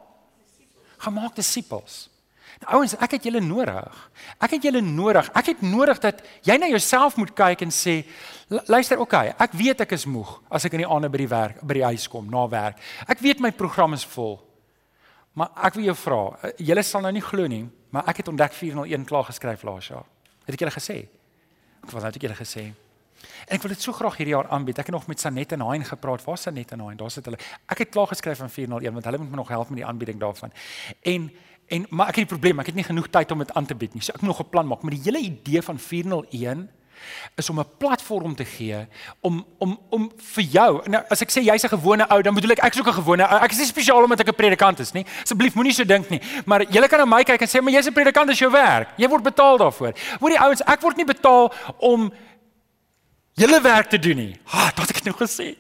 gaan 1.04 1.14
maak 1.18 1.36
disippels. 1.36 2.08
Nou 2.64 2.78
ouens, 2.78 2.94
ek 3.02 3.18
het 3.18 3.26
julle 3.28 3.42
nodig. 3.44 3.98
Ek 4.44 4.56
het 4.56 4.64
julle 4.68 4.82
nodig. 4.86 5.28
Ek 5.36 5.50
het 5.52 5.64
nodig 5.66 6.00
dat 6.04 6.22
jy 6.48 6.56
na 6.62 6.70
jouself 6.72 7.18
moet 7.20 7.34
kyk 7.36 7.66
en 7.66 7.74
sê, 7.74 7.98
luister, 8.70 9.02
okay, 9.02 9.34
ek 9.42 9.58
weet 9.58 9.84
ek 9.84 9.96
is 9.98 10.06
moeg 10.08 10.36
as 10.54 10.68
ek 10.68 10.78
in 10.78 10.86
die 10.86 10.90
aande 10.90 11.10
by 11.12 11.24
die 11.24 11.32
werk 11.32 11.64
by 11.64 11.80
die 11.80 11.86
huis 11.90 12.08
kom 12.12 12.30
na 12.32 12.46
werk. 12.52 12.80
Ek 13.10 13.24
weet 13.26 13.44
my 13.44 13.52
program 13.58 13.98
is 13.98 14.06
vol. 14.14 14.38
Maar 15.40 15.50
ek 15.66 15.80
wil 15.80 15.90
jou 15.90 15.98
vra, 15.98 16.22
eh, 16.44 16.54
julle 16.70 16.84
sal 16.86 17.02
nou 17.02 17.12
nie 17.12 17.26
glo 17.26 17.48
nie, 17.50 17.66
maar 17.92 18.06
ek 18.08 18.22
het 18.22 18.30
ontdek 18.30 18.54
401 18.54 19.06
klaar 19.10 19.26
geskryf 19.26 19.64
laas 19.66 19.90
jaar. 19.90 20.06
Het 20.46 20.54
ek 20.54 20.60
julle 20.60 20.78
gesê? 20.78 20.98
Ek 21.84 21.92
wou 21.92 22.04
net 22.04 22.22
julle 22.22 22.38
gesê. 22.38 22.70
En 23.48 23.56
ek 23.56 23.62
wil 23.62 23.72
dit 23.72 23.82
so 23.82 23.92
graag 23.92 24.18
hierdie 24.18 24.36
jaar 24.36 24.48
aanbied. 24.48 24.78
Ek 24.78 24.86
het 24.86 24.96
nog 24.96 25.08
met 25.08 25.20
Sanet 25.20 25.52
en 25.52 25.62
Hein 25.62 25.86
gepraat. 25.86 26.24
Waar 26.24 26.36
is 26.36 26.42
Sanet 26.42 26.72
en 26.72 26.80
Hein? 26.80 26.98
Daar 26.98 27.12
sit 27.12 27.26
hulle. 27.26 27.40
Ek 27.68 27.78
het 27.78 27.90
klaar 27.90 28.08
geskryf 28.08 28.42
aan 28.42 28.50
401 28.50 28.94
want 28.94 29.06
hulle 29.06 29.18
moet 29.18 29.30
my 29.30 29.36
nog 29.36 29.48
help 29.48 29.70
met 29.70 29.78
die 29.78 29.86
aanbieding 29.86 30.20
daarvan. 30.20 30.52
En 31.02 31.32
En 31.68 31.86
maar 31.90 32.08
ek 32.08 32.16
het 32.16 32.26
'n 32.26 32.28
probleem, 32.28 32.60
ek 32.60 32.66
het 32.66 32.76
nie 32.76 32.84
genoeg 32.84 33.08
tyd 33.08 33.32
om 33.32 33.38
dit 33.38 33.54
aan 33.54 33.66
te 33.66 33.76
bied 33.76 33.94
nie. 33.94 34.04
So 34.04 34.12
ek 34.12 34.22
moet 34.22 34.30
nog 34.30 34.40
'n 34.40 34.50
plan 34.50 34.68
maak. 34.68 34.82
Maar 34.82 34.92
die 34.92 35.02
hele 35.04 35.20
idee 35.20 35.62
van 35.62 35.80
401 35.80 36.70
is 37.36 37.50
om 37.50 37.60
'n 37.60 37.66
platform 37.78 38.36
te 38.36 38.46
gee 38.46 38.88
om 39.20 39.46
om 39.58 39.80
om 39.90 40.12
vir 40.18 40.44
jou. 40.44 40.90
Nou 40.90 41.04
as 41.10 41.22
ek 41.22 41.30
sê 41.32 41.44
jy's 41.44 41.64
'n 41.64 41.70
gewone 41.70 42.08
ou, 42.08 42.22
dan 42.22 42.34
bedoel 42.34 42.52
ek 42.52 42.64
ek 42.64 42.74
is 42.74 42.80
ook 42.80 42.88
'n 42.88 43.02
gewone 43.02 43.28
ou. 43.28 43.40
Ek 43.44 43.52
is 43.52 43.58
nie 43.58 43.66
spesiaal 43.66 44.04
omdat 44.04 44.20
ek 44.20 44.28
'n 44.28 44.36
predikant 44.36 44.80
is 44.80 44.92
nie. 44.92 45.06
Asseblief 45.22 45.54
moenie 45.54 45.74
so 45.74 45.84
dink 45.84 46.10
nie. 46.10 46.22
Maar 46.46 46.62
jy 46.70 46.88
kan 46.88 47.00
na 47.00 47.06
my 47.06 47.24
kyk 47.24 47.42
en 47.42 47.48
sê 47.48 47.62
maar 47.62 47.74
jy's 47.74 47.88
'n 47.88 47.94
predikant, 47.94 48.28
dis 48.28 48.40
jou 48.40 48.52
werk. 48.52 48.90
Jy 48.98 49.08
word 49.08 49.24
betaal 49.24 49.58
daarvoor. 49.58 49.94
Hoor 50.20 50.30
die 50.30 50.40
ouens, 50.40 50.62
ek 50.62 50.82
word 50.82 50.98
nie 50.98 51.06
betaal 51.06 51.54
om 51.78 52.12
julle 53.34 53.62
werk 53.62 53.90
te 53.90 54.00
doen 54.00 54.16
nie. 54.16 54.34
Ha, 54.54 54.72
dit 54.76 54.88
het 54.88 54.98
ek 54.98 55.08
nou 55.10 55.16
gesê. 55.18 55.56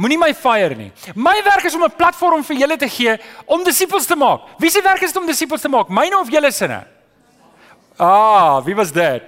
Moenie 0.00 0.18
my 0.18 0.30
fire 0.34 0.76
nie. 0.78 0.92
My 1.14 1.42
werk 1.44 1.66
is 1.68 1.74
om 1.74 1.84
'n 1.84 1.96
platform 1.96 2.44
vir 2.44 2.56
julle 2.56 2.76
te 2.76 2.88
gee 2.88 3.18
om 3.46 3.64
disippels 3.64 4.06
te 4.06 4.16
maak. 4.16 4.40
Wie 4.58 4.70
se 4.70 4.82
werk 4.82 5.02
is 5.02 5.12
dit 5.12 5.22
om 5.22 5.26
disippels 5.26 5.60
te 5.60 5.68
maak? 5.68 5.88
Myne 5.88 6.18
of 6.18 6.30
julle 6.30 6.50
sinne? 6.52 6.86
Ah, 7.98 8.64
wie 8.64 8.74
was 8.74 8.92
dit? 8.92 9.22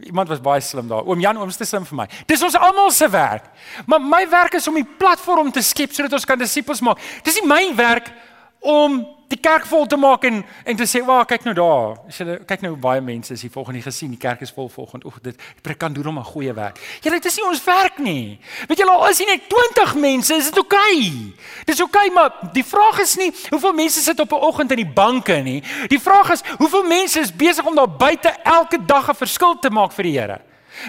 Iemand 0.00 0.28
was 0.28 0.40
baie 0.40 0.60
slim 0.60 0.88
daar. 0.88 1.04
Oom 1.04 1.20
Jan, 1.20 1.36
oomste 1.36 1.64
slim 1.64 1.84
vir 1.86 1.96
my. 1.96 2.06
Dis 2.26 2.42
ons 2.42 2.56
almal 2.56 2.90
se 2.90 3.08
werk. 3.08 3.44
Maar 3.86 4.00
my 4.00 4.28
werk 4.28 4.54
is 4.54 4.68
om 4.68 4.76
'n 4.76 4.88
platform 4.98 5.52
te 5.52 5.62
skep 5.62 5.92
sodat 5.92 6.12
ons 6.12 6.24
kan 6.24 6.38
disippels 6.38 6.80
maak. 6.80 6.98
Dis 7.22 7.34
nie 7.40 7.46
my 7.46 7.74
werk 7.76 8.10
om 8.58 9.06
die 9.30 9.38
kerk 9.38 9.66
vol 9.70 9.86
te 9.86 9.96
maak 9.96 10.24
en 10.28 10.44
en 10.64 10.76
te 10.76 10.86
sê, 10.86 11.04
"Wag, 11.04 11.26
kyk 11.26 11.44
nou 11.44 11.54
daar." 11.54 11.96
As 12.08 12.18
jy 12.18 12.38
kyk 12.46 12.62
nou 12.62 12.76
baie 12.76 13.00
mense 13.00 13.32
is 13.32 13.42
hier 13.42 13.50
volgende 13.50 13.82
gesien, 13.82 14.10
die 14.10 14.18
kerk 14.18 14.40
is 14.40 14.50
vol 14.50 14.68
volgende. 14.68 15.06
Oek, 15.06 15.22
dit 15.22 15.76
kan 15.76 15.92
doen 15.92 16.06
om 16.06 16.18
'n 16.18 16.24
goeie 16.24 16.52
werk. 16.52 16.78
Ja, 17.00 17.10
dit 17.10 17.24
is 17.24 17.36
nie 17.36 17.46
ons 17.46 17.64
werk 17.64 17.98
nie. 17.98 18.40
Weet 18.68 18.78
julle 18.78 18.90
al 18.90 19.08
is 19.08 19.18
hier 19.18 19.26
net 19.26 19.48
20 19.48 19.94
mense, 19.94 20.34
is 20.34 20.44
dit 20.44 20.58
oukei. 20.58 20.96
Okay. 20.96 21.34
Dis 21.64 21.80
oukei, 21.80 22.08
okay, 22.08 22.14
maar 22.14 22.52
die 22.52 22.64
vraag 22.64 22.98
is 22.98 23.16
nie 23.16 23.32
hoeveel 23.50 23.72
mense 23.72 24.00
sit 24.00 24.20
op 24.20 24.32
'n 24.32 24.34
oggend 24.34 24.70
in 24.70 24.76
die 24.76 24.92
banke 24.92 25.32
nie. 25.42 25.62
Die 25.88 26.00
vraag 26.00 26.30
is 26.30 26.42
hoeveel 26.58 26.82
mense 26.82 27.20
is 27.20 27.36
besig 27.36 27.66
om 27.66 27.74
daar 27.74 27.90
buite 27.90 28.28
elke 28.42 28.84
dag 28.84 29.08
'n 29.08 29.14
verskil 29.14 29.58
te 29.58 29.70
maak 29.70 29.92
vir 29.92 30.02
die 30.02 30.18
Here. 30.18 30.40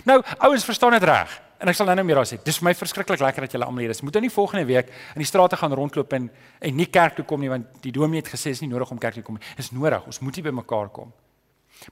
Nou, 0.04 0.22
ouens, 0.38 0.66
verstaan 0.66 0.92
dit 0.92 1.04
reg. 1.04 1.42
En 1.62 1.70
ek 1.70 1.78
sal 1.78 1.86
nou 1.86 1.94
net 1.94 2.08
meer 2.08 2.18
daar 2.18 2.26
sê. 2.26 2.40
Dis 2.42 2.58
vir 2.58 2.72
my 2.72 2.74
verskriklik 2.74 3.22
lekker 3.22 3.46
dat 3.46 3.54
julle 3.54 3.68
almal 3.70 3.84
hier 3.84 3.94
is. 3.94 4.02
Moet 4.02 4.16
nou 4.18 4.24
nie 4.26 4.34
volgende 4.34 4.66
week 4.66 4.88
in 5.14 5.22
die 5.22 5.28
strate 5.30 5.60
gaan 5.60 5.74
rondloop 5.78 6.14
en 6.18 6.30
en 6.60 6.76
nie 6.78 6.88
kerk 6.90 7.20
toe 7.20 7.26
kom 7.26 7.42
nie 7.42 7.52
want 7.52 7.84
die 7.84 7.94
dominee 7.94 8.24
het 8.24 8.32
gesê 8.34 8.54
is 8.56 8.64
nie 8.64 8.70
nodig 8.72 8.90
om 8.90 8.98
kerk 9.02 9.20
toe 9.20 9.24
kom 9.28 9.38
nie. 9.38 9.46
Dis 9.60 9.70
nodig. 9.72 10.08
Ons 10.10 10.20
moet 10.26 10.40
hier 10.40 10.48
by 10.48 10.56
mekaar 10.58 10.90
kom. 10.90 11.12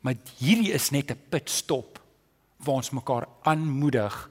Maar 0.01 0.17
hierdie 0.39 0.73
is 0.73 0.89
net 0.89 1.11
'n 1.11 1.21
pitstop 1.29 1.99
waar 2.65 2.81
ons 2.81 2.89
mekaar 2.89 3.27
aanmoedig 3.43 4.29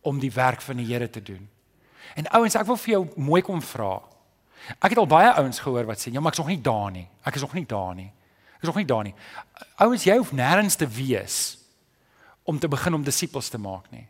om 0.00 0.18
die 0.18 0.32
werk 0.32 0.60
van 0.60 0.76
die 0.76 0.86
Here 0.86 1.10
te 1.10 1.22
doen. 1.22 1.48
En 2.16 2.28
ouens, 2.28 2.54
ek 2.54 2.66
wil 2.66 2.76
vir 2.76 2.92
jou 2.92 3.08
mooi 3.16 3.42
kom 3.42 3.62
vra. 3.62 4.00
Ek 4.80 4.90
het 4.90 4.98
al 4.98 5.06
baie 5.06 5.32
ouens 5.32 5.60
gehoor 5.60 5.84
wat 5.84 5.98
sê, 5.98 6.12
"Ja, 6.12 6.20
maar 6.20 6.32
ek's 6.32 6.38
nog 6.38 6.48
nie 6.48 6.60
daar 6.60 6.90
nie. 6.90 7.08
Ek 7.24 7.34
is 7.34 7.40
nog 7.40 7.54
nie 7.54 7.66
daar 7.66 7.94
nie. 7.94 8.12
Ek 8.56 8.62
is 8.62 8.68
nog 8.68 8.76
nie 8.76 8.86
daar 8.86 9.04
nie." 9.04 9.14
Ouens, 9.76 10.04
jy 10.04 10.16
hoef 10.16 10.32
nêrens 10.32 10.76
te 10.76 10.86
wees 10.86 11.58
om 12.42 12.58
te 12.58 12.68
begin 12.68 12.94
om 12.94 13.04
disippels 13.04 13.48
te 13.48 13.58
maak 13.58 13.90
nie 13.90 14.08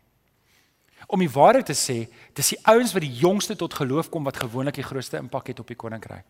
om 1.13 1.21
die 1.21 1.29
waarheid 1.29 1.67
te 1.69 1.75
sê, 1.77 2.07
dis 2.33 2.55
die 2.55 2.59
ouens 2.65 2.93
wat 2.95 3.03
die 3.05 3.17
jongste 3.21 3.55
tot 3.59 3.75
geloof 3.77 4.09
kom 4.09 4.25
wat 4.25 4.39
gewoonlik 4.41 4.79
die 4.79 4.85
grootste 4.85 5.19
impak 5.21 5.51
het 5.51 5.61
op 5.61 5.69
die 5.69 5.77
koninkryk. 5.77 6.25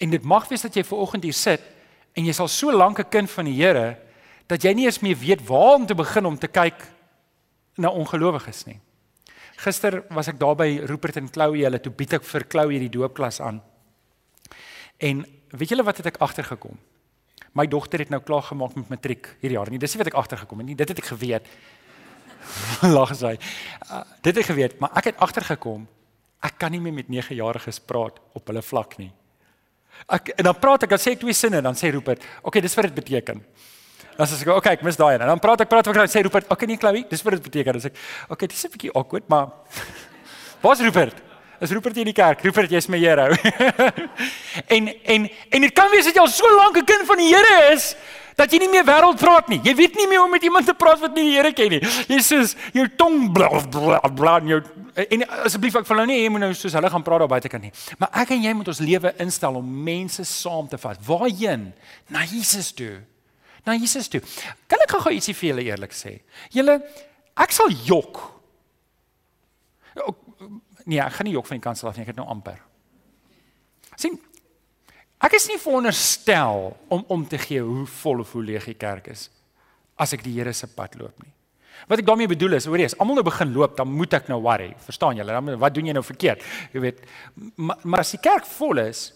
En 0.00 0.12
dit 0.14 0.24
mag 0.24 0.48
wees 0.48 0.64
dat 0.64 0.76
jy 0.76 0.84
ver 0.86 1.02
oggend 1.04 1.26
hier 1.28 1.36
sit 1.36 1.64
en 2.16 2.24
jy 2.24 2.32
sal 2.32 2.48
so 2.48 2.72
lank 2.72 2.98
'n 2.98 3.10
kind 3.10 3.30
van 3.30 3.44
die 3.44 3.58
Here 3.60 3.98
dat 4.48 4.62
jy 4.62 4.72
nie 4.72 4.86
eens 4.86 5.00
meer 5.00 5.16
weet 5.16 5.46
waar 5.46 5.74
om 5.74 5.86
te 5.86 5.94
begin 5.94 6.26
om 6.26 6.38
te 6.38 6.48
kyk 6.48 6.74
na 7.76 7.90
ongelowiges 7.90 8.66
nie. 8.66 8.80
Gister 9.56 10.04
was 10.10 10.28
ek 10.28 10.38
daar 10.38 10.56
by 10.56 10.80
Rupert 10.88 11.16
en 11.16 11.28
Chloe, 11.28 11.64
hulle 11.64 11.80
toe 11.80 11.92
bied 11.92 12.12
ek 12.12 12.24
vir 12.24 12.44
Chloe 12.48 12.78
die 12.78 12.88
doopklas 12.88 13.40
aan. 13.40 13.60
En 14.98 15.26
weet 15.50 15.68
julle 15.68 15.84
wat 15.84 15.96
het 15.96 16.06
ek 16.06 16.20
agtergekom? 16.20 16.78
My 17.52 17.66
dogter 17.66 17.98
het 17.98 18.10
nou 18.10 18.20
klaar 18.22 18.42
gemaak 18.42 18.74
met 18.74 18.88
matriek 18.88 19.36
hierdie 19.40 19.58
jaar. 19.58 19.70
Nee, 19.70 19.78
dis 19.78 19.94
nie 19.94 19.98
wat 19.98 20.12
ek 20.12 20.18
agtergekom 20.18 20.58
het 20.58 20.66
nie. 20.66 20.76
Dit 20.78 20.88
het 20.88 20.98
ek 20.98 21.10
geweet. 21.12 21.46
lag 22.96 23.14
sy. 23.16 23.36
Uh, 23.90 24.02
dit 24.22 24.36
het 24.36 24.46
geweet, 24.46 24.78
maar 24.80 24.90
ek 24.94 25.12
het 25.12 25.16
agtergekom 25.18 25.88
ek 26.40 26.56
kan 26.56 26.72
nie 26.72 26.80
meer 26.80 26.94
met 26.96 27.08
9-jariges 27.12 27.82
praat 27.84 28.16
op 28.32 28.46
hulle 28.48 28.62
vlak 28.64 28.96
nie. 28.96 29.10
Ek 30.08 30.32
en 30.38 30.46
dan 30.48 30.56
praat 30.56 30.86
ek, 30.86 30.94
dan 30.94 31.02
sê 31.02 31.12
ek 31.12 31.20
twee 31.20 31.36
sinne, 31.36 31.60
dan 31.60 31.76
sê 31.76 31.90
Rupert, 31.92 32.22
"Oké, 32.40 32.48
okay, 32.48 32.60
dis 32.60 32.74
wat 32.74 32.88
dit 32.88 32.94
beteken." 32.94 33.44
Dan 34.16 34.26
sê 34.26 34.40
ek, 34.40 34.48
"Oké, 34.48 34.56
okay, 34.56 34.72
ek 34.72 34.82
mis 34.82 34.96
daai 34.96 35.14
een." 35.14 35.20
En 35.20 35.26
dan 35.26 35.38
praat 35.38 35.60
ek, 35.60 35.68
praat 35.68 35.86
ek, 35.86 35.94
dan 35.94 36.08
sê 36.08 36.22
Rupert, 36.22 36.44
"Oké, 36.44 36.52
okay, 36.52 36.66
nee, 36.66 36.76
Chloe, 36.76 37.04
dis 37.08 37.22
wat 37.22 37.32
dit 37.32 37.42
beteken." 37.42 37.72
Dan 37.72 37.82
sê 37.82 37.86
ek, 37.92 37.96
"Oké, 38.24 38.32
okay, 38.32 38.46
dis 38.48 38.64
'n 38.64 38.70
bietjie 38.70 38.92
awkward, 38.92 39.28
maar 39.28 39.48
Waar's 40.60 40.80
Rupert? 40.80 41.16
Is 41.60 41.70
Rupert 41.70 41.96
in 41.96 42.04
die 42.04 42.16
kerk? 42.16 42.40
Rupert, 42.40 42.70
jy's 42.70 42.86
my 42.88 42.98
Here. 42.98 43.32
en 44.76 44.88
en 45.04 45.30
en 45.50 45.60
dit 45.60 45.72
kan 45.72 45.90
wees 45.92 46.04
dat 46.04 46.16
jy 46.16 46.20
al 46.20 46.28
so 46.28 46.48
lank 46.56 46.76
'n 46.76 46.84
kind 46.84 47.06
van 47.08 47.16
die 47.16 47.28
Here 47.34 47.72
is 47.72 47.94
dat 48.40 48.52
jy 48.52 48.60
nie 48.62 48.70
meer 48.72 48.86
wêreld 48.88 49.20
praat 49.20 49.50
nie. 49.52 49.60
Jy 49.64 49.74
weet 49.76 49.98
nie 49.98 50.06
meer 50.08 50.22
hoe 50.22 50.28
om 50.28 50.34
met 50.34 50.44
iemand 50.46 50.68
te 50.68 50.74
praat 50.76 51.00
wat 51.02 51.16
nie 51.16 51.26
die 51.28 51.36
Here 51.36 51.52
ken 51.56 51.74
nie. 51.74 51.80
Jy 52.08 52.20
sê 52.24 52.38
jou 52.76 52.86
tong 52.96 53.28
bla 53.34 53.50
bla 53.72 54.00
bla 54.08 54.38
en 54.40 54.54
jou 54.54 54.60
en 55.00 55.24
asseblief 55.44 55.76
ek 55.80 55.86
wil 55.88 56.02
nou 56.02 56.08
nie 56.10 56.18
hê 56.22 56.32
moet 56.32 56.42
nou 56.42 56.50
soos 56.56 56.74
hulle 56.76 56.90
gaan 56.92 57.04
praat 57.06 57.22
daar 57.24 57.30
buite 57.30 57.52
kan 57.52 57.62
nie. 57.62 57.72
Maar 58.00 58.22
ek 58.22 58.34
en 58.36 58.42
jy 58.46 58.54
moet 58.56 58.72
ons 58.72 58.82
lewe 58.84 59.12
instel 59.22 59.60
om 59.60 59.76
mense 59.90 60.24
saam 60.28 60.68
te 60.70 60.80
vat. 60.80 61.00
Waarheen? 61.06 61.70
Na 62.12 62.24
Jesus 62.24 62.72
toe. 62.76 62.98
Na 63.68 63.76
Jesus 63.76 64.08
toe. 64.12 64.22
Kan 64.70 64.82
ek 64.86 64.96
gou 64.96 65.12
ietsie 65.14 65.36
vir 65.36 65.52
julle 65.52 65.66
eerlik 65.68 65.94
sê? 65.96 66.16
Julle 66.54 66.80
ek 67.40 67.54
sal 67.54 67.72
jok. 67.86 68.24
Nee, 70.86 71.00
ek 71.04 71.18
gaan 71.18 71.28
nie 71.28 71.36
jok 71.36 71.48
van 71.50 71.60
die 71.60 71.68
kansel 71.68 71.90
af 71.90 71.98
nie. 71.98 72.06
Ek 72.08 72.14
het 72.14 72.20
nou 72.20 72.28
amper. 72.30 72.58
sien 74.00 74.16
Ek 75.20 75.36
is 75.36 75.48
nie 75.50 75.58
veronderstel 75.60 76.70
om 76.88 77.04
om 77.12 77.26
te 77.28 77.38
gee 77.38 77.60
hoe 77.60 77.84
vol 78.00 78.22
of 78.24 78.32
hoe 78.32 78.44
leeg 78.44 78.70
die 78.70 78.78
kerk 78.78 79.10
is 79.12 79.28
as 80.00 80.14
ek 80.16 80.24
die 80.24 80.32
Here 80.38 80.52
se 80.56 80.66
pad 80.72 80.94
loop 80.96 81.18
nie. 81.20 81.32
Wat 81.88 82.00
ek 82.00 82.06
daarmee 82.08 82.28
bedoel 82.28 82.56
is, 82.56 82.66
hoorie, 82.68 82.86
as 82.88 82.96
almal 82.96 83.18
nou 83.18 83.24
begin 83.24 83.52
loop, 83.52 83.74
dan 83.76 83.88
moet 83.92 84.14
ek 84.16 84.30
nou 84.32 84.38
worry. 84.44 84.70
Verstaan 84.84 85.16
julle? 85.16 85.32
Dan 85.32 85.60
wat 85.60 85.74
doen 85.76 85.90
jy 85.90 85.94
nou 85.96 86.04
verkeerd? 86.04 86.44
Jy 86.72 86.80
weet, 86.84 87.02
maar, 87.56 87.80
maar 87.84 88.02
as 88.04 88.14
die 88.16 88.20
kerk 88.20 88.48
vol 88.48 88.80
is, 88.80 89.10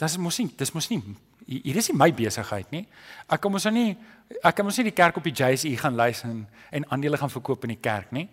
dan 0.00 0.08
is 0.08 0.16
mos 0.20 0.40
nie, 0.40 0.48
dis 0.56 0.72
mos 0.72 0.88
nie 0.92 1.00
hier 1.46 1.76
is 1.76 1.90
nie 1.90 1.96
my 1.98 2.10
besigheid 2.14 2.70
nie. 2.72 2.84
Ek 3.28 3.42
kom 3.42 3.54
mos 3.54 3.66
nou 3.68 3.74
nie 3.76 3.92
ek 4.40 4.56
kan 4.56 4.64
mos 4.66 4.78
nie 4.80 4.88
die 4.88 4.96
kerk 4.96 5.18
op 5.20 5.26
die 5.26 5.34
JSE 5.36 5.74
gaan 5.80 5.96
lys 5.98 6.22
en 6.24 6.44
en 6.74 6.86
aandele 6.92 7.20
gaan 7.20 7.32
verkoop 7.32 7.66
in 7.68 7.74
die 7.74 7.82
kerk 7.82 8.12
nie. 8.16 8.26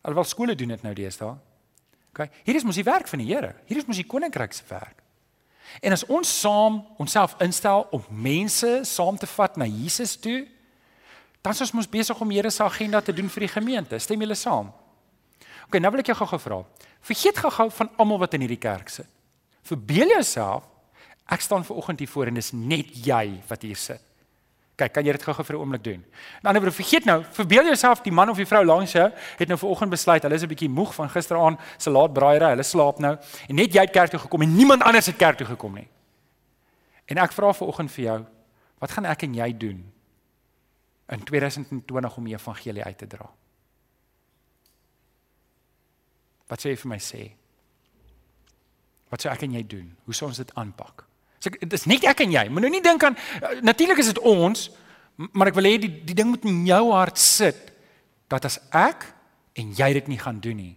Alhoewel 0.00 0.28
skole 0.28 0.56
doen 0.56 0.72
dit 0.72 0.84
nou 0.86 0.94
deesdae. 0.96 1.34
OK. 2.10 2.24
Hier 2.46 2.56
is 2.56 2.64
mos 2.64 2.78
die 2.80 2.86
werk 2.86 3.08
van 3.10 3.20
die 3.22 3.28
Here. 3.28 3.52
Hier 3.68 3.82
is 3.82 3.86
mos 3.86 4.00
die 4.00 4.08
koninkryk 4.08 4.56
se 4.56 4.64
werk. 4.70 4.96
En 5.78 5.94
as 5.94 6.04
ons 6.10 6.32
saam 6.40 6.80
onsself 6.98 7.36
instel 7.40 7.86
om 7.94 8.02
mense 8.10 8.80
saam 8.88 9.18
te 9.18 9.28
vat 9.30 9.56
na 9.56 9.68
Jesus 9.70 10.16
toe, 10.18 10.42
dan 11.40 11.54
is 11.56 11.62
ons 11.64 11.76
mos 11.78 11.88
besig 11.88 12.20
om 12.20 12.30
Here 12.34 12.50
se 12.50 12.64
agenda 12.64 13.00
te 13.00 13.14
doen 13.16 13.30
vir 13.32 13.46
die 13.46 13.54
gemeente. 13.54 13.98
Stem 13.98 14.20
julle 14.20 14.36
saam? 14.36 14.72
OK, 15.66 15.78
nou 15.78 15.92
wil 15.94 16.02
ek 16.02 16.10
jou 16.10 16.18
gou-gou 16.18 16.40
vra. 16.42 16.60
Vergeet 17.06 17.38
gou-gou 17.38 17.70
van 17.78 17.90
almal 17.96 18.20
wat 18.26 18.34
in 18.36 18.44
hierdie 18.44 18.60
kerk 18.60 18.90
sit. 18.92 19.08
Verbeel 19.64 20.12
jouself 20.16 20.66
ek 21.30 21.44
staan 21.44 21.64
ver 21.64 21.78
oggend 21.78 22.02
hier 22.02 22.10
voor 22.10 22.26
en 22.26 22.40
dis 22.40 22.52
net 22.52 22.90
jy 23.06 23.24
wat 23.48 23.62
hier 23.62 23.78
sit. 23.78 24.09
Kyk, 24.80 24.94
kan 24.96 25.04
jy 25.04 25.12
dit 25.12 25.24
gou-gou 25.26 25.44
vir 25.44 25.56
'n 25.56 25.60
oomblik 25.60 25.84
doen? 25.84 26.04
En 26.40 26.48
ander 26.48 26.62
woorde, 26.62 26.76
vergeet 26.76 27.04
nou, 27.04 27.22
verbeel 27.24 27.64
jouself 27.64 28.00
die 28.02 28.12
man 28.12 28.30
of 28.30 28.36
die 28.36 28.46
vrou 28.46 28.64
langs 28.64 28.92
jou 28.92 29.10
het 29.38 29.48
nou 29.48 29.58
vanoggend 29.58 29.90
besluit, 29.90 30.22
hulle 30.22 30.34
is 30.34 30.42
'n 30.42 30.48
bietjie 30.48 30.68
moeg 30.68 30.94
van 30.94 31.10
gisteraand 31.10 31.60
se 31.76 31.90
laat 31.90 32.12
braaiery, 32.12 32.48
hulle 32.50 32.62
slaap 32.62 32.98
nou 32.98 33.18
en 33.48 33.54
net 33.54 33.72
jy 33.72 33.80
het 33.80 33.90
kerk 33.90 34.10
toe 34.10 34.20
gekom 34.20 34.42
en 34.42 34.54
niemand 34.56 34.82
anders 34.82 35.06
het 35.06 35.16
kerk 35.16 35.36
toe 35.36 35.46
gekom 35.46 35.74
nie. 35.74 35.88
En 37.06 37.18
ek 37.18 37.32
vra 37.32 37.52
vanoggend 37.52 37.90
vir 37.90 38.04
jou, 38.04 38.26
wat 38.78 38.90
gaan 38.90 39.04
ek 39.04 39.22
en 39.22 39.34
jy 39.34 39.56
doen 39.56 39.92
in 41.08 41.24
2020 41.24 42.16
om 42.16 42.24
die 42.24 42.34
evangelie 42.34 42.84
uit 42.84 42.98
te 42.98 43.06
dra? 43.06 43.28
Wat 46.48 46.60
sê 46.60 46.70
jy 46.70 46.76
vir 46.76 46.88
my 46.88 46.98
sê? 46.98 47.30
Wat 49.10 49.20
sou 49.20 49.32
ek 49.32 49.42
en 49.42 49.52
jy 49.52 49.62
doen? 49.66 49.96
Hoe 50.04 50.14
sou 50.14 50.28
ons 50.28 50.36
dit 50.36 50.54
aanpak? 50.54 51.09
So 51.40 51.52
dit 51.56 51.72
is 51.72 51.86
net 51.88 52.04
ek 52.04 52.20
en 52.26 52.34
jy. 52.34 52.44
Moet 52.52 52.66
nou 52.66 52.72
nie 52.72 52.84
dink 52.84 53.04
aan 53.06 53.16
uh, 53.16 53.56
natuurlik 53.64 54.02
is 54.02 54.12
dit 54.12 54.20
ons, 54.28 54.66
maar 55.32 55.50
ek 55.50 55.56
wil 55.56 55.68
hê 55.70 55.78
die 55.80 55.92
die 56.04 56.16
ding 56.16 56.28
moet 56.34 56.44
in 56.48 56.62
jou 56.68 56.82
hart 56.92 57.20
sit 57.20 57.70
dat 58.30 58.44
as 58.46 58.60
ek 58.76 59.08
en 59.58 59.72
jy 59.76 59.88
dit 59.96 60.12
nie 60.12 60.20
gaan 60.20 60.38
doen 60.40 60.60
nie, 60.60 60.74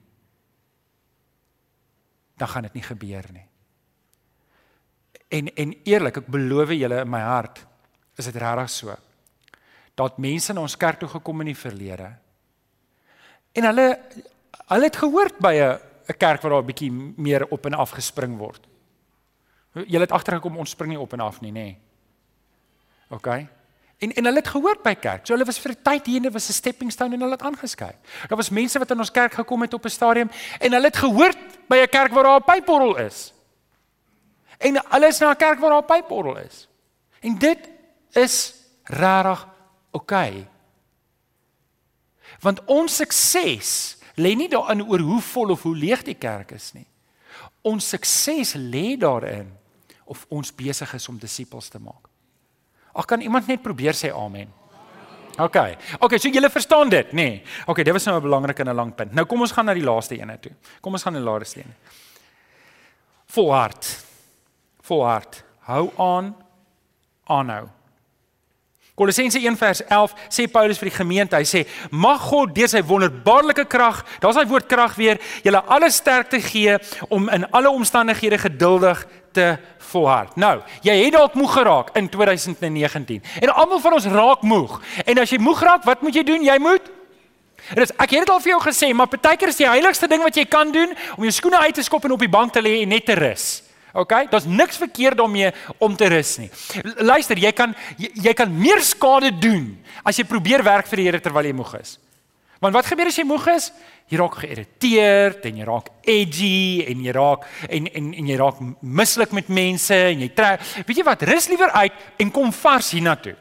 dan 2.40 2.50
gaan 2.50 2.66
dit 2.66 2.80
nie 2.80 2.86
gebeur 2.88 3.28
nie. 3.36 3.46
En 5.34 5.52
en 5.54 5.76
eerlik, 5.90 6.24
ek 6.24 6.32
beloof 6.32 6.74
julle 6.74 7.04
in 7.04 7.12
my 7.12 7.22
hart, 7.28 7.62
is 8.18 8.30
dit 8.30 8.40
regtig 8.42 8.72
so. 8.72 8.96
Dat 10.00 10.18
mense 10.22 10.54
na 10.54 10.64
ons 10.64 10.80
kerk 10.80 11.02
toe 11.02 11.12
gekom 11.12 11.44
in 11.44 11.52
die 11.52 11.60
verlede. 11.60 12.10
En 13.54 13.68
hulle 13.70 13.88
hulle 14.72 14.88
het 14.88 14.98
gehoor 14.98 15.30
by 15.44 15.54
'n 15.60 15.80
'n 16.10 16.18
kerk 16.18 16.42
waar 16.42 16.52
daar 16.52 16.64
'n 16.64 16.72
bietjie 16.72 16.92
meer 17.18 17.46
op 17.52 17.66
en 17.66 17.74
af 17.74 17.92
gespring 17.92 18.38
word. 18.38 18.73
Julle 19.74 20.06
het 20.06 20.12
agtergekom 20.12 20.58
ons 20.58 20.70
spring 20.70 20.90
nie 20.94 21.00
op 21.00 21.14
en 21.14 21.20
af 21.20 21.42
nie, 21.42 21.52
nê. 21.52 21.64
Nee. 21.64 21.78
OK. 23.10 23.28
En 24.04 24.12
en 24.14 24.26
hulle 24.26 24.42
het 24.42 24.48
gehoor 24.48 24.80
by 24.84 24.94
kerk. 25.00 25.26
So 25.26 25.34
hulle 25.34 25.46
was 25.46 25.60
vir 25.60 25.72
'n 25.72 25.82
tyd 25.84 26.06
hier 26.06 26.16
en 26.18 26.24
dit 26.24 26.34
was 26.34 26.50
'n 26.50 26.54
stepping 26.54 26.92
stone 26.92 27.14
en 27.14 27.22
hulle 27.22 27.32
het 27.32 27.42
aangeskryf. 27.42 27.96
Daar 28.28 28.38
was 28.38 28.50
mense 28.50 28.80
wat 28.80 28.92
in 28.92 29.00
ons 29.00 29.12
kerk 29.12 29.34
gekom 29.34 29.62
het 29.62 29.74
op 29.74 29.86
'n 29.86 29.90
stadium 29.90 30.30
en 30.60 30.72
hulle 30.72 30.86
het 30.86 30.98
gehoor 30.98 31.34
by 31.68 31.76
'n 31.76 31.90
kerk 31.90 32.12
waar 32.12 32.24
daar 32.24 32.40
'n 32.40 32.44
pyporrel 32.44 32.98
is. 32.98 33.34
En 34.58 34.82
hulle 34.90 35.08
is 35.08 35.20
na 35.20 35.30
'n 35.32 35.36
kerk 35.36 35.60
waar 35.60 35.70
daar 35.70 35.82
'n 35.82 36.02
pyporrel 36.02 36.38
is. 36.38 36.68
En 37.22 37.38
dit 37.38 37.70
is 38.12 38.54
regtig 38.84 39.48
OK. 39.92 40.14
Want 42.40 42.66
ons 42.66 42.96
sukses 42.96 43.98
lê 44.16 44.36
nie 44.36 44.50
daarin 44.50 44.88
oor 44.88 45.00
hoe 45.00 45.22
vol 45.22 45.50
of 45.50 45.62
hoe 45.62 45.76
leeg 45.76 46.04
die 46.04 46.18
kerk 46.18 46.52
is 46.52 46.74
nie. 46.74 46.88
Ons 47.62 47.90
sukses 47.90 48.54
lê 48.54 48.98
daarin 48.98 49.58
of 50.06 50.26
ons 50.30 50.52
besig 50.56 50.94
is 50.94 51.08
om 51.10 51.18
disippels 51.18 51.70
te 51.70 51.80
maak. 51.80 52.10
Ag 52.94 53.06
kan 53.06 53.22
iemand 53.22 53.48
net 53.48 53.62
probeer 53.62 53.94
sê 53.98 54.12
amen. 54.14 54.52
OK. 55.42 55.58
OK, 56.00 56.18
so 56.22 56.30
julle 56.30 56.50
verstaan 56.50 56.90
dit, 56.90 57.12
nê? 57.12 57.24
Nee. 57.30 57.44
OK, 57.66 57.82
dit 57.82 57.94
was 57.94 58.06
nou 58.06 58.18
'n 58.18 58.22
belangrike 58.22 58.62
en 58.62 58.70
'n 58.70 58.76
lang 58.76 58.96
punt. 58.96 59.14
Nou 59.14 59.26
kom 59.26 59.42
ons 59.42 59.52
gaan 59.52 59.66
na 59.66 59.74
die 59.74 59.84
laaste 59.84 60.20
een 60.20 60.40
toe. 60.40 60.52
Kom 60.82 60.94
ons 60.94 61.04
gaan 61.04 61.14
na 61.14 61.20
die 61.20 61.28
laaste 61.28 61.60
een. 61.60 61.74
Volhard. 63.26 64.06
Volhard. 64.82 65.44
Hou 65.60 65.92
aan. 65.98 66.36
Aanhou. 67.26 67.68
Kolossense 68.96 69.40
1 69.42 69.58
vers 69.58 69.82
11 69.90 70.14
sê 70.30 70.46
Paulus 70.52 70.78
vir 70.78 70.90
die 70.92 70.98
gemeente, 70.98 71.36
hy 71.36 71.46
sê: 71.50 71.66
"Mag 71.90 72.22
God 72.22 72.54
deur 72.54 72.70
sy 72.70 72.84
wonderbaarlike 72.84 73.66
krag, 73.66 74.06
daar's 74.22 74.38
hy 74.38 74.46
woord 74.46 74.68
krag 74.68 74.96
weer, 74.96 75.18
julle 75.44 75.64
alle 75.66 75.90
sterkte 75.90 76.42
gee 76.42 76.78
om 77.10 77.30
in 77.30 77.52
alle 77.52 77.70
omstandighede 77.70 78.38
geduldig 78.38 79.08
te 79.34 79.58
volhard. 79.78 80.36
Nou, 80.36 80.62
jy 80.82 80.94
het 81.06 81.14
dalk 81.14 81.34
moeg 81.34 81.54
geraak 81.54 81.96
in 81.98 82.10
2019. 82.10 83.24
En 83.42 83.54
almal 83.54 83.80
van 83.80 83.94
ons 83.94 84.06
raak 84.06 84.42
moeg. 84.42 84.82
En 85.06 85.18
as 85.18 85.30
jy 85.30 85.40
moeg 85.42 85.62
raak, 85.62 85.84
wat 85.84 86.02
moet 86.02 86.16
jy 86.16 86.24
doen? 86.24 86.44
Jy 86.44 86.58
moet 86.62 86.92
En 87.72 87.80
dis 87.80 87.94
ek 87.96 88.12
het 88.12 88.26
dit 88.26 88.30
al 88.34 88.42
vir 88.44 88.52
jou 88.52 88.62
gesê, 88.66 88.90
maar 88.92 89.08
partykeer 89.08 89.54
is 89.54 89.60
die 89.62 89.70
heiligste 89.70 90.08
ding 90.12 90.20
wat 90.20 90.36
jy 90.36 90.44
kan 90.52 90.72
doen 90.74 90.92
om 91.16 91.24
jou 91.24 91.32
skoene 91.32 91.62
uit 91.64 91.78
te 91.78 91.86
skop 91.86 92.04
en 92.04 92.12
op 92.18 92.20
die 92.20 92.32
bank 92.32 92.52
te 92.52 92.60
lê 92.60 92.82
en 92.82 92.92
net 92.92 93.06
te 93.08 93.16
rus. 93.16 93.63
OK? 93.94 94.14
Daar's 94.30 94.46
niks 94.46 94.78
verkeerd 94.78 95.18
daarmee 95.18 95.52
om 95.78 95.96
te 95.96 96.08
rus 96.10 96.38
nie. 96.42 96.50
Luister, 96.98 97.38
jy 97.38 97.52
kan 97.54 97.76
jy, 97.98 98.10
jy 98.26 98.34
kan 98.34 98.50
meer 98.50 98.82
skade 98.82 99.30
doen 99.38 99.76
as 100.04 100.18
jy 100.18 100.26
probeer 100.26 100.64
werk 100.66 100.90
vir 100.90 101.02
die 101.02 101.06
Here 101.06 101.22
terwyl 101.22 101.46
jy 101.46 101.54
moeg 101.54 101.76
is. 101.78 101.98
Want 102.64 102.74
wat 102.74 102.88
gebeur 102.88 103.12
as 103.12 103.20
jy 103.20 103.26
moeg 103.28 103.46
is? 103.54 103.70
Jy 104.10 104.18
raak 104.18 104.38
geïrriteerd 104.40 105.46
en 105.50 105.60
jy 105.60 105.68
raak 105.68 105.92
edgy 106.10 106.86
en 106.90 107.04
jy 107.06 107.14
raak 107.16 107.46
en 107.70 107.90
en 107.92 108.10
en 108.22 108.32
jy 108.32 108.38
raak 108.40 108.64
mislik 108.82 109.36
met 109.36 109.52
mense 109.52 110.00
en 110.10 110.24
jy 110.26 110.32
trek. 110.34 110.64
Weet 110.88 111.04
jy 111.04 111.06
wat? 111.06 111.28
Rus 111.28 111.50
liewer 111.52 111.76
uit 111.84 112.24
en 112.24 112.32
kom 112.34 112.54
vars 112.64 112.94
hiernatoe. 112.96 113.36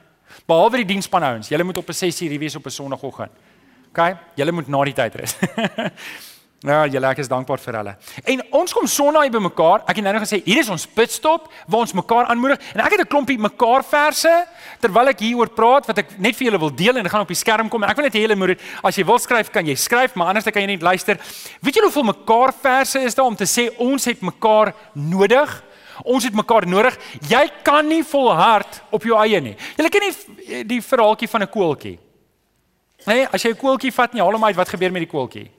Behalwe 0.48 0.82
die 0.82 0.90
dienspanhouens, 0.90 1.48
julle 1.48 1.64
moet 1.64 1.78
op 1.78 1.88
'n 1.88 1.94
6:00 1.94 2.38
wees 2.38 2.56
op 2.56 2.66
'n 2.66 2.70
Sondagoggend. 2.70 3.32
OK? 3.88 4.16
Julle 4.36 4.52
moet 4.52 4.68
na 4.68 4.84
die 4.84 4.94
tyd 4.94 5.14
rus. 5.14 5.36
Ja, 6.62 6.84
julle 6.86 7.08
ek 7.10 7.18
is 7.18 7.26
dankbaar 7.26 7.58
vir 7.58 7.74
hulle. 7.74 7.92
En 8.30 8.42
ons 8.54 8.72
kom 8.74 8.84
Sondag 8.86 9.32
by 9.34 9.40
mekaar. 9.42 9.80
Ek 9.90 9.98
het 9.98 10.04
nou 10.06 10.12
net 10.14 10.22
gesê 10.22 10.38
hier 10.44 10.60
is 10.60 10.68
ons 10.70 10.84
pitstop 10.86 11.48
waar 11.66 11.82
ons 11.82 11.94
mekaar 11.98 12.28
aanmoedig 12.30 12.60
en 12.76 12.82
ek 12.84 12.94
het 12.94 13.00
'n 13.02 13.10
klompie 13.10 13.38
mekaar 13.38 13.82
verse 13.82 14.30
terwyl 14.78 15.08
ek 15.08 15.18
hieroor 15.26 15.50
praat 15.50 15.86
wat 15.86 15.98
ek 15.98 16.18
net 16.18 16.36
vir 16.36 16.46
julle 16.46 16.60
wil 16.60 16.70
deel 16.70 16.96
en 16.96 17.02
dit 17.02 17.10
gaan 17.10 17.22
op 17.26 17.34
die 17.34 17.34
skerm 17.34 17.68
kom 17.68 17.82
en 17.82 17.90
ek 17.90 17.96
wil 17.96 18.04
net 18.04 18.14
hê 18.14 18.22
julle 18.22 18.36
moet 18.36 18.60
as 18.84 18.94
jy 18.96 19.04
wil 19.04 19.18
skryf 19.18 19.50
kan 19.50 19.66
jy 19.66 19.74
skryf 19.74 20.14
maar 20.14 20.28
anders 20.28 20.44
dan 20.44 20.52
kan 20.52 20.62
jy 20.62 20.68
net 20.68 20.82
luister. 20.82 21.18
Weet 21.60 21.74
julle 21.74 21.90
hoeveel 21.90 22.14
mekaar 22.14 22.52
verse 22.52 23.02
is 23.02 23.14
daar 23.14 23.26
om 23.26 23.36
te 23.36 23.44
sê 23.44 23.68
ons 23.78 24.04
het 24.04 24.22
mekaar 24.22 24.72
nodig? 24.94 25.62
Ons 26.04 26.24
het 26.24 26.34
mekaar 26.34 26.66
nodig. 26.66 26.96
Jy 27.28 27.50
kan 27.64 27.88
nie 27.88 28.04
volhard 28.04 28.82
op 28.90 29.02
jou 29.02 29.18
eie 29.18 29.40
nie. 29.40 29.56
Julle 29.76 29.90
ken 29.90 30.00
nie 30.00 30.64
die 30.64 30.80
verhaaltjie 30.80 31.28
van 31.28 31.42
'n 31.42 31.48
koeltjie. 31.48 31.98
Nee, 33.06 33.26
as 33.32 33.42
jy 33.42 33.50
'n 33.50 33.56
koeltjie 33.56 33.92
vat 33.92 34.12
en 34.12 34.18
jy 34.18 34.22
haal 34.22 34.32
hom 34.32 34.44
uit, 34.44 34.56
wat 34.56 34.68
gebeur 34.68 34.92
met 34.92 35.02
die 35.02 35.10
koeltjie? 35.10 35.50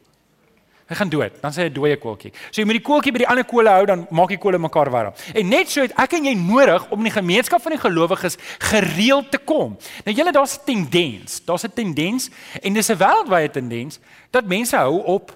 Hy 0.84 0.98
gaan 1.00 1.10
dood, 1.10 1.36
dan 1.40 1.54
sê 1.56 1.64
hy 1.64 1.70
'n 1.70 1.74
dooie 1.74 1.98
koeltjie. 1.98 2.34
So 2.52 2.62
jy 2.62 2.66
moet 2.66 2.76
die 2.76 2.84
koeltjie 2.84 3.12
by 3.12 3.20
die 3.24 3.28
ander 3.28 3.46
kole 3.46 3.70
hou 3.70 3.86
dan 3.86 4.08
maak 4.12 4.30
die 4.30 4.38
kole 4.38 4.58
mekaar 4.58 4.90
warm. 4.92 5.14
En 5.34 5.48
net 5.48 5.70
so 5.70 5.82
het 5.82 5.94
ek 5.96 6.14
en 6.14 6.26
jy 6.26 6.34
nodig 6.36 6.92
om 6.92 7.00
in 7.00 7.12
die 7.12 7.22
gemeenskap 7.22 7.62
van 7.62 7.72
die 7.72 7.80
gelowiges 7.80 8.38
gereeld 8.60 9.32
te 9.32 9.38
kom. 9.38 9.78
Nou 10.06 10.16
julle 10.16 10.32
daar's 10.32 10.58
'n 10.58 10.66
tendens, 10.66 11.42
daar's 11.46 11.64
'n 11.64 11.74
tendens 11.74 12.30
en 12.62 12.74
dis 12.74 12.90
'n 12.90 12.98
wêreldwye 12.98 13.50
tendens 13.52 14.00
dat 14.32 14.46
mense 14.46 14.76
hou 14.76 15.04
op 15.06 15.32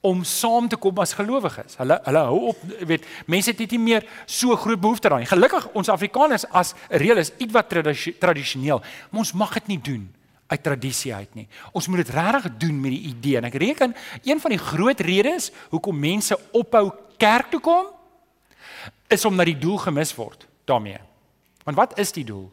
om 0.00 0.24
saam 0.24 0.68
te 0.68 0.76
kom 0.76 0.98
as 0.98 1.12
gelowiges. 1.12 1.76
Hulle 1.76 2.00
hulle 2.04 2.18
hou 2.18 2.40
op, 2.48 2.56
weet, 2.86 3.04
mense 3.26 3.50
het 3.50 3.70
nie 3.70 3.78
meer 3.78 4.04
so 4.24 4.56
groot 4.56 4.80
behoefte 4.80 5.08
daaraan. 5.08 5.26
Gelukkig 5.26 5.68
ons 5.72 5.88
Afrikaners 5.88 6.46
as 6.50 6.74
reël 6.88 7.16
is 7.16 7.32
ietwat 7.38 7.68
tradisioneel, 8.18 8.80
maar 9.10 9.18
ons 9.18 9.32
mag 9.32 9.52
dit 9.52 9.66
nie 9.66 9.80
doen 9.80 10.16
uit 10.46 10.62
tradisie 10.62 11.14
uit 11.14 11.34
nie. 11.34 11.48
Ons 11.72 11.88
moet 11.88 12.04
dit 12.04 12.14
regtig 12.14 12.56
doen 12.56 12.80
met 12.80 12.90
die 12.90 13.08
idee 13.10 13.36
en 13.40 13.48
ek 13.48 13.58
reken 13.60 13.94
een 14.22 14.40
van 14.40 14.54
die 14.54 14.62
groot 14.62 15.00
redes 15.00 15.50
hoekom 15.72 15.98
mense 15.98 16.38
ophou 16.52 16.90
kerk 17.18 17.50
toe 17.50 17.60
kom 17.60 17.86
is 19.08 19.24
omdat 19.24 19.46
die 19.46 19.58
doel 19.58 19.78
gemis 19.78 20.14
word 20.14 20.46
daarmee. 20.64 20.98
Want 21.64 21.76
wat 21.76 21.98
is 21.98 22.12
die 22.12 22.24
doel? 22.24 22.50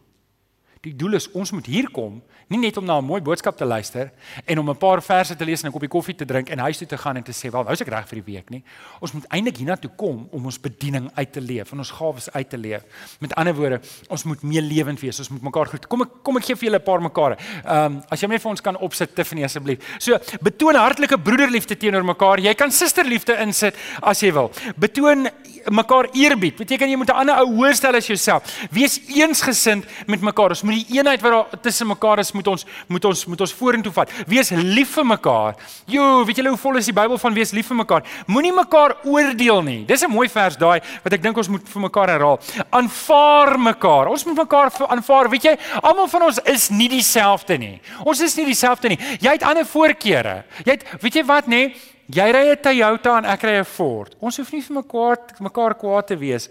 Die 0.83 0.95
doel 0.99 1.13
is 1.15 1.29
ons 1.31 1.53
moet 1.55 1.67
hier 1.71 1.87
kom 1.95 2.17
nie 2.51 2.59
net 2.59 2.77
om 2.77 2.85
na 2.85 2.97
'n 2.99 3.05
mooi 3.05 3.21
boodskap 3.21 3.57
te 3.57 3.65
luister 3.65 4.11
en 4.45 4.59
om 4.59 4.69
'n 4.69 4.77
paar 4.77 5.01
verse 5.01 5.35
te 5.35 5.45
lees 5.45 5.63
en 5.63 5.69
'n 5.69 5.71
koppie 5.71 5.89
koffie 5.89 6.15
te 6.15 6.25
drink 6.25 6.49
en 6.49 6.59
huis 6.59 6.77
toe 6.77 6.87
te 6.87 6.97
gaan 6.97 7.15
en 7.15 7.23
te 7.23 7.31
sê, 7.31 7.49
"Wel, 7.49 7.63
nou 7.63 7.71
is 7.71 7.81
ek 7.81 7.87
reg 7.87 8.07
vir 8.07 8.21
die 8.21 8.33
week 8.33 8.49
nie." 8.49 8.63
Ons 8.99 9.11
moet 9.13 9.25
eintlik 9.27 9.57
hiernatoe 9.57 9.91
kom 9.95 10.27
om 10.31 10.45
ons 10.45 10.59
bediening 10.59 11.09
uit 11.13 11.31
te 11.31 11.41
leef 11.41 11.71
en 11.71 11.77
ons 11.77 11.91
gawes 11.91 12.31
uit 12.31 12.49
te 12.49 12.57
leef. 12.57 12.83
Met 13.19 13.33
ander 13.35 13.55
woorde, 13.55 13.79
ons 14.09 14.23
moet 14.23 14.43
meer 14.43 14.61
lewend 14.61 14.99
wees. 14.99 15.19
Ons 15.19 15.29
moet 15.29 15.41
mekaar 15.41 15.65
groet. 15.65 15.87
Kom 15.87 16.01
ek 16.01 16.09
kom 16.21 16.37
ek 16.37 16.43
gee 16.43 16.55
vir 16.55 16.69
julle 16.69 16.79
'n 16.79 16.83
paar 16.83 17.01
mekaar. 17.01 17.37
Ehm 17.65 17.85
um, 17.85 18.03
as 18.09 18.21
jy 18.21 18.27
net 18.27 18.41
vir 18.41 18.51
ons 18.51 18.61
kan 18.61 18.77
opsit 18.77 19.15
Tiffany 19.15 19.43
asseblief. 19.43 19.79
So, 19.99 20.17
betoon 20.41 20.75
hartlike 20.75 21.17
broederliefde 21.17 21.77
teenoor 21.77 22.03
mekaar. 22.03 22.39
Jy 22.39 22.53
kan 22.53 22.71
susterliefde 22.71 23.39
insit 23.39 23.75
as 24.01 24.19
jy 24.19 24.33
wil. 24.33 24.51
Betoon 24.77 25.29
mekaar 25.71 26.07
eerbied. 26.13 26.55
Beteken 26.55 26.89
jy 26.89 26.97
moet 26.97 27.09
'n 27.09 27.15
ander 27.15 27.35
ou 27.39 27.55
hoër 27.55 27.75
stel 27.75 27.95
as 27.95 28.07
jouself. 28.07 28.43
Wees 28.71 28.99
eensgesind 29.07 29.85
met 30.07 30.21
mekaar. 30.21 30.49
Ons 30.49 30.61
moet 30.61 30.75
die 30.75 30.97
eenheid 30.97 31.21
wat 31.21 31.31
daar 31.31 31.59
tussen 31.61 31.87
mekaar 31.87 32.19
is, 32.19 32.31
moet 32.31 32.47
ons 32.47 32.65
moet 32.87 33.05
ons 33.05 33.25
moet 33.25 33.41
ons 33.41 33.53
vorentoe 33.53 33.91
vat. 33.91 34.09
Wees 34.27 34.49
lief 34.49 34.89
vir 34.93 35.05
mekaar. 35.05 35.55
Jo, 35.85 36.25
weet 36.25 36.35
julle 36.35 36.49
hoe 36.49 36.57
vol 36.57 36.77
is 36.77 36.85
die 36.85 36.93
Bybel 36.93 37.17
van 37.17 37.33
wees 37.33 37.51
lief 37.51 37.67
vir 37.67 37.77
mekaar? 37.77 38.03
Moenie 38.27 38.53
mekaar 38.53 38.97
oordeel 39.03 39.61
nie. 39.61 39.85
Dis 39.85 40.03
'n 40.03 40.11
mooi 40.11 40.29
vers 40.29 40.57
daai 40.57 40.81
wat 41.03 41.13
ek 41.13 41.21
dink 41.21 41.37
ons 41.37 41.47
moet 41.47 41.69
vir 41.69 41.81
mekaar 41.81 42.09
herhaal. 42.09 42.39
Aanvaar 42.69 43.59
mekaar. 43.59 44.07
Ons 44.07 44.25
moet 44.25 44.35
mekaar 44.35 44.71
aanvaar. 44.87 45.29
Weet 45.29 45.43
jy, 45.43 45.57
almal 45.81 46.07
van 46.07 46.21
ons 46.21 46.39
is 46.45 46.69
nie 46.69 46.89
dieselfde 46.89 47.57
nie. 47.57 47.81
Ons 48.03 48.21
is 48.21 48.35
nie 48.35 48.45
dieselfde 48.45 48.89
nie. 48.89 48.99
Jy 49.19 49.31
het 49.31 49.43
ander 49.43 49.65
voorkeure. 49.65 50.43
Jy 50.65 50.71
het 50.71 50.83
weet 51.01 51.13
jy 51.13 51.25
wat 51.25 51.45
nê? 51.47 51.67
Nee? 51.67 51.92
Jy 52.05 52.31
ry 52.31 52.51
'n 52.51 52.61
Toyota 52.61 53.17
en 53.17 53.25
ek 53.25 53.43
ry 53.43 53.59
'n 53.59 53.65
Ford. 53.65 54.15
Ons 54.19 54.37
hoef 54.37 54.51
nie 54.51 54.61
vir 54.61 54.75
mekaar 54.75 55.17
mekaar 55.39 55.75
kwaad 55.75 56.07
te 56.07 56.17
wees. 56.17 56.49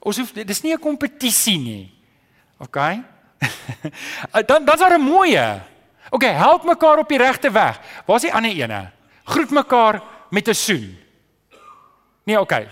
Ons 0.00 0.18
hoef 0.18 0.32
dis 0.32 0.62
nie 0.62 0.72
'n 0.72 0.80
kompetisie 0.80 1.58
nie. 1.58 1.92
OK? 2.58 2.76
dan 4.48 4.64
dan's 4.64 4.80
daar 4.80 4.98
'n 4.98 5.02
mooie. 5.02 5.60
OK, 6.10 6.22
help 6.22 6.64
mekaar 6.64 6.98
op 6.98 7.08
die 7.08 7.18
regte 7.18 7.50
weg. 7.50 7.80
Waar's 8.06 8.22
die 8.22 8.32
ander 8.32 8.50
ene? 8.50 8.90
Groet 9.24 9.50
mekaar 9.50 10.02
met 10.30 10.48
'n 10.48 10.54
soen. 10.54 10.98
Nee, 12.24 12.40
OK, 12.40 12.66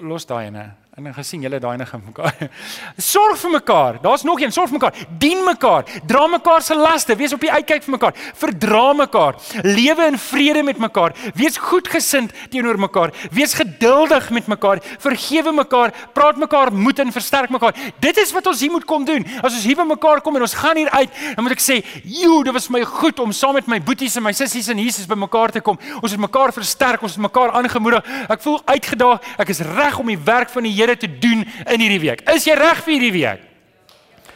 los 0.00 0.26
daai 0.26 0.46
ene. 0.46 0.74
En 0.98 1.04
dan 1.04 1.14
gesien 1.14 1.44
julle 1.44 1.60
daai 1.62 1.76
net 1.78 1.90
mekaar. 2.08 2.48
Sorg 3.12 3.38
vir 3.38 3.52
mekaar. 3.52 3.98
Daar's 4.02 4.24
nog 4.26 4.40
een, 4.42 4.50
sorg 4.50 4.66
vir 4.72 4.80
mekaar. 4.80 4.96
Dien 5.22 5.44
mekaar. 5.46 5.84
Dra 6.10 6.24
mekaar 6.26 6.62
se 6.66 6.74
laste. 6.74 7.14
Wees 7.14 7.30
op 7.36 7.44
die 7.44 7.52
uitkyk 7.52 7.84
vir 7.86 7.94
mekaar. 7.94 8.16
Verdra 8.40 8.80
mekaar. 8.98 9.38
Lewe 9.62 10.08
in 10.10 10.18
vrede 10.18 10.64
met 10.66 10.80
mekaar. 10.82 11.14
Wees 11.38 11.54
goedgesind 11.62 12.34
teenoor 12.50 12.80
mekaar. 12.82 13.14
Wees 13.30 13.54
geduldig 13.54 14.26
met 14.34 14.50
mekaar. 14.50 14.82
Vergewe 14.98 15.52
mekaar. 15.54 15.94
Praat 16.18 16.40
mekaar 16.42 16.72
moed 16.74 16.98
en 17.04 17.14
versterk 17.14 17.54
mekaar. 17.54 17.78
Dit 18.02 18.18
is 18.18 18.34
wat 18.34 18.50
ons 18.50 18.66
hier 18.66 18.74
moet 18.74 18.88
kom 18.90 19.06
doen. 19.06 19.22
As 19.38 19.54
ons 19.54 19.68
hier 19.70 19.78
by 19.78 19.86
mekaar 19.86 20.24
kom 20.26 20.34
en 20.34 20.48
ons 20.48 20.56
gaan 20.64 20.82
hier 20.82 20.90
uit, 20.98 21.22
dan 21.36 21.46
moet 21.46 21.54
ek 21.54 21.62
sê, 21.62 21.78
"Jo, 22.02 22.42
dit 22.42 22.52
was 22.52 22.68
my 22.74 22.82
goed 22.82 23.20
om 23.22 23.32
saam 23.32 23.54
met 23.54 23.68
my 23.68 23.78
boeties 23.78 24.16
en 24.16 24.22
my 24.22 24.32
sissies 24.32 24.68
in 24.68 24.78
Jesus 24.78 25.06
by 25.06 25.14
mekaar 25.14 25.50
te 25.50 25.60
kom. 25.60 25.78
Ons 26.02 26.10
het 26.10 26.20
mekaar 26.20 26.52
versterk, 26.52 27.02
ons 27.02 27.12
het 27.12 27.22
mekaar 27.22 27.50
aangemoedig. 27.50 28.04
Ek 28.28 28.42
voel 28.42 28.60
uitgedaag. 28.64 29.20
Ek 29.38 29.48
is 29.48 29.60
reg 29.60 29.98
om 29.98 30.06
die 30.06 30.18
werk 30.18 30.50
van 30.50 30.62
die 30.62 30.72
Here 30.87 30.87
Here 30.88 30.96
te 30.96 31.18
doen 31.20 31.44
in 31.44 31.80
hierdie 31.80 32.00
week. 32.00 32.24
Is 32.32 32.46
jy 32.48 32.56
reg 32.56 32.80
vir 32.86 32.94
hierdie 32.94 33.12
week? 33.12 33.44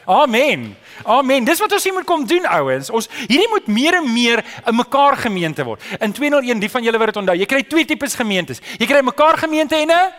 Amen. 0.05 0.72
Amen. 1.07 1.46
Dis 1.46 1.61
wat 1.62 1.72
ons 1.72 1.84
hier 1.86 1.94
moet 1.94 2.07
kom 2.07 2.24
doen 2.28 2.46
ouens. 2.50 2.90
Ons 2.92 3.09
hierdie 3.28 3.48
moet 3.53 3.68
meer 3.70 4.00
en 4.00 4.09
meer 4.12 4.42
'n 4.66 4.74
mekaar 4.74 5.16
gemeente 5.16 5.64
word. 5.64 5.80
In 6.00 6.12
201 6.12 6.61
die 6.61 6.70
van 6.70 6.82
julle 6.82 6.98
wat 6.98 7.07
dit 7.07 7.16
onthou, 7.16 7.36
jy 7.36 7.46
kry 7.46 7.62
twee 7.62 7.84
tipes 7.84 8.14
gemeentes. 8.14 8.61
Jy 8.78 8.86
kry 8.86 8.98
'n 8.98 9.05
mekaar 9.05 9.38
gemeente 9.38 9.76
en 9.76 9.90
'n 9.90 10.12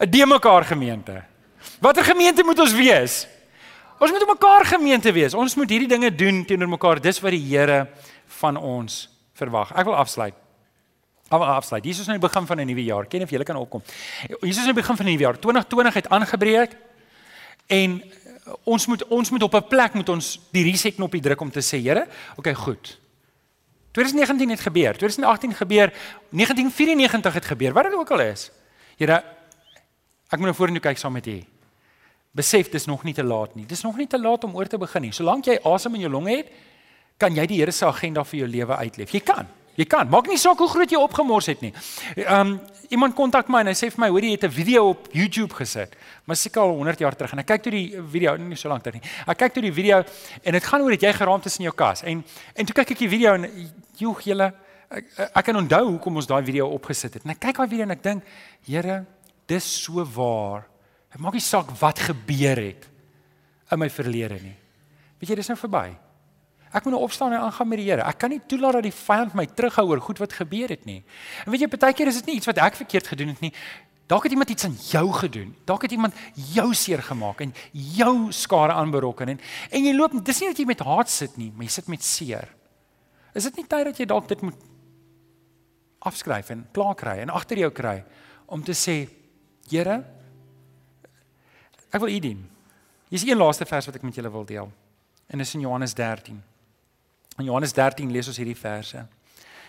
'n 0.00 0.10
de 0.10 0.26
mekaar 0.26 0.64
gemeente. 0.64 1.24
Watter 1.80 2.04
gemeente 2.04 2.44
moet 2.44 2.58
ons 2.58 2.74
wees? 2.74 3.26
Ons 3.98 4.10
moet 4.10 4.26
mekaar 4.26 4.64
gemeente 4.64 5.12
wees. 5.12 5.34
Ons 5.34 5.54
moet 5.54 5.70
hierdie 5.70 5.88
dinge 5.88 6.14
doen 6.14 6.44
teenoor 6.44 6.68
mekaar. 6.68 7.00
Dis 7.00 7.20
wat 7.20 7.30
die 7.30 7.46
Here 7.48 7.88
van 8.26 8.56
ons 8.56 9.08
verwag. 9.32 9.72
Ek 9.72 9.84
wil 9.84 9.96
afsluit. 9.96 10.34
Afsluit. 11.28 11.84
Jesus 11.84 12.00
is 12.00 12.06
nou 12.06 12.18
die 12.18 12.28
begin 12.28 12.46
van 12.46 12.60
'n 12.60 12.66
nuwe 12.66 12.84
jaar. 12.84 13.06
Ken 13.06 13.22
of 13.22 13.30
jy 13.30 13.42
kan 13.42 13.56
opkom. 13.56 13.82
Jesus 14.40 14.62
is 14.62 14.64
nou 14.64 14.74
die 14.74 14.82
begin 14.82 14.96
van 14.96 15.06
'n 15.06 15.08
nuwe 15.08 15.22
jaar. 15.22 15.38
2020 15.38 15.94
het 15.94 16.08
aangebreek. 16.08 16.76
En 17.66 18.02
ons 18.64 18.86
moet 18.86 19.06
ons 19.06 19.30
moet 19.30 19.42
op 19.42 19.54
'n 19.54 19.68
plek 19.68 19.94
moet 19.94 20.08
ons 20.08 20.40
die 20.52 20.62
reset 20.62 20.94
knoppie 20.94 21.20
druk 21.20 21.40
om 21.40 21.50
te 21.50 21.60
sê, 21.60 21.82
Here, 21.82 22.06
okay, 22.36 22.54
goed. 22.54 22.98
2019 23.90 24.50
het 24.50 24.60
gebeur, 24.60 24.96
2018 24.96 25.54
gebeur, 25.54 25.92
1994 26.30 27.34
het 27.34 27.44
gebeur. 27.44 27.72
Wat 27.72 27.84
dit 27.84 27.94
ook 27.94 28.10
al 28.10 28.20
is. 28.20 28.50
Here, 28.96 29.24
ek 30.28 30.38
moet 30.38 30.48
nou 30.50 30.54
vorentoe 30.54 30.82
kyk 30.82 30.98
saam 30.98 31.12
met 31.12 31.26
U. 31.26 31.44
Besef 32.30 32.68
dis 32.68 32.84
nog 32.84 33.02
nie 33.02 33.14
te 33.14 33.24
laat 33.24 33.54
nie. 33.54 33.66
Dis 33.66 33.82
nog 33.82 33.96
nie 33.96 34.06
te 34.06 34.20
laat 34.20 34.44
om 34.44 34.56
oor 34.56 34.66
te 34.66 34.78
begin 34.78 35.02
nie. 35.02 35.12
Solank 35.12 35.44
jy 35.44 35.58
asem 35.62 35.94
in 35.94 36.00
jou 36.00 36.10
longe 36.10 36.36
het, 36.36 36.46
kan 37.16 37.34
jy 37.34 37.46
die 37.46 37.58
Here 37.58 37.72
se 37.72 37.86
agenda 37.86 38.24
vir 38.24 38.38
jou 38.38 38.48
lewe 38.48 38.76
uitleef. 38.76 39.10
Jy 39.10 39.20
kan. 39.20 39.46
Jy 39.76 39.84
kan. 39.84 40.08
Maak 40.08 40.28
nie 40.30 40.38
saak 40.40 40.60
hoe 40.62 40.68
groot 40.72 40.90
jy 40.90 41.00
opgemors 41.00 41.50
het 41.52 41.60
nie. 41.64 41.72
Ehm 42.16 42.56
um, 42.56 42.58
iemand 42.94 43.16
kontak 43.18 43.48
my 43.50 43.64
en 43.64 43.66
hy 43.66 43.74
sê 43.74 43.88
vir 43.90 43.98
my, 43.98 44.08
hoor 44.14 44.22
jy 44.22 44.36
het 44.36 44.44
'n 44.46 44.50
video 44.50 44.88
op 44.90 45.08
YouTube 45.12 45.54
gesit. 45.54 45.96
Maar 46.24 46.36
seker 46.36 46.62
al 46.62 46.76
100 46.76 46.98
jaar 46.98 47.16
terug 47.16 47.32
en 47.32 47.38
ek 47.38 47.46
kyk 47.46 47.62
toe 47.62 47.72
die 47.72 47.98
video, 48.10 48.36
nie 48.36 48.56
so 48.56 48.68
lank 48.68 48.82
terug 48.82 49.02
nie. 49.02 49.10
Ek 49.26 49.38
kyk 49.38 49.52
toe 49.54 49.62
die 49.62 49.72
video 49.72 50.04
en 50.42 50.52
dit 50.52 50.64
gaan 50.64 50.80
oor 50.80 50.90
dat 50.90 51.02
jy 51.02 51.12
geraamd 51.12 51.46
is 51.46 51.58
in 51.58 51.64
jou 51.64 51.74
kas. 51.74 52.02
En 52.02 52.24
en 52.54 52.66
toe 52.66 52.74
kyk 52.74 52.90
ek 52.90 52.98
die 52.98 53.08
video 53.08 53.34
en 53.34 53.50
joeg 53.96 54.20
julle 54.22 54.52
ek, 54.88 55.04
ek 55.34 55.44
kan 55.44 55.56
onthou 55.56 55.90
hoekom 55.90 56.16
ons 56.16 56.26
daai 56.26 56.44
video 56.44 56.68
opgesit 56.68 57.14
het. 57.14 57.24
En 57.24 57.30
ek 57.30 57.40
kyk 57.40 57.56
daai 57.56 57.68
video 57.68 57.82
en 57.82 57.90
ek 57.90 58.02
dink, 58.02 58.22
Here, 58.66 59.04
dis 59.46 59.82
so 59.82 60.04
waar. 60.04 60.66
Dit 61.12 61.20
maak 61.20 61.32
nie 61.32 61.40
saak 61.40 61.70
wat 61.80 61.98
gebeur 61.98 62.56
het 62.56 62.88
in 63.72 63.78
my 63.78 63.90
verlede 63.90 64.38
nie. 64.42 64.56
Weet 65.18 65.30
jy, 65.30 65.36
dis 65.36 65.48
nou 65.48 65.58
verby. 65.58 66.05
Ek 66.76 66.84
moet 66.84 66.92
nou 66.92 67.02
opstaan 67.06 67.32
en 67.32 67.40
aangaan 67.46 67.68
met 67.70 67.80
die 67.80 67.88
Here. 67.88 68.04
Ek 68.04 68.18
kan 68.20 68.32
nie 68.32 68.42
toelaat 68.44 68.78
dat 68.78 68.84
die 68.84 68.92
vyand 68.92 69.34
my 69.38 69.46
terughou 69.48 69.86
oor 69.94 70.02
goed 70.04 70.20
wat 70.20 70.34
gebeur 70.36 70.74
het 70.74 70.84
nie. 70.84 71.00
En 71.46 71.54
weet 71.54 71.64
jy, 71.64 71.68
partykeer 71.72 72.10
is 72.10 72.18
dit 72.20 72.28
nie 72.28 72.36
iets 72.40 72.48
wat 72.50 72.60
ek 72.60 72.76
verkeerd 72.82 73.08
gedoen 73.14 73.32
het 73.32 73.40
nie. 73.44 73.52
Dalk 74.06 74.28
het 74.28 74.32
iemand 74.36 74.50
iets 74.52 74.64
aan 74.68 74.76
jou 74.90 75.06
gedoen. 75.12 75.54
Dalk 75.66 75.82
het 75.82 75.94
iemand 75.96 76.14
jou 76.52 76.68
seer 76.74 77.02
gemaak 77.02 77.40
en 77.42 77.54
jou 77.72 78.30
skade 78.30 78.76
aanberokken 78.76 79.34
en 79.34 79.40
en 79.70 79.86
jy 79.88 79.94
loop 79.96 80.14
dis 80.20 80.40
nie 80.40 80.50
dat 80.52 80.60
jy 80.60 80.66
met 80.68 80.84
haat 80.86 81.10
sit 81.10 81.36
nie, 81.40 81.50
maar 81.54 81.66
jy 81.66 81.72
sit 81.74 81.88
met 81.90 82.04
seer. 82.04 82.46
Is 83.34 83.48
dit 83.48 83.56
nie 83.56 83.66
tyd 83.66 83.88
dat 83.90 83.98
jy 83.98 84.06
dalk 84.06 84.28
dit 84.28 84.42
moet 84.46 84.66
afskryf 86.06 86.52
en 86.54 86.66
klaar 86.72 86.94
kry 86.94 87.16
en 87.24 87.32
agter 87.34 87.58
jou 87.64 87.70
kry 87.74 88.02
om 88.46 88.62
te 88.62 88.76
sê, 88.76 89.06
Here, 89.66 89.96
ek 91.90 91.98
wil 91.98 92.12
U 92.14 92.18
dien. 92.22 92.44
Hier 93.08 93.18
is 93.18 93.24
een 93.26 93.38
laaste 93.38 93.66
vers 93.66 93.88
wat 93.88 93.96
ek 93.98 94.04
met 94.06 94.14
julle 94.14 94.30
wil 94.30 94.44
deel. 94.46 94.70
En 95.26 95.40
dit 95.42 95.46
is 95.46 95.54
in 95.58 95.64
Johannes 95.66 95.94
13. 95.98 96.38
In 97.38 97.44
Johannes 97.44 97.72
13 97.76 98.10
lees 98.12 98.28
ons 98.30 98.38
hierdie 98.40 98.56
verse. 98.56 99.02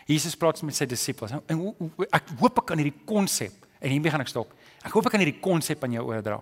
Jesus 0.08 0.38
praat 0.40 0.62
met 0.64 0.76
sy 0.76 0.88
disippels. 0.88 1.34
En 1.52 1.64
ek 2.16 2.32
hoop 2.40 2.62
ek 2.62 2.70
kan 2.72 2.80
hierdie 2.80 2.96
konsep 3.08 3.66
en 3.82 3.92
hiermee 3.92 4.14
gaan 4.14 4.24
ek 4.24 4.32
stop. 4.32 4.54
Ek 4.86 4.94
hoop 4.96 5.10
ek 5.10 5.18
kan 5.18 5.24
hierdie 5.24 5.42
konsep 5.44 5.84
aan 5.84 5.98
jou 5.98 6.06
oordra. 6.08 6.40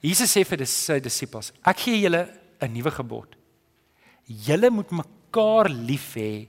Jesus 0.00 0.30
sê 0.32 0.44
vir 0.46 0.64
sy 0.70 1.00
disippels: 1.02 1.50
Ek 1.66 1.82
gee 1.82 1.98
julle 2.00 2.28
'n 2.60 2.72
nuwe 2.72 2.90
gebod. 2.90 3.36
Julle 4.26 4.70
moet 4.70 4.90
mekaar 4.90 5.68
lief 5.68 6.14
hê 6.14 6.46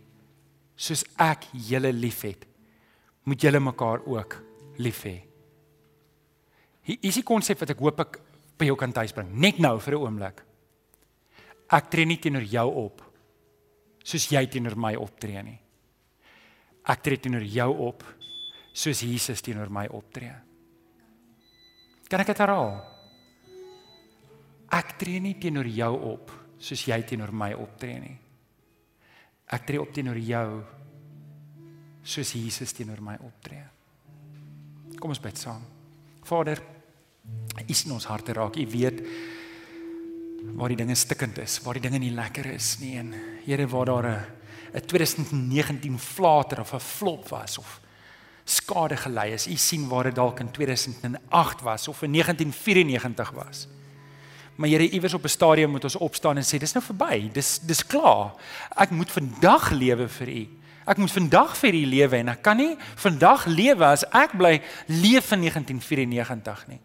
soos 0.75 1.03
ek 1.17 1.49
julle 1.53 1.91
liefhet. 1.91 2.45
Moet 3.25 3.41
julle 3.41 3.59
mekaar 3.59 4.05
ook 4.05 4.37
lief 4.77 5.03
hê. 5.05 5.21
Hier 6.83 6.97
is 7.01 7.15
die 7.15 7.23
konsep 7.23 7.59
wat 7.59 7.69
ek 7.69 7.79
hoop 7.79 7.99
ek 7.99 8.19
by 8.57 8.65
jou 8.65 8.75
kan 8.75 8.93
tuisbring. 8.93 9.33
Net 9.33 9.59
nou 9.59 9.79
vir 9.79 9.93
'n 9.93 10.01
oomblik. 10.01 10.43
Ek 11.69 11.89
tree 11.89 12.05
nie 12.05 12.17
teenoor 12.17 12.43
jou 12.43 12.67
op 12.85 13.10
soos 14.03 14.27
jy 14.31 14.41
teenoor 14.49 14.77
my 14.79 14.95
optree 14.99 15.43
nie. 15.45 15.57
Ek 16.89 17.03
tree 17.05 17.21
teenoor 17.21 17.45
jou 17.45 17.69
op 17.87 18.05
soos 18.73 19.03
Jesus 19.05 19.43
teenoor 19.45 19.69
my 19.69 19.85
optree. 19.93 20.33
Kan 22.09 22.23
ek 22.23 22.33
dit 22.33 22.41
herhaal? 22.43 22.73
Ek 24.71 24.95
tree 24.99 25.21
nie 25.23 25.35
teenoor 25.39 25.67
jou 25.67 25.91
op 26.13 26.33
soos 26.61 26.85
jy 26.87 26.99
teenoor 27.07 27.33
my 27.35 27.51
optree 27.57 27.99
nie. 27.99 28.17
Ek 29.51 29.65
tree 29.67 29.81
op 29.81 29.91
teenoor 29.93 30.19
jou 30.19 30.47
soos 32.01 32.33
Jesus 32.35 32.73
teenoor 32.73 33.01
my 33.03 33.17
optree. 33.21 33.63
Kom 34.97 35.13
ons 35.13 35.21
bid 35.21 35.37
saam. 35.37 35.63
Vader, 36.25 36.61
U 37.69 37.73
sien 37.73 37.93
ons 37.93 38.07
harte 38.09 38.33
raak. 38.33 38.57
U 38.57 38.65
weet 38.71 39.01
waar 40.41 40.71
die 40.73 40.77
dinge 40.77 40.95
stikkend 40.95 41.37
is, 41.37 41.59
waar 41.61 41.77
die 41.77 41.83
dinge 41.83 41.99
nie 42.01 42.13
lekker 42.13 42.45
is 42.53 42.77
nie 42.81 42.97
en 42.97 43.13
Here 43.45 43.67
waar 43.67 43.85
daar 43.85 44.05
'n 44.05 44.25
'n 44.73 44.85
2019 44.85 45.99
flater 45.99 46.59
of 46.59 46.73
'n 46.73 46.79
flop 46.79 47.29
was 47.29 47.57
of 47.57 47.81
skade 48.45 48.97
gelei 48.97 49.33
is. 49.33 49.47
U 49.47 49.55
sien 49.55 49.87
waar 49.87 50.03
dit 50.03 50.15
dalk 50.15 50.39
in 50.39 50.51
2008 50.51 51.61
was 51.61 51.87
of 51.87 52.01
in 52.01 52.11
1994 52.11 53.31
was. 53.31 53.67
Maar 54.55 54.69
Here, 54.69 54.89
iewers 54.89 55.13
op 55.13 55.23
'n 55.23 55.27
stadium 55.27 55.71
moet 55.71 55.83
ons 55.83 55.95
opstaan 55.95 56.37
en 56.37 56.43
sê 56.43 56.57
dis 56.57 56.73
nou 56.73 56.85
verby. 56.85 57.29
Dis 57.33 57.59
dis 57.59 57.85
klaar. 57.85 58.33
Ek 58.75 58.89
moet 58.89 59.11
vandag 59.11 59.69
lewe 59.69 60.07
vir 60.07 60.27
U. 60.27 60.47
Ek 60.85 60.97
moet 60.97 61.11
vandag 61.11 61.57
vir 61.57 61.73
U 61.73 61.85
lewe 61.85 62.15
en 62.17 62.27
ek 62.27 62.41
kan 62.41 62.57
nie 62.57 62.77
vandag 62.95 63.45
lewe 63.45 63.85
as 63.85 64.03
ek 64.11 64.37
bly 64.37 64.61
leef 64.85 65.31
in 65.31 65.39
1994 65.39 66.67
nie. 66.67 66.79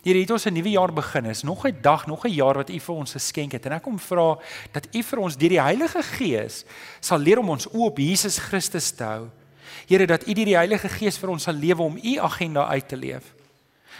Hier 0.00 0.16
het 0.16 0.30
ons 0.30 0.46
'n 0.46 0.52
nuwe 0.52 0.70
jaar 0.70 0.92
begin. 0.92 1.26
Is 1.26 1.42
nog 1.42 1.66
'n 1.66 1.76
dag, 1.80 2.06
nog 2.06 2.24
'n 2.24 2.32
jaar 2.32 2.54
wat 2.54 2.70
U 2.70 2.80
vir 2.80 2.94
ons 2.94 3.12
geskenk 3.12 3.52
het. 3.52 3.66
En 3.66 3.72
ek 3.72 3.82
kom 3.82 3.98
vra 3.98 4.38
dat 4.72 4.88
U 4.94 5.02
vir 5.02 5.18
ons 5.18 5.36
deur 5.36 5.48
die 5.48 5.60
Heilige 5.60 6.02
Gees 6.02 6.64
sal 7.00 7.18
leer 7.18 7.38
om 7.38 7.48
ons 7.48 7.68
oop 7.68 7.90
op 7.90 7.98
Jesus 7.98 8.38
Christus 8.38 8.90
te 8.90 9.04
hou. 9.04 9.28
Here 9.86 10.06
dat 10.06 10.26
U 10.26 10.32
deur 10.32 10.44
die 10.44 10.56
Heilige 10.56 10.88
Gees 10.88 11.18
vir 11.18 11.30
ons 11.30 11.42
sal 11.42 11.54
lewe 11.54 11.82
om 11.82 11.98
U 12.02 12.18
agenda 12.18 12.66
uit 12.66 12.88
te 12.88 12.96
leef. 12.96 13.34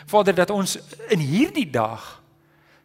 Vader 0.07 0.35
dat 0.35 0.51
ons 0.51 0.79
in 1.09 1.19
hierdie 1.19 1.71
dag 1.71 2.23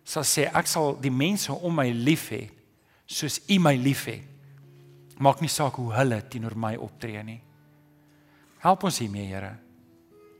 sal 0.03 0.23
sê 0.23 0.49
ek 0.53 0.67
sal 0.67 0.97
die 1.01 1.11
mense 1.11 1.53
om 1.53 1.75
my 1.75 1.89
lief 1.91 2.29
hê 2.29 2.49
soos 3.05 3.41
U 3.49 3.59
my 3.59 3.75
liefhet. 3.75 4.21
Maak 5.17 5.39
nie 5.41 5.49
saak 5.49 5.77
hoe 5.79 5.93
hulle 5.93 6.27
teenoor 6.27 6.57
my 6.57 6.75
optree 6.75 7.23
nie. 7.23 7.39
Help 8.59 8.83
ons 8.83 8.99
hiermee, 8.99 9.29
Here. 9.29 9.55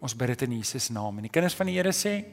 Ons 0.01 0.15
bid 0.17 0.27
dit 0.27 0.41
in 0.41 0.57
Jesus 0.57 0.89
naam 0.89 1.17
en 1.17 1.21
die 1.27 1.31
kinders 1.31 1.55
van 1.55 1.69
die 1.69 1.77
Here 1.77 1.93
sê 1.95 2.25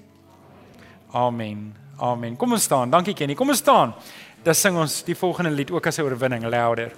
Amen. 1.12 1.74
Amen. 2.00 2.36
Kom 2.36 2.52
ons 2.52 2.64
staan. 2.64 2.90
Dankie 2.90 3.14
Kenny. 3.14 3.34
Kom 3.34 3.52
ons 3.52 3.58
staan. 3.58 3.94
Dan 4.42 4.54
sing 4.54 4.76
ons 4.76 5.02
die 5.06 5.14
volgende 5.14 5.50
lied 5.50 5.70
ook 5.70 5.86
as 5.86 5.98
'n 5.98 6.02
oorwinning 6.02 6.44
louder. 6.48 6.92